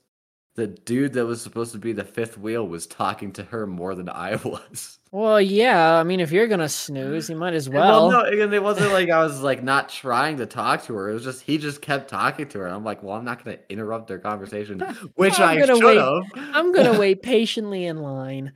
the 0.56 0.66
dude 0.68 1.14
that 1.14 1.26
was 1.26 1.42
supposed 1.42 1.72
to 1.72 1.78
be 1.78 1.92
the 1.92 2.04
fifth 2.04 2.38
wheel 2.38 2.66
was 2.66 2.86
talking 2.86 3.32
to 3.32 3.42
her 3.44 3.66
more 3.66 3.94
than 3.94 4.08
I 4.08 4.36
was. 4.44 4.98
well, 5.10 5.40
yeah. 5.40 5.94
I 5.98 6.02
mean, 6.04 6.20
if 6.20 6.30
you're 6.30 6.46
gonna 6.46 6.68
snooze, 6.68 7.28
you 7.28 7.36
might 7.36 7.54
as 7.54 7.68
well. 7.68 8.10
no, 8.10 8.20
and 8.24 8.54
it 8.54 8.62
wasn't 8.62 8.92
like 8.92 9.10
I 9.10 9.22
was 9.24 9.40
like 9.40 9.62
not 9.62 9.88
trying 9.88 10.36
to 10.38 10.46
talk 10.46 10.84
to 10.84 10.94
her. 10.94 11.10
It 11.10 11.14
was 11.14 11.24
just 11.24 11.42
he 11.42 11.58
just 11.58 11.82
kept 11.82 12.08
talking 12.08 12.48
to 12.48 12.58
her. 12.60 12.68
I'm 12.68 12.84
like, 12.84 13.02
well, 13.02 13.16
I'm 13.16 13.24
not 13.24 13.44
gonna 13.44 13.58
interrupt 13.68 14.06
their 14.08 14.18
conversation, 14.20 14.80
which 15.16 15.38
I'm 15.40 15.58
I 15.58 15.66
should 15.66 15.96
have. 15.98 16.22
I'm 16.36 16.72
gonna 16.72 16.98
wait 16.98 17.22
patiently 17.22 17.86
in 17.86 17.98
line 17.98 18.52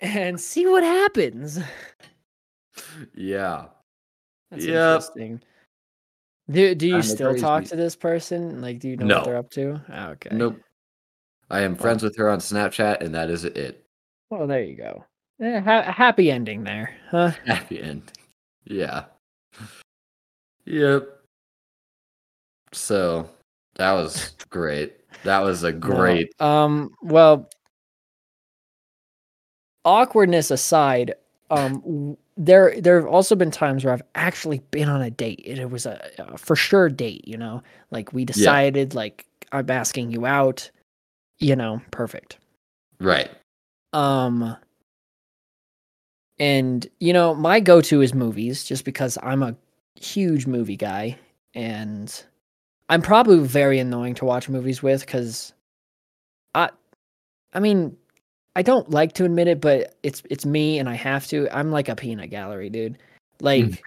and 0.00 0.40
see 0.40 0.66
what 0.66 0.82
happens. 0.82 1.58
Yeah, 3.14 3.66
That's 4.50 4.64
Yep. 4.64 4.74
interesting. 4.74 5.40
Do 6.50 6.74
do 6.74 6.86
you 6.86 6.92
Kinda 6.94 7.06
still 7.08 7.36
talk 7.38 7.64
to 7.64 7.76
this 7.76 7.96
person? 7.96 8.60
Like, 8.60 8.78
do 8.78 8.88
you 8.88 8.96
know 8.96 9.06
No. 9.06 9.14
what 9.16 9.24
they're 9.24 9.36
up 9.36 9.50
to? 9.52 9.80
Ah, 9.90 10.10
okay. 10.10 10.30
nope. 10.32 10.60
I 11.50 11.60
am 11.60 11.76
friends 11.76 12.02
with 12.02 12.16
her 12.16 12.28
on 12.28 12.38
Snapchat, 12.38 13.00
and 13.00 13.14
that 13.14 13.30
is 13.30 13.44
it. 13.44 13.84
Well, 14.30 14.46
there 14.46 14.62
you 14.62 14.76
go. 14.76 15.04
Eh, 15.40 15.60
ha- 15.60 15.92
happy 15.92 16.30
ending 16.30 16.64
there, 16.64 16.94
huh? 17.10 17.32
Happy 17.46 17.80
end. 17.80 18.10
Yeah. 18.64 19.04
Yep. 20.64 21.08
So 22.72 23.28
that 23.76 23.92
was 23.92 24.32
great. 24.50 24.96
That 25.24 25.40
was 25.40 25.62
a 25.62 25.72
No, 25.72 25.78
great. 25.78 26.40
Um. 26.40 26.90
Well, 27.02 27.48
awkwardness 29.84 30.50
aside, 30.50 31.14
um, 31.50 32.16
there 32.36 32.80
there 32.80 33.00
have 33.00 33.08
also 33.08 33.36
been 33.36 33.50
times 33.50 33.84
where 33.84 33.94
I've 33.94 34.02
actually 34.14 34.58
been 34.70 34.88
on 34.88 35.00
a 35.00 35.10
date. 35.10 35.42
It 35.44 35.70
was 35.70 35.86
a, 35.86 36.10
a 36.18 36.36
for 36.36 36.56
sure 36.56 36.88
date. 36.88 37.26
You 37.28 37.36
know, 37.36 37.62
like 37.90 38.12
we 38.12 38.24
decided, 38.24 38.94
like 38.94 39.26
I'm 39.52 39.70
asking 39.70 40.10
you 40.10 40.26
out. 40.26 40.70
You 41.38 41.56
know, 41.56 41.82
perfect. 41.90 42.38
Right. 43.00 43.30
Um. 43.92 44.56
And 46.38 46.86
you 47.00 47.12
know, 47.12 47.34
my 47.34 47.60
go-to 47.60 48.02
is 48.02 48.12
movies, 48.12 48.64
just 48.64 48.84
because 48.84 49.16
I'm 49.22 49.42
a 49.42 49.56
huge 49.94 50.46
movie 50.46 50.76
guy, 50.76 51.18
and 51.54 52.24
I'm 52.90 53.00
probably 53.00 53.38
very 53.38 53.78
annoying 53.78 54.14
to 54.16 54.26
watch 54.26 54.48
movies 54.48 54.82
with, 54.82 55.00
because 55.00 55.54
I, 56.54 56.70
I 57.54 57.60
mean, 57.60 57.96
I 58.54 58.62
don't 58.62 58.90
like 58.90 59.14
to 59.14 59.24
admit 59.24 59.48
it, 59.48 59.62
but 59.62 59.96
it's 60.02 60.22
it's 60.28 60.44
me, 60.44 60.78
and 60.78 60.90
I 60.90 60.94
have 60.94 61.26
to. 61.28 61.48
I'm 61.50 61.70
like 61.70 61.88
a 61.88 61.96
peanut 61.96 62.28
gallery, 62.28 62.68
dude. 62.68 62.98
Like 63.40 63.82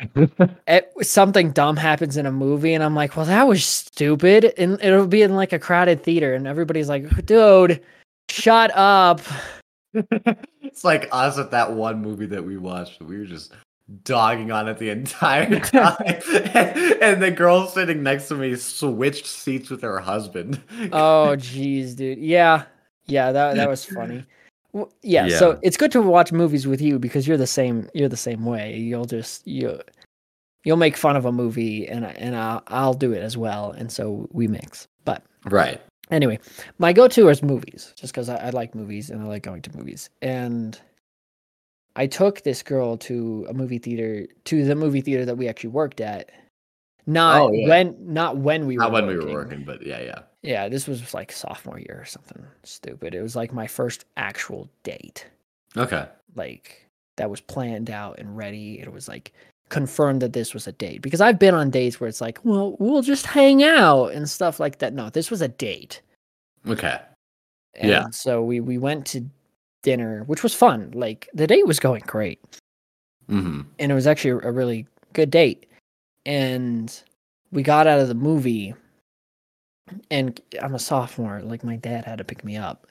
it, 0.67 0.91
something 1.01 1.51
dumb 1.51 1.75
happens 1.75 2.17
in 2.17 2.25
a 2.25 2.31
movie, 2.31 2.73
and 2.73 2.83
I'm 2.83 2.95
like, 2.95 3.15
well, 3.15 3.25
that 3.25 3.47
was 3.47 3.65
stupid, 3.65 4.53
and 4.57 4.79
it'll 4.81 5.07
be 5.07 5.21
in 5.21 5.35
like 5.35 5.53
a 5.53 5.59
crowded 5.59 6.03
theater, 6.03 6.33
and 6.33 6.47
everybody's 6.47 6.89
like, 6.89 7.25
dude, 7.25 7.81
shut 8.29 8.71
up. 8.75 9.21
it's 9.93 10.83
like 10.83 11.09
us 11.11 11.37
at 11.39 11.51
that 11.51 11.73
one 11.73 12.01
movie 12.01 12.27
that 12.27 12.45
we 12.45 12.57
watched. 12.57 13.01
We 13.01 13.17
were 13.17 13.25
just 13.25 13.53
dogging 14.03 14.51
on 14.51 14.67
it 14.67 14.77
the 14.77 14.91
entire 14.91 15.59
time. 15.59 16.21
and 17.01 17.21
the 17.21 17.33
girl 17.35 17.67
sitting 17.67 18.03
next 18.03 18.27
to 18.27 18.35
me 18.35 18.55
switched 18.55 19.25
seats 19.25 19.69
with 19.69 19.81
her 19.81 19.99
husband. 19.99 20.61
Oh, 20.91 21.35
jeez, 21.37 21.95
dude. 21.95 22.19
Yeah, 22.19 22.65
yeah, 23.07 23.31
that 23.31 23.55
that 23.55 23.67
was 23.69 23.83
funny. 23.85 24.25
W- 24.73 24.91
Yeah, 25.01 25.27
so 25.29 25.59
it's 25.63 25.77
good 25.77 25.91
to 25.93 26.01
watch 26.01 26.31
movies 26.31 26.67
with 26.67 26.81
you 26.81 26.99
because 26.99 27.27
you're 27.27 27.37
the 27.37 27.47
same. 27.47 27.89
You're 27.93 28.09
the 28.09 28.17
same 28.17 28.45
way. 28.45 28.77
You'll 28.77 29.05
just 29.05 29.47
you 29.47 29.79
you'll 30.63 30.77
make 30.77 30.95
fun 30.97 31.15
of 31.15 31.25
a 31.25 31.31
movie, 31.31 31.87
and 31.87 32.05
and 32.05 32.35
I'll 32.35 32.63
I'll 32.67 32.93
do 32.93 33.11
it 33.13 33.21
as 33.23 33.35
well, 33.37 33.71
and 33.71 33.91
so 33.91 34.27
we 34.31 34.47
mix. 34.47 34.87
But 35.05 35.23
Right. 35.45 35.81
anyway, 36.11 36.37
my 36.77 36.93
go-to 36.93 37.29
is 37.29 37.41
movies, 37.41 37.93
just 37.95 38.13
because 38.13 38.29
I, 38.29 38.35
I 38.35 38.49
like 38.51 38.75
movies 38.75 39.09
and 39.09 39.21
I 39.21 39.25
like 39.25 39.41
going 39.43 39.61
to 39.63 39.75
movies. 39.77 40.09
And 40.21 40.79
I 41.95 42.05
took 42.07 42.41
this 42.43 42.61
girl 42.61 42.97
to 42.97 43.47
a 43.49 43.53
movie 43.53 43.79
theater, 43.79 44.27
to 44.45 44.65
the 44.65 44.75
movie 44.75 45.01
theater 45.01 45.25
that 45.25 45.35
we 45.37 45.47
actually 45.47 45.71
worked 45.71 45.99
at. 46.01 46.29
Not 47.07 47.41
Oh, 47.41 47.51
yeah. 47.51 47.67
when, 47.67 47.95
not 47.99 48.37
when 48.37 48.67
we 48.67 48.75
Not 48.75 48.91
were 48.91 48.93
when 49.01 49.07
we 49.07 49.15
were 49.15 49.21
working. 49.21 49.33
working, 49.33 49.63
but 49.63 49.85
yeah, 49.85 50.01
yeah. 50.01 50.19
Yeah, 50.41 50.69
this 50.69 50.87
was 50.87 51.13
like 51.13 51.31
sophomore 51.31 51.79
year 51.79 51.99
or 52.01 52.05
something 52.05 52.41
stupid. 52.63 53.13
It 53.13 53.21
was 53.21 53.35
like 53.35 53.51
my 53.53 53.67
first 53.67 54.05
actual 54.17 54.69
date. 54.83 55.25
Okay. 55.75 56.05
Like 56.35 56.85
that 57.17 57.29
was 57.29 57.41
planned 57.41 57.89
out 57.89 58.19
and 58.19 58.37
ready. 58.37 58.79
It 58.79 58.91
was 58.91 59.07
like 59.07 59.33
confirmed 59.67 60.21
that 60.21 60.33
this 60.33 60.53
was 60.53 60.65
a 60.67 60.71
date 60.71 61.01
because 61.01 61.21
I've 61.21 61.37
been 61.39 61.53
on 61.53 61.69
dates 61.69 61.99
where 61.99 62.07
it's 62.07 62.21
like, 62.21 62.39
well, 62.43 62.75
we'll 62.79 63.01
just 63.01 63.25
hang 63.25 63.63
out 63.63 64.07
and 64.13 64.29
stuff 64.29 64.59
like 64.59 64.79
that. 64.79 64.93
No, 64.93 65.09
this 65.09 65.29
was 65.29 65.41
a 65.41 65.47
date. 65.49 66.01
Okay. 66.67 66.99
And 67.75 67.89
Yeah. 67.89 68.05
so 68.11 68.41
we 68.41 68.61
we 68.61 68.77
went 68.77 69.05
to 69.07 69.25
dinner, 69.83 70.23
which 70.23 70.41
was 70.43 70.55
fun. 70.55 70.91
Like 70.93 71.27
the 71.33 71.47
date 71.47 71.67
was 71.67 71.79
going 71.79 72.03
great, 72.07 72.39
hmm 73.27 73.61
and 73.77 73.91
it 73.91 73.95
was 73.95 74.07
actually 74.07 74.31
a 74.47 74.51
really 74.51 74.87
good 75.13 75.29
date. 75.31 75.65
and 76.25 77.01
we 77.51 77.63
got 77.63 77.87
out 77.87 77.99
of 77.99 78.07
the 78.07 78.13
movie 78.13 78.73
and 80.11 80.39
I'm 80.61 80.75
a 80.75 80.79
sophomore, 80.79 81.41
like 81.41 81.63
my 81.63 81.75
dad 81.75 82.05
had 82.05 82.17
to 82.17 82.23
pick 82.23 82.43
me 82.43 82.57
up. 82.57 82.87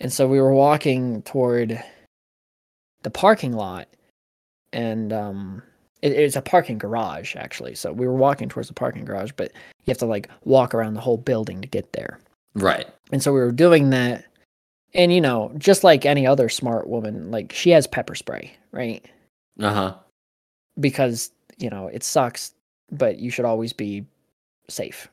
And 0.00 0.12
so 0.12 0.26
we 0.26 0.40
were 0.40 0.52
walking 0.52 1.22
toward 1.22 1.82
the 3.02 3.10
parking 3.10 3.52
lot 3.52 3.88
and 4.72 5.12
um 5.12 5.62
it, 6.02 6.12
it's 6.12 6.36
a 6.36 6.42
parking 6.42 6.78
garage 6.78 7.36
actually. 7.36 7.74
So 7.74 7.92
we 7.92 8.06
were 8.06 8.14
walking 8.14 8.48
towards 8.48 8.68
the 8.68 8.74
parking 8.74 9.04
garage, 9.04 9.32
but 9.36 9.52
you 9.84 9.90
have 9.90 9.98
to 9.98 10.06
like 10.06 10.28
walk 10.44 10.74
around 10.74 10.94
the 10.94 11.00
whole 11.00 11.18
building 11.18 11.60
to 11.60 11.68
get 11.68 11.92
there. 11.92 12.18
Right. 12.54 12.86
And 13.12 13.22
so 13.22 13.32
we 13.32 13.40
were 13.40 13.52
doing 13.52 13.90
that. 13.90 14.24
And 14.94 15.12
you 15.12 15.20
know, 15.20 15.52
just 15.58 15.84
like 15.84 16.04
any 16.04 16.26
other 16.26 16.48
smart 16.48 16.88
woman, 16.88 17.30
like 17.30 17.52
she 17.52 17.70
has 17.70 17.86
pepper 17.86 18.14
spray, 18.14 18.52
right? 18.72 19.04
Uh 19.60 19.72
huh. 19.72 19.94
Because, 20.78 21.30
you 21.58 21.70
know, 21.70 21.88
it 21.88 22.02
sucks, 22.02 22.54
but 22.90 23.18
you 23.18 23.30
should 23.30 23.44
always 23.44 23.72
be 23.72 24.04
safe. 24.68 25.08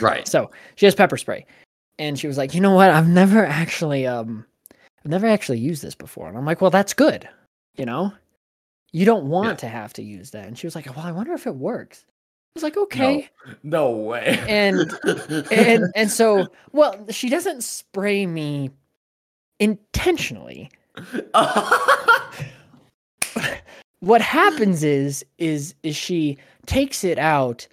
Right. 0.00 0.26
So 0.28 0.50
she 0.76 0.86
has 0.86 0.94
pepper 0.94 1.16
spray. 1.16 1.46
And 1.98 2.18
she 2.18 2.26
was 2.28 2.38
like, 2.38 2.54
you 2.54 2.60
know 2.60 2.74
what? 2.74 2.90
I've 2.90 3.08
never 3.08 3.44
actually 3.44 4.06
um 4.06 4.44
I've 4.72 5.10
never 5.10 5.26
actually 5.26 5.58
used 5.58 5.82
this 5.82 5.94
before. 5.94 6.28
And 6.28 6.36
I'm 6.38 6.44
like, 6.44 6.60
well, 6.60 6.70
that's 6.70 6.94
good. 6.94 7.28
You 7.76 7.86
know? 7.86 8.12
You 8.92 9.04
don't 9.04 9.26
want 9.26 9.48
Yeah. 9.48 9.54
to 9.56 9.68
have 9.68 9.92
to 9.94 10.02
use 10.02 10.30
that. 10.30 10.46
And 10.46 10.56
she 10.58 10.66
was 10.66 10.74
like, 10.74 10.86
Well, 10.94 11.04
I 11.06 11.12
wonder 11.12 11.32
if 11.34 11.46
it 11.46 11.54
works. 11.56 12.04
I 12.08 12.12
was 12.54 12.62
like, 12.62 12.76
okay. 12.76 13.28
No 13.62 13.90
way. 13.90 14.38
And- 14.48 14.92
and 15.52 15.84
and 15.96 16.10
so 16.10 16.48
well, 16.72 17.06
she 17.10 17.28
doesn't 17.28 17.62
spray 17.62 18.26
me 18.26 18.70
intentionally. 19.60 20.70
What 24.00 24.20
happens 24.20 24.84
is 24.84 25.24
is 25.38 25.74
is 25.82 25.96
she 25.96 26.38
takes 26.66 27.02
it 27.02 27.18
out 27.18 27.66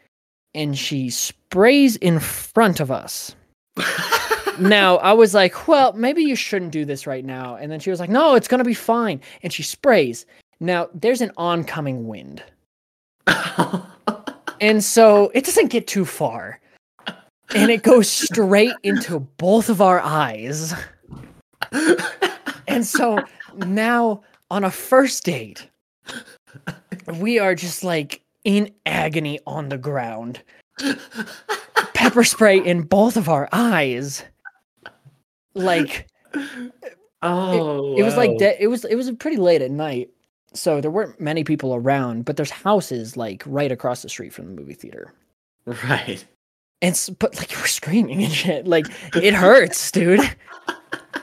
and 0.56 0.78
she 0.78 1.10
sprays 1.12 1.96
in 1.98 2.20
front 2.20 2.80
of 2.80 2.90
us. 2.90 3.36
now 4.60 4.98
I 4.98 5.14
was 5.14 5.34
like, 5.34 5.68
well, 5.68 5.94
maybe 5.94 6.24
you 6.24 6.36
shouldn't 6.36 6.72
do 6.72 6.86
this 6.86 7.06
right 7.06 7.24
now. 7.24 7.56
And 7.56 7.72
then 7.72 7.80
she 7.80 7.92
was 7.92 8.00
like, 8.00 8.10
no, 8.10 8.34
it's 8.34 8.48
gonna 8.48 8.64
be 8.64 8.74
fine. 8.74 9.22
And 9.44 9.54
she 9.54 9.62
sprays. 9.62 10.26
Now 10.60 10.90
there's 10.94 11.22
an 11.22 11.32
oncoming 11.38 12.08
wind. 12.08 12.44
And 14.62 14.84
so 14.84 15.32
it 15.34 15.46
doesn't 15.46 15.68
get 15.68 15.88
too 15.88 16.06
far. 16.06 16.60
And 17.54 17.70
it 17.70 17.84
goes 17.84 18.10
straight 18.10 18.74
into 18.84 19.20
both 19.20 19.70
of 19.70 19.82
our 19.82 20.00
eyes. 20.00 20.74
And 22.68 22.86
so 22.86 23.24
now 23.58 24.24
on 24.50 24.64
a 24.64 24.72
first 24.72 25.24
date, 25.24 25.70
we 27.20 27.38
are 27.38 27.54
just 27.54 27.84
like 27.84 28.22
in 28.46 28.72
agony 28.86 29.40
on 29.46 29.68
the 29.68 29.78
ground. 29.78 30.42
Pepper 31.94 32.24
spray 32.24 32.58
in 32.60 32.84
both 32.84 33.18
of 33.18 33.28
our 33.28 33.50
eyes. 33.52 34.24
Like 35.54 36.08
oh, 37.22 37.96
it 37.98 38.04
was 38.04 38.16
like 38.18 38.32
oh, 38.32 38.38
de- 38.38 38.64
it 38.64 38.68
was 38.68 38.86
it 38.86 38.96
was 38.96 39.12
pretty 39.12 39.38
late 39.38 39.62
at 39.62 39.72
night. 39.72 40.10
So 40.54 40.80
there 40.80 40.92
weren't 40.92 41.20
many 41.20 41.44
people 41.44 41.76
around, 41.76 42.24
but 42.26 42.38
there's 42.38 42.52
houses 42.52 43.18
like 43.18 43.44
right 43.46 43.72
across 43.72 44.02
the 44.02 44.10
street 44.10 44.34
from 44.34 44.46
the 44.46 44.62
movie 44.62 44.74
theater. 44.74 45.14
right. 45.66 46.24
And 46.82 46.92
s- 46.92 47.10
but 47.10 47.36
like 47.38 47.52
you 47.52 47.60
were 47.60 47.68
screaming 47.68 48.24
and 48.24 48.32
shit. 48.34 48.68
Like 48.68 48.86
it 49.16 49.34
hurts, 49.34 49.92
dude. 49.92 50.22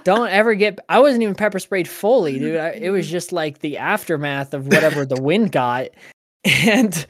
Don't 0.04 0.30
ever 0.30 0.54
get. 0.54 0.78
I 0.88 0.98
wasn't 0.98 1.22
even 1.22 1.34
pepper 1.34 1.58
sprayed 1.58 1.86
fully, 1.86 2.38
dude. 2.38 2.56
I, 2.56 2.70
it 2.70 2.90
was 2.90 3.08
just 3.08 3.30
like 3.32 3.60
the 3.60 3.78
aftermath 3.78 4.54
of 4.54 4.66
whatever 4.66 5.04
the 5.06 5.20
wind 5.20 5.52
got, 5.52 5.88
and 6.66 7.07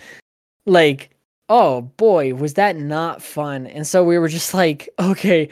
like, 0.66 1.10
oh 1.48 1.82
boy, 1.82 2.34
was 2.34 2.54
that 2.54 2.76
not 2.76 3.22
fun? 3.22 3.66
And 3.66 3.86
so 3.86 4.04
we 4.04 4.18
were 4.18 4.28
just 4.28 4.54
like, 4.54 4.88
okay, 4.98 5.48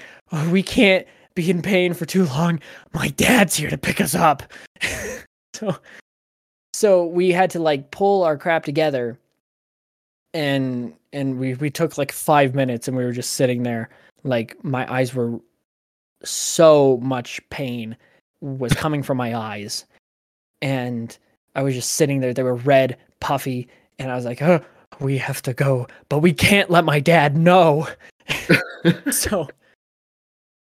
we 0.51 0.63
can't 0.63 1.07
be 1.35 1.51
in 1.51 1.63
pain 1.63 1.95
for 1.95 2.07
too 2.07 2.25
long. 2.27 2.61
My 2.93 3.09
dad's 3.09 3.57
here 3.57 3.71
to 3.71 3.79
pick 3.79 4.01
us 4.01 4.15
up. 4.15 4.43
so, 5.55 5.77
so 6.73 7.07
we 7.07 7.31
had 7.31 7.51
to 7.51 7.59
like 7.59 7.91
pull 7.91 8.23
our 8.25 8.37
crap 8.37 8.65
together, 8.65 9.19
and 10.33 10.95
and 11.13 11.39
we 11.39 11.55
we 11.55 11.71
took 11.71 11.99
like 11.99 12.13
five 12.13 12.55
minutes, 12.55 12.89
and 12.89 12.97
we 12.97 13.05
were 13.05 13.13
just 13.13 13.33
sitting 13.33 13.63
there, 13.63 13.91
like 14.25 14.63
my 14.65 14.91
eyes 14.93 15.15
were 15.15 15.41
so 16.25 16.99
much 17.03 17.41
pain 17.51 17.97
was 18.41 18.73
coming 18.73 19.03
from 19.03 19.17
my 19.17 19.35
eyes 19.35 19.85
and 20.63 21.19
i 21.55 21.63
was 21.63 21.75
just 21.75 21.93
sitting 21.93 22.21
there 22.21 22.35
they 22.35 22.43
were 22.43 22.55
red 22.55 22.97
puffy 23.21 23.69
and 23.99 24.11
i 24.11 24.17
was 24.17 24.25
like 24.25 24.41
we 25.01 25.19
have 25.19 25.43
to 25.43 25.53
go 25.53 25.87
but 26.09 26.19
we 26.19 26.33
can't 26.33 26.71
let 26.71 26.85
my 26.85 27.01
dad 27.01 27.37
know 27.37 27.87
so 29.11 29.49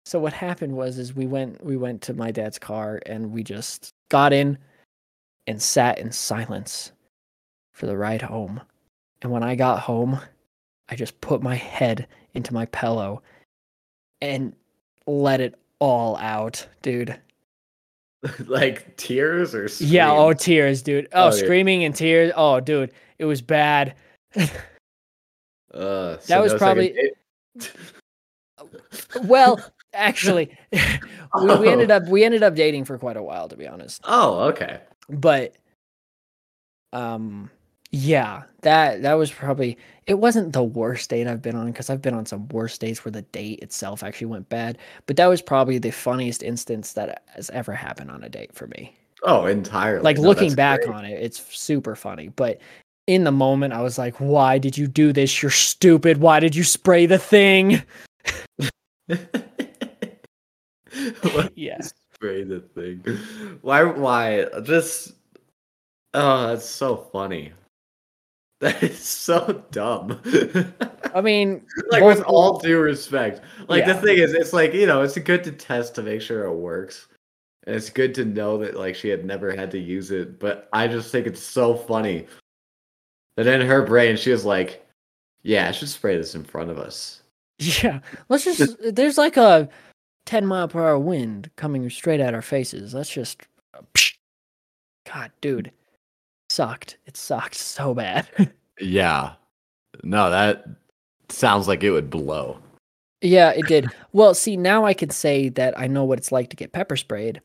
so 0.04 0.18
what 0.18 0.32
happened 0.32 0.76
was 0.76 0.98
is 0.98 1.14
we 1.14 1.26
went 1.26 1.62
we 1.64 1.76
went 1.76 2.02
to 2.02 2.14
my 2.14 2.30
dad's 2.30 2.58
car 2.58 3.00
and 3.06 3.32
we 3.32 3.42
just 3.42 3.90
got 4.08 4.32
in 4.32 4.58
and 5.46 5.62
sat 5.62 5.98
in 5.98 6.10
silence 6.10 6.92
for 7.72 7.86
the 7.86 7.96
ride 7.96 8.22
home 8.22 8.60
and 9.22 9.30
when 9.30 9.42
i 9.42 9.54
got 9.54 9.80
home 9.80 10.18
i 10.88 10.96
just 10.96 11.20
put 11.20 11.42
my 11.42 11.54
head 11.54 12.06
into 12.34 12.54
my 12.54 12.66
pillow 12.66 13.22
and 14.20 14.54
let 15.06 15.40
it 15.40 15.54
all 15.78 16.16
out, 16.18 16.66
dude. 16.82 17.18
like 18.46 18.96
tears 18.96 19.54
or 19.54 19.68
Yeah, 19.84 20.10
oh 20.12 20.32
tears, 20.32 20.82
dude. 20.82 21.08
Oh, 21.12 21.24
Oh, 21.24 21.24
yeah. 21.26 21.30
screaming 21.42 21.84
and 21.84 21.94
tears. 21.94 22.32
Oh, 22.36 22.60
dude, 22.60 22.92
it 23.18 23.24
was 23.24 23.42
bad. 23.42 23.94
Uh, 24.36 26.16
That 26.26 26.42
was 26.42 26.52
no 26.52 26.58
probably- 26.58 26.96
well, 29.24 29.60
actually, 29.94 30.56
we, 30.72 31.56
we 31.56 31.68
ended 31.68 31.90
up 31.90 32.04
we 32.08 32.24
ended 32.24 32.42
up 32.42 32.54
dating 32.54 32.84
for 32.84 32.98
quite 32.98 33.16
a 33.16 33.22
while, 33.22 33.48
to 33.48 33.56
be 33.56 33.66
honest. 33.66 34.00
Oh, 34.04 34.40
okay. 34.48 34.80
But, 35.08 35.54
um, 36.92 37.50
yeah, 37.90 38.42
that 38.62 39.02
that 39.02 39.14
was 39.14 39.30
probably 39.32 39.76
it. 40.06 40.18
wasn't 40.18 40.52
the 40.52 40.62
worst 40.62 41.10
date 41.10 41.26
I've 41.26 41.42
been 41.42 41.56
on 41.56 41.66
because 41.66 41.90
I've 41.90 42.02
been 42.02 42.14
on 42.14 42.26
some 42.26 42.48
worse 42.48 42.78
dates 42.78 43.04
where 43.04 43.12
the 43.12 43.22
date 43.22 43.60
itself 43.60 44.02
actually 44.02 44.26
went 44.28 44.48
bad. 44.48 44.78
But 45.06 45.16
that 45.16 45.26
was 45.26 45.42
probably 45.42 45.78
the 45.78 45.90
funniest 45.92 46.42
instance 46.42 46.92
that 46.94 47.24
has 47.34 47.50
ever 47.50 47.72
happened 47.72 48.10
on 48.10 48.24
a 48.24 48.28
date 48.28 48.54
for 48.54 48.66
me. 48.68 48.94
Oh, 49.22 49.46
entirely. 49.46 50.02
like 50.02 50.16
No, 50.18 50.24
looking 50.24 50.54
back 50.54 50.82
great. 50.82 50.94
on 50.94 51.04
it 51.06 51.18
it's 51.22 51.40
super 51.56 51.96
funny 51.96 52.28
but 52.28 52.60
in 53.06 53.24
the 53.24 53.32
moment 53.32 53.72
i 53.72 53.80
was 53.80 53.96
like 53.96 54.14
why 54.18 54.58
did 54.58 54.76
you 54.76 54.86
do 54.86 55.10
this 55.10 55.42
you're 55.42 55.50
stupid 55.50 56.18
why 56.18 56.38
did 56.38 56.54
you 56.54 56.62
spray 56.62 57.06
the 57.06 57.18
thing 57.18 57.82
yeah 61.54 61.78
spray 62.16 62.44
the 62.44 62.60
thing? 62.74 63.02
Why? 63.62 63.84
Why? 63.84 64.46
Just. 64.62 65.12
Oh, 66.14 66.48
that's 66.48 66.64
so 66.66 66.96
funny. 67.12 67.52
That 68.60 68.82
is 68.82 68.98
so 68.98 69.62
dumb. 69.70 70.18
i 71.14 71.20
mean 71.20 71.66
like 71.90 72.02
with 72.02 72.22
all 72.22 72.58
due 72.58 72.78
respect, 72.80 73.42
like 73.68 73.84
Yeah. 73.86 73.92
the 73.92 74.00
thing 74.00 74.16
is, 74.18 74.32
it's 74.32 74.54
like 74.54 74.72
you 74.72 74.86
know, 74.86 75.02
it's 75.02 75.18
good 75.18 75.44
to 75.44 75.52
test 75.52 75.94
to 75.96 76.02
make 76.02 76.22
sure 76.22 76.44
it 76.44 76.54
works. 76.54 77.06
And 77.66 77.76
it's 77.76 77.90
good 77.90 78.14
to 78.14 78.24
know 78.24 78.56
that 78.58 78.74
like 78.76 78.94
she 78.94 79.08
had 79.10 79.24
never 79.26 79.54
had 79.54 79.70
to 79.72 79.78
use 79.78 80.10
it, 80.10 80.38
but 80.38 80.68
I 80.72 80.88
just 80.88 81.12
think 81.12 81.26
it's 81.26 81.42
so 81.42 81.74
funny 81.74 82.26
that 83.36 83.46
in 83.46 83.60
her 83.60 83.82
brain 83.84 84.16
she 84.16 84.30
was 84.30 84.44
like, 84.46 84.86
"Yeah, 85.42 85.68
I 85.68 85.72
should 85.72 85.90
spray 85.90 86.16
this 86.16 86.34
in 86.34 86.42
front 86.44 86.70
of 86.70 86.78
us." 86.78 87.22
yeah 87.58 88.00
let's 88.28 88.44
just 88.44 88.76
there's 88.94 89.16
like 89.18 89.36
a 89.38 89.68
10 90.26 90.46
mile 90.46 90.68
per 90.68 90.80
hour 90.82 90.98
wind 90.98 91.50
coming 91.56 91.88
straight 91.88 92.20
at 92.20 92.34
our 92.34 92.42
faces 92.42 92.92
let's 92.92 93.08
just 93.10 93.42
god 95.10 95.30
dude 95.40 95.72
sucked 96.56 96.96
it 97.06 97.16
sucked 97.16 97.54
so 97.54 97.94
bad 97.94 98.26
Yeah, 98.80 99.32
no, 100.02 100.30
that 100.30 100.66
sounds 101.30 101.66
like 101.66 101.82
it 101.82 101.90
would 101.90 102.10
blow. 102.10 102.58
Yeah, 103.22 103.50
it 103.50 103.66
did. 103.66 103.88
Well, 104.12 104.34
see, 104.34 104.56
now 104.56 104.84
I 104.84 104.92
can 104.92 105.10
say 105.10 105.48
that 105.50 105.78
I 105.78 105.86
know 105.86 106.04
what 106.04 106.18
it's 106.18 106.30
like 106.30 106.50
to 106.50 106.56
get 106.56 106.72
pepper 106.72 106.96
sprayed. 106.96 107.40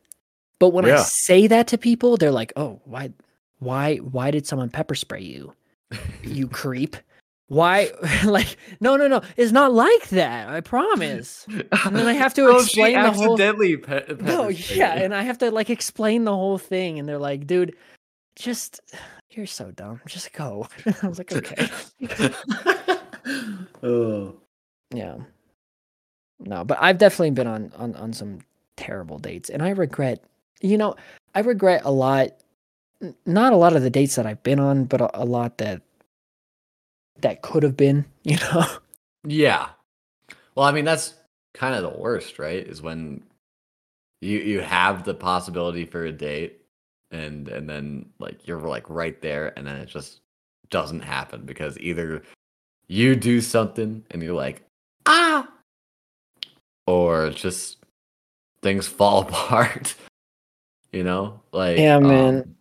But 0.58 0.74
when 0.74 0.84
I 0.84 0.96
say 0.98 1.46
that 1.46 1.68
to 1.68 1.78
people, 1.78 2.16
they're 2.16 2.30
like, 2.30 2.52
"Oh, 2.54 2.80
why 2.84 3.12
why 3.58 3.96
why 3.96 4.30
did 4.30 4.46
someone 4.46 4.68
pepper 4.68 4.94
spray 4.94 5.22
you? 5.22 5.54
You 6.22 6.48
creep." 6.48 6.96
Why 7.48 7.90
like 8.24 8.56
no, 8.80 8.96
no, 8.96 9.08
no. 9.08 9.22
It's 9.36 9.52
not 9.52 9.72
like 9.72 10.08
that. 10.10 10.48
I 10.48 10.60
promise. 10.60 11.46
And 11.48 11.96
then 11.96 12.06
I 12.06 12.12
have 12.12 12.34
to 12.34 12.42
Oh, 12.42 12.60
explain 12.60 13.02
the 13.02 13.10
whole 13.10 13.32
accidentally 13.32 13.76
pe- 13.78 14.16
No, 14.20 14.48
yeah, 14.48 14.94
and 14.94 15.14
I 15.14 15.22
have 15.22 15.38
to 15.38 15.50
like 15.50 15.70
explain 15.70 16.24
the 16.24 16.36
whole 16.36 16.58
thing 16.58 16.98
and 16.98 17.08
they're 17.08 17.18
like, 17.18 17.46
"Dude, 17.46 17.74
just 18.36 18.80
you're 19.30 19.46
so 19.46 19.70
dumb. 19.70 20.00
Just 20.06 20.32
go." 20.32 20.68
I 21.02 21.06
was 21.06 21.18
like, 21.18 21.32
"Okay." 21.36 21.68
oh. 23.82 24.34
Yeah. 24.94 25.16
No, 26.38 26.64
but 26.64 26.78
I've 26.80 26.98
definitely 26.98 27.30
been 27.30 27.46
on 27.46 27.72
on 27.76 27.94
on 27.96 28.12
some 28.12 28.40
terrible 28.76 29.18
dates 29.18 29.48
and 29.48 29.62
I 29.62 29.70
regret 29.70 30.24
you 30.60 30.78
know, 30.78 30.94
I 31.34 31.40
regret 31.40 31.82
a 31.84 31.90
lot 31.90 32.30
not 33.26 33.52
a 33.52 33.56
lot 33.56 33.74
of 33.74 33.82
the 33.82 33.90
dates 33.90 34.14
that 34.14 34.26
I've 34.26 34.42
been 34.42 34.60
on, 34.60 34.84
but 34.84 35.00
a, 35.00 35.22
a 35.22 35.24
lot 35.24 35.58
that 35.58 35.82
that 37.20 37.42
could 37.42 37.62
have 37.62 37.76
been, 37.76 38.04
you 38.24 38.36
know. 38.36 38.66
Yeah. 39.24 39.68
Well, 40.54 40.66
I 40.66 40.72
mean 40.72 40.84
that's 40.84 41.14
kind 41.54 41.74
of 41.74 41.82
the 41.82 41.98
worst, 41.98 42.38
right? 42.38 42.66
Is 42.66 42.82
when 42.82 43.22
you 44.20 44.38
you 44.38 44.60
have 44.60 45.04
the 45.04 45.14
possibility 45.14 45.84
for 45.84 46.04
a 46.04 46.12
date 46.12 46.61
and 47.12 47.48
and 47.48 47.68
then 47.68 48.06
like 48.18 48.46
you're 48.46 48.60
like 48.60 48.88
right 48.88 49.20
there 49.22 49.52
and 49.56 49.66
then 49.66 49.76
it 49.76 49.86
just 49.86 50.20
doesn't 50.70 51.00
happen 51.00 51.42
because 51.44 51.78
either 51.78 52.22
you 52.88 53.14
do 53.14 53.40
something 53.40 54.04
and 54.10 54.22
you're 54.22 54.34
like 54.34 54.62
ah 55.06 55.46
or 56.86 57.30
just 57.30 57.78
things 58.62 58.86
fall 58.98 59.22
apart 59.22 59.94
you 60.92 61.04
know 61.04 61.40
like 61.52 61.78
Yeah, 61.78 61.98
man. 61.98 62.42
um, 62.42 62.54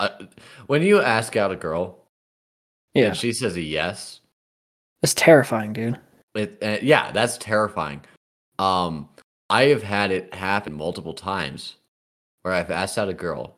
uh, 0.00 0.24
when 0.66 0.82
you 0.82 1.00
ask 1.00 1.36
out 1.36 1.52
a 1.52 1.56
girl 1.56 1.98
Yeah, 2.94 3.08
and 3.08 3.16
she 3.16 3.32
says 3.32 3.56
a 3.56 3.60
yes 3.62 4.20
it's 5.02 5.14
terrifying, 5.14 5.72
dude. 5.72 5.98
it, 6.34 6.58
uh, 6.62 6.78
yeah 6.82 7.10
that's 7.12 7.38
terrifying 7.38 8.02
um 8.58 9.08
i 9.48 9.64
have 9.64 9.82
had 9.82 10.10
it 10.10 10.32
happen 10.34 10.72
multiple 10.74 11.14
times 11.14 11.76
where 12.42 12.54
i've 12.54 12.70
asked 12.70 12.98
out 12.98 13.08
a 13.08 13.14
girl 13.14 13.56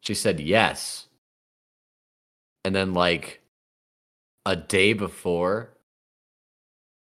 she 0.00 0.14
said 0.14 0.40
yes 0.40 1.06
and 2.64 2.74
then 2.74 2.92
like 2.94 3.40
a 4.44 4.54
day 4.56 4.92
before 4.92 5.70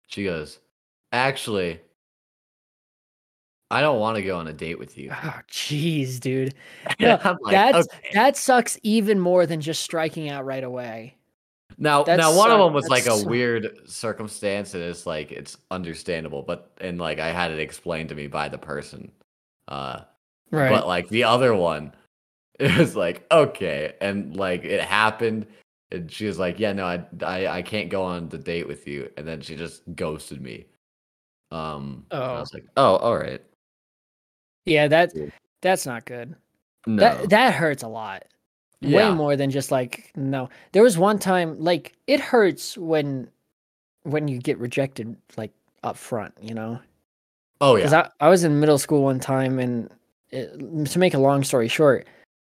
she 0.06 0.24
goes 0.24 0.58
actually 1.12 1.80
i 3.70 3.80
don't 3.80 4.00
want 4.00 4.16
to 4.16 4.22
go 4.22 4.36
on 4.38 4.46
a 4.48 4.52
date 4.52 4.78
with 4.78 4.98
you 4.98 5.10
Oh, 5.24 5.40
jeez, 5.50 6.20
dude. 6.20 6.54
No, 7.00 7.18
like, 7.42 7.52
that's 7.52 7.88
"Okay." 7.88 8.10
that 8.12 8.36
sucks 8.36 8.78
even 8.82 9.18
more 9.18 9.46
than 9.46 9.60
just 9.60 9.82
striking 9.82 10.28
out 10.28 10.44
right 10.44 10.64
away. 10.64 11.16
Now, 11.78 12.02
That 12.04 12.16
now 12.16 12.36
one 12.36 12.50
of 12.50 12.58
them 12.58 12.74
was 12.74 12.88
like 12.88 13.06
a 13.06 13.16
so- 13.16 13.26
weird 13.26 13.88
circumstance, 13.88 14.74
and 14.74 14.82
it's 14.82 15.06
like 15.06 15.32
it's 15.32 15.56
understandable, 15.70 16.42
but 16.42 16.70
and 16.82 16.98
like 16.98 17.18
I 17.18 17.32
had 17.32 17.50
it 17.50 17.58
explained 17.60 18.10
to 18.10 18.14
me 18.14 18.26
by 18.26 18.48
the 18.50 18.58
person. 18.58 19.10
Uh, 19.68 20.00
Right. 20.52 20.70
but 20.70 20.86
like 20.86 21.08
the 21.08 21.24
other 21.24 21.54
one, 21.54 21.92
it 22.60 22.76
was 22.78 22.94
like 22.96 23.26
okay, 23.32 23.94
and 24.00 24.36
like 24.36 24.64
it 24.64 24.80
happened, 24.82 25.46
and 25.90 26.10
she 26.12 26.26
was 26.26 26.38
like, 26.38 26.60
"Yeah, 26.60 26.72
no, 26.72 26.86
I, 26.86 27.04
I, 27.24 27.46
I 27.58 27.62
can't 27.62 27.88
go 27.90 28.02
on 28.04 28.28
the 28.28 28.38
date 28.38 28.68
with 28.68 28.86
you," 28.86 29.10
and 29.16 29.26
then 29.26 29.40
she 29.40 29.56
just 29.56 29.82
ghosted 29.96 30.40
me. 30.40 30.66
Um, 31.50 32.06
and 32.10 32.22
I 32.22 32.26
Oh. 32.36 32.40
was 32.40 32.54
like, 32.54 32.66
"Oh, 32.76 32.96
all 32.96 33.16
right, 33.18 33.42
yeah, 34.64 34.88
that 34.88 35.12
that's 35.60 35.86
not 35.86 36.04
good. 36.04 36.34
no, 36.86 37.00
That 37.00 37.30
that 37.30 37.54
hurts 37.54 37.82
a 37.82 37.88
lot. 37.88 38.24
yeah, 38.80 39.10
Way 39.10 39.14
more 39.14 39.36
than 39.36 39.50
just 39.50 39.70
like 39.70 40.12
no. 40.16 40.48
There 40.72 40.82
was 40.82 40.98
one 40.98 41.18
time 41.18 41.58
like 41.60 41.94
it 42.06 42.20
hurts 42.20 42.76
when 42.78 43.28
when 44.04 44.28
you 44.28 44.38
get 44.38 44.58
rejected 44.58 45.16
like 45.36 45.52
up 45.82 45.96
front, 45.96 46.34
you 46.40 46.54
know? 46.54 46.80
oh 47.60 47.76
yeah. 47.76 47.80
Because 47.80 47.92
yeah, 47.92 48.08
I, 48.20 48.26
I 48.26 48.30
was 48.30 48.44
in 48.44 48.60
middle 48.60 48.78
school 48.78 49.02
one 49.02 49.20
time, 49.20 49.58
and 49.58 49.90
Uh, 50.32 50.84
to 50.86 50.98
make 50.98 51.14
a 51.14 51.18
long 51.18 51.44
story 51.44 51.68
short, 51.68 52.06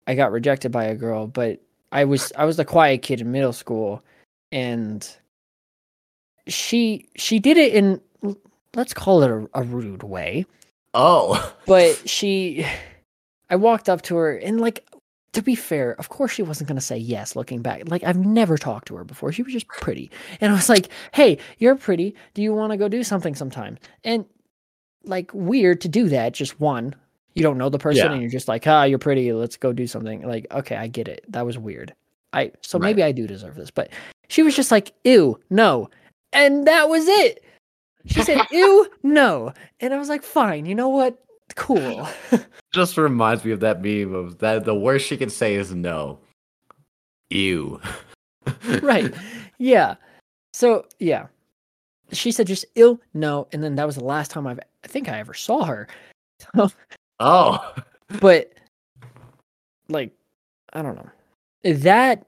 I 0.07 0.15
got 0.15 0.33
rejected 0.33 0.71
by 0.73 0.85
a 0.85 0.95
girl. 0.95 1.27
But 1.27 1.61
I 1.91 2.05
was 2.05 2.33
I 2.37 2.45
was 2.45 2.57
the 2.57 2.65
quiet 2.65 3.03
kid 3.03 3.21
in 3.21 3.33
middle 3.33 3.53
school, 3.53 4.03
and 4.51 5.09
she 6.47 7.07
she 7.17 7.39
did 7.39 7.57
it 7.57 7.75
in 7.75 8.01
let's 8.75 8.95
call 8.95 9.23
it 9.23 9.31
a, 9.31 9.49
a 9.55 9.63
rude 9.63 10.03
way. 10.03 10.47
oh, 10.95 11.55
But 11.67 12.01
she, 12.09 12.67
I 13.51 13.57
walked 13.57 13.89
up 13.89 14.03
to 14.03 14.17
her, 14.17 14.37
and 14.37 14.61
like 14.61 14.87
to 15.33 15.43
be 15.43 15.55
fair, 15.55 15.93
of 15.99 16.09
course 16.09 16.33
she 16.33 16.43
wasn't 16.43 16.69
gonna 16.69 16.81
say 16.81 16.97
yes. 16.97 17.37
Looking 17.37 17.63
back, 17.63 17.83
like 17.87 18.05
I've 18.05 18.19
never 18.19 18.59
talked 18.59 18.89
to 18.89 18.97
her 18.97 19.05
before. 19.05 19.33
She 19.33 19.43
was 19.43 19.53
just 19.53 19.69
pretty, 19.69 20.11
and 20.41 20.53
I 20.53 20.55
was 20.55 20.69
like, 20.69 20.89
"Hey, 21.13 21.39
you're 21.59 21.77
pretty. 21.77 22.15
Do 22.35 22.43
you 22.43 22.55
want 22.55 22.73
to 22.73 22.77
go 22.77 22.89
do 22.89 23.05
something 23.05 23.35
sometime?" 23.35 23.79
And 24.05 24.25
like 25.05 25.31
weird 25.35 25.81
to 25.83 25.89
do 25.89 26.09
that. 26.11 26.33
Just 26.35 26.61
one, 26.61 26.95
you 27.35 27.43
don't 27.43 27.59
know 27.59 27.69
the 27.69 27.79
person, 27.79 28.07
Yeah. 28.07 28.13
and 28.13 28.21
you're 28.23 28.31
just 28.31 28.49
like, 28.49 28.67
"Ah, 28.67 28.85
you're 28.85 28.99
pretty. 28.99 29.33
Let's 29.33 29.57
go 29.57 29.73
do 29.73 29.87
something." 29.87 30.27
Like, 30.27 30.47
okay, 30.51 30.77
I 30.77 30.87
get 30.87 31.09
it. 31.09 31.25
That 31.29 31.47
was 31.47 31.59
weird. 31.59 31.95
I 32.33 32.53
so 32.63 32.79
Right. 32.79 32.87
maybe 32.89 33.03
I 33.03 33.13
do 33.13 33.27
deserve 33.27 33.55
this, 33.57 33.71
but 33.71 33.91
she 34.29 34.43
was 34.43 34.55
just 34.57 34.71
like, 34.71 34.93
"Ew, 35.05 35.39
no," 35.51 35.91
and 36.33 36.67
that 36.67 36.89
was 36.89 37.07
it. 37.09 37.45
She 38.07 38.23
said, 38.23 38.41
"Ew, 38.51 38.91
no," 39.03 39.53
and 39.81 39.93
I 39.95 39.99
was 39.99 40.09
like, 40.09 40.23
"Fine. 40.23 40.67
You 40.67 40.75
know 40.75 40.89
what? 40.89 41.19
Cool." 41.57 42.09
just 42.73 42.97
reminds 42.97 43.45
me 43.45 43.53
of 43.53 43.61
that 43.61 43.83
meme 43.83 44.15
of 44.15 44.39
that. 44.39 44.65
The 44.65 44.75
worst 44.75 45.07
she 45.07 45.17
can 45.17 45.31
say 45.31 45.55
is 45.55 45.75
no. 45.75 46.19
Ew. 47.31 47.81
right. 48.83 49.13
Yeah. 49.59 49.97
So 50.53 50.87
yeah. 50.99 51.27
She 52.13 52.31
said 52.31 52.47
just 52.47 52.67
ill 52.75 53.01
no, 53.15 53.49
and 53.53 53.63
then 53.63 53.77
that 53.77 53.87
was 53.87 53.97
the 53.97 54.05
last 54.05 54.31
time 54.31 54.47
I've 54.47 54.61
I 54.85 54.89
think 54.89 55.09
I 55.09 55.19
ever 55.19 55.33
saw 55.35 55.65
her. 55.65 55.89
Oh. 57.23 57.75
But 58.21 58.53
like, 59.89 60.13
I 60.73 60.83
don't 60.83 60.97
know. 60.97 61.11
That 61.65 62.27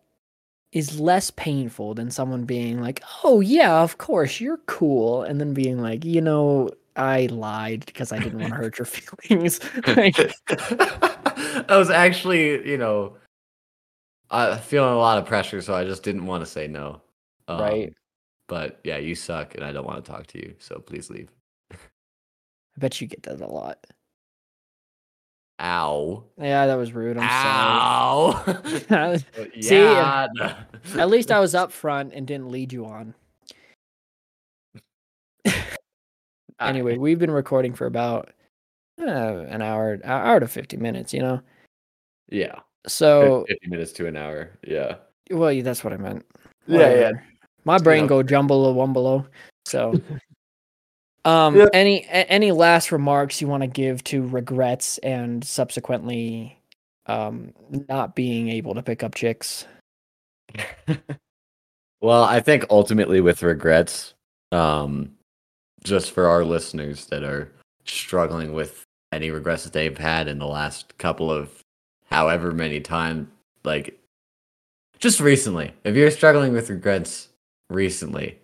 is 0.72 1.00
less 1.00 1.30
painful 1.32 1.94
than 1.94 2.10
someone 2.10 2.44
being 2.44 2.80
like, 2.80 3.02
"Oh 3.22 3.40
yeah, 3.40 3.82
of 3.82 3.98
course, 3.98 4.40
you're 4.40 4.58
cool," 4.66 5.22
and 5.22 5.40
then 5.40 5.52
being 5.52 5.80
like, 5.80 6.04
"You 6.04 6.20
know, 6.20 6.70
I 6.96 7.26
lied 7.26 7.84
because 7.86 8.12
I 8.12 8.18
didn't 8.18 8.38
want 8.38 8.52
to 8.52 8.56
hurt 8.60 8.78
your 8.78 8.86
feelings." 8.86 9.60
like, 9.88 10.16
I 11.68 11.76
was 11.76 11.90
actually, 11.90 12.68
you 12.68 12.78
know, 12.78 13.16
uh, 14.30 14.58
feeling 14.58 14.92
a 14.92 14.98
lot 14.98 15.18
of 15.18 15.26
pressure, 15.26 15.60
so 15.60 15.74
I 15.74 15.84
just 15.84 16.02
didn't 16.02 16.26
want 16.26 16.44
to 16.44 16.50
say 16.50 16.68
no. 16.68 17.00
Um, 17.48 17.60
right. 17.60 17.94
But 18.46 18.80
yeah, 18.84 18.98
you 18.98 19.14
suck, 19.14 19.54
and 19.54 19.64
I 19.64 19.72
don't 19.72 19.86
want 19.86 20.04
to 20.04 20.10
talk 20.10 20.26
to 20.28 20.38
you. 20.38 20.54
So 20.58 20.78
please 20.78 21.10
leave. 21.10 21.30
I 21.72 21.76
bet 22.78 23.00
you 23.00 23.06
get 23.06 23.22
that 23.24 23.40
a 23.40 23.46
lot. 23.46 23.84
Ow. 25.60 26.24
Yeah, 26.38 26.66
that 26.66 26.74
was 26.74 26.92
rude. 26.92 27.16
I'm 27.16 27.28
Ow. 27.30 28.42
sorry. 28.88 29.18
See, 29.60 29.78
yeah. 29.78 30.26
At 30.96 31.08
least 31.08 31.30
I 31.30 31.38
was 31.40 31.54
up 31.54 31.70
front 31.70 32.12
and 32.12 32.26
didn't 32.26 32.50
lead 32.50 32.72
you 32.72 32.86
on. 32.86 33.14
Anyway, 36.60 36.96
we've 36.96 37.18
been 37.18 37.32
recording 37.32 37.74
for 37.74 37.84
about 37.84 38.30
uh, 39.00 39.04
an 39.04 39.60
hour, 39.60 39.98
hour 40.04 40.38
to 40.38 40.46
50 40.46 40.76
minutes, 40.76 41.12
you 41.12 41.20
know? 41.20 41.40
Yeah. 42.30 42.54
So, 42.86 43.44
50 43.48 43.68
minutes 43.68 43.92
to 43.94 44.06
an 44.06 44.16
hour. 44.16 44.50
Yeah. 44.66 44.96
well, 45.30 45.52
yeah, 45.52 45.62
that's 45.62 45.82
what 45.82 45.92
I 45.92 45.96
meant. 45.96 46.24
Yeah, 46.68 46.94
yeah. 46.94 47.10
My 47.64 47.78
brain 47.78 48.06
go 48.06 48.22
jumble 48.22 48.70
a 48.70 48.72
wumble. 48.72 48.94
Below. 48.94 49.26
So, 49.66 50.00
um, 51.24 51.56
Yep. 51.56 51.70
any 51.72 52.06
any 52.08 52.52
last 52.52 52.92
remarks 52.92 53.40
you 53.40 53.48
want 53.48 53.62
to 53.62 53.66
give 53.66 54.02
to 54.04 54.26
regrets 54.26 54.98
and 54.98 55.44
subsequently 55.44 56.58
um 57.06 57.52
not 57.88 58.14
being 58.14 58.48
able 58.48 58.74
to 58.74 58.82
pick 58.82 59.02
up 59.02 59.14
chicks? 59.14 59.66
well, 62.00 62.24
I 62.24 62.40
think 62.40 62.66
ultimately 62.70 63.20
with 63.20 63.42
regrets, 63.42 64.14
um, 64.52 65.12
just 65.82 66.12
for 66.12 66.26
our 66.28 66.44
listeners 66.44 67.06
that 67.06 67.22
are 67.24 67.50
struggling 67.84 68.52
with 68.52 68.84
any 69.12 69.30
regrets 69.30 69.64
that 69.64 69.72
they've 69.72 69.96
had 69.98 70.28
in 70.28 70.38
the 70.38 70.46
last 70.46 70.96
couple 70.98 71.30
of 71.30 71.50
however 72.10 72.52
many 72.52 72.80
times, 72.80 73.28
like 73.64 73.98
just 74.98 75.20
recently, 75.20 75.72
if 75.84 75.94
you're 75.96 76.10
struggling 76.10 76.52
with 76.52 76.70
regrets 76.70 77.28
recently, 77.70 78.38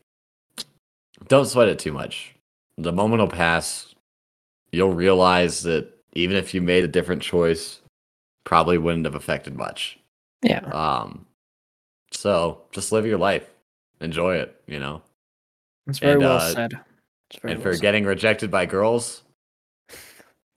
don't 1.28 1.46
sweat 1.46 1.68
it 1.68 1.78
too 1.78 1.92
much. 1.92 2.34
The 2.78 2.92
moment 2.92 3.20
will 3.20 3.28
pass. 3.28 3.94
You'll 4.72 4.92
realize 4.94 5.62
that 5.64 5.88
even 6.14 6.36
if 6.36 6.54
you 6.54 6.62
made 6.62 6.84
a 6.84 6.88
different 6.88 7.22
choice, 7.22 7.80
probably 8.44 8.78
wouldn't 8.78 9.04
have 9.04 9.14
affected 9.14 9.56
much. 9.56 9.98
Yeah. 10.42 10.60
Um, 10.66 11.26
so 12.12 12.62
just 12.72 12.92
live 12.92 13.06
your 13.06 13.18
life, 13.18 13.48
enjoy 14.00 14.36
it, 14.36 14.60
you 14.66 14.78
know. 14.80 15.02
It's 15.86 15.98
very 15.98 16.14
And, 16.14 16.22
well 16.22 16.36
uh, 16.36 16.52
said. 16.54 16.72
It's 17.30 17.40
very 17.40 17.54
and 17.54 17.62
well 17.62 17.72
for 17.72 17.74
said. 17.76 17.82
getting 17.82 18.04
rejected 18.04 18.50
by 18.50 18.66
girls, 18.66 19.22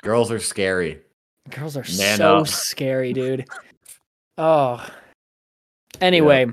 girls 0.02 0.32
are 0.32 0.40
scary. 0.40 1.02
Girls 1.50 1.76
are 1.76 1.84
Man 1.98 2.18
so 2.18 2.38
up. 2.40 2.48
scary, 2.48 3.14
dude. 3.14 3.46
Oh. 4.38 4.86
Anyway, 6.02 6.48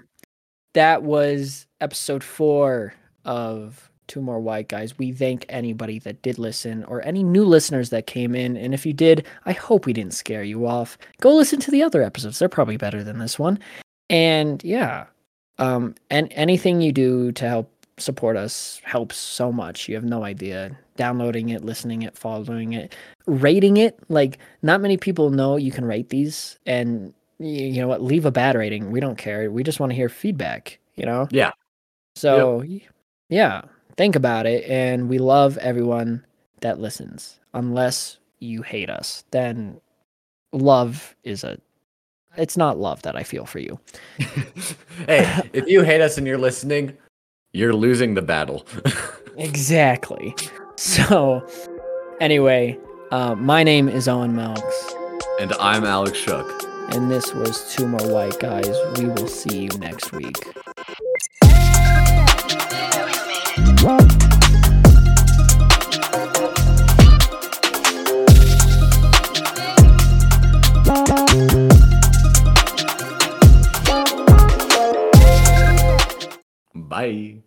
that 0.75 1.03
was 1.03 1.67
episode 1.81 2.23
four 2.25 2.95
of 3.25 3.90
Two 4.11 4.21
More 4.21 4.41
White 4.41 4.69
Guys. 4.69 4.99
We 4.99 5.13
thank 5.13 5.47
anybody 5.49 6.01
that 6.01 6.21
did 6.21 6.37
listen 6.37 6.83
or 6.85 7.01
any 7.03 7.23
new 7.23 7.45
listeners 7.45 7.91
that 7.91 8.09
came 8.09 8.35
in. 8.35 8.57
And 8.57 8.75
if 8.75 8.85
you 8.85 8.93
did, 8.93 9.25
I 9.47 9.53
hope 9.53 9.87
we 9.87 9.93
didn't 9.93 10.15
scare 10.15 10.43
you 10.43 10.67
off. 10.67 10.99
Go 11.21 11.33
listen 11.37 11.61
to 11.61 11.71
the 11.71 11.85
other 11.85 12.03
episodes. 12.03 12.41
They're 12.41 12.49
probably 12.49 12.77
better 12.77 13.05
than 13.05 13.21
this 13.21 13.39
one. 13.39 13.61
And 14.11 14.63
yeah, 14.65 15.07
um, 15.59 15.95
and 16.11 16.27
anything 16.33 16.81
you 16.81 16.91
do 16.91 17.31
to 17.33 17.49
help 17.49 17.73
support 17.99 18.37
us 18.37 18.81
helps 18.83 19.17
so 19.17 19.53
much. 19.53 19.89
You 19.89 19.95
have 19.95 20.05
no 20.05 20.25
idea. 20.25 20.77
Downloading 20.97 21.51
it, 21.51 21.65
listening 21.65 22.03
it, 22.03 22.19
following 22.19 22.73
it, 22.73 22.95
rating 23.27 23.77
it. 23.77 23.97
Like 24.09 24.39
not 24.63 24.81
many 24.81 24.97
people 24.97 25.31
know 25.31 25.57
you 25.57 25.71
can 25.71 25.85
rate 25.85 26.09
these, 26.09 26.59
and 26.67 27.15
you 27.39 27.81
know 27.81 27.89
what? 27.89 28.03
Leave 28.03 28.27
a 28.27 28.33
bad 28.33 28.57
rating. 28.57 28.91
We 28.91 28.99
don't 28.99 29.17
care. 29.17 29.51
We 29.51 29.63
just 29.63 29.79
want 29.79 29.91
to 29.91 29.97
hear 29.97 30.09
feedback. 30.09 30.79
You 30.97 31.07
know. 31.07 31.29
Yeah. 31.31 31.53
So 32.17 32.65
yeah, 33.31 33.63
think 34.01 34.17
about 34.17 34.47
it, 34.47 34.65
and 34.65 35.11
we 35.11 35.19
love 35.19 35.59
everyone 35.59 36.25
that 36.63 36.81
listens. 36.81 37.39
Unless 37.53 38.17
you 38.39 38.63
hate 38.63 38.89
us, 38.89 39.25
then 39.31 39.79
love 40.53 41.15
is 41.23 41.45
a. 41.45 41.59
It's 42.39 42.57
not 42.57 42.79
love 42.79 43.03
that 43.03 43.15
I 43.15 43.25
feel 43.25 43.45
for 43.45 43.59
you. 43.59 43.79
hey, 45.07 45.51
if 45.53 45.69
you 45.69 45.83
hate 45.83 46.01
us 46.01 46.17
and 46.17 46.27
you're 46.27 46.39
listening, 46.39 46.97
you're 47.53 47.75
losing 47.75 48.15
the 48.15 48.23
battle. 48.23 48.67
exactly. 49.37 50.35
So, 50.77 51.47
anyway, 52.23 52.79
uh, 53.11 53.35
my 53.35 53.63
name 53.63 53.87
is 53.87 54.09
Owen 54.09 54.33
Melks. 54.33 54.95
And 55.41 55.53
I'm 55.55 55.85
Alex 55.85 56.17
Shook. 56.17 56.65
And 56.95 57.11
this 57.11 57.35
was 57.35 57.75
Two 57.75 57.87
More 57.87 58.09
White 58.09 58.39
Guys. 58.41 58.75
We 58.97 59.07
will 59.07 59.29
see 59.29 59.65
you 59.65 59.79
next 59.79 60.13
week. 60.13 60.37
Bye. 76.91 77.41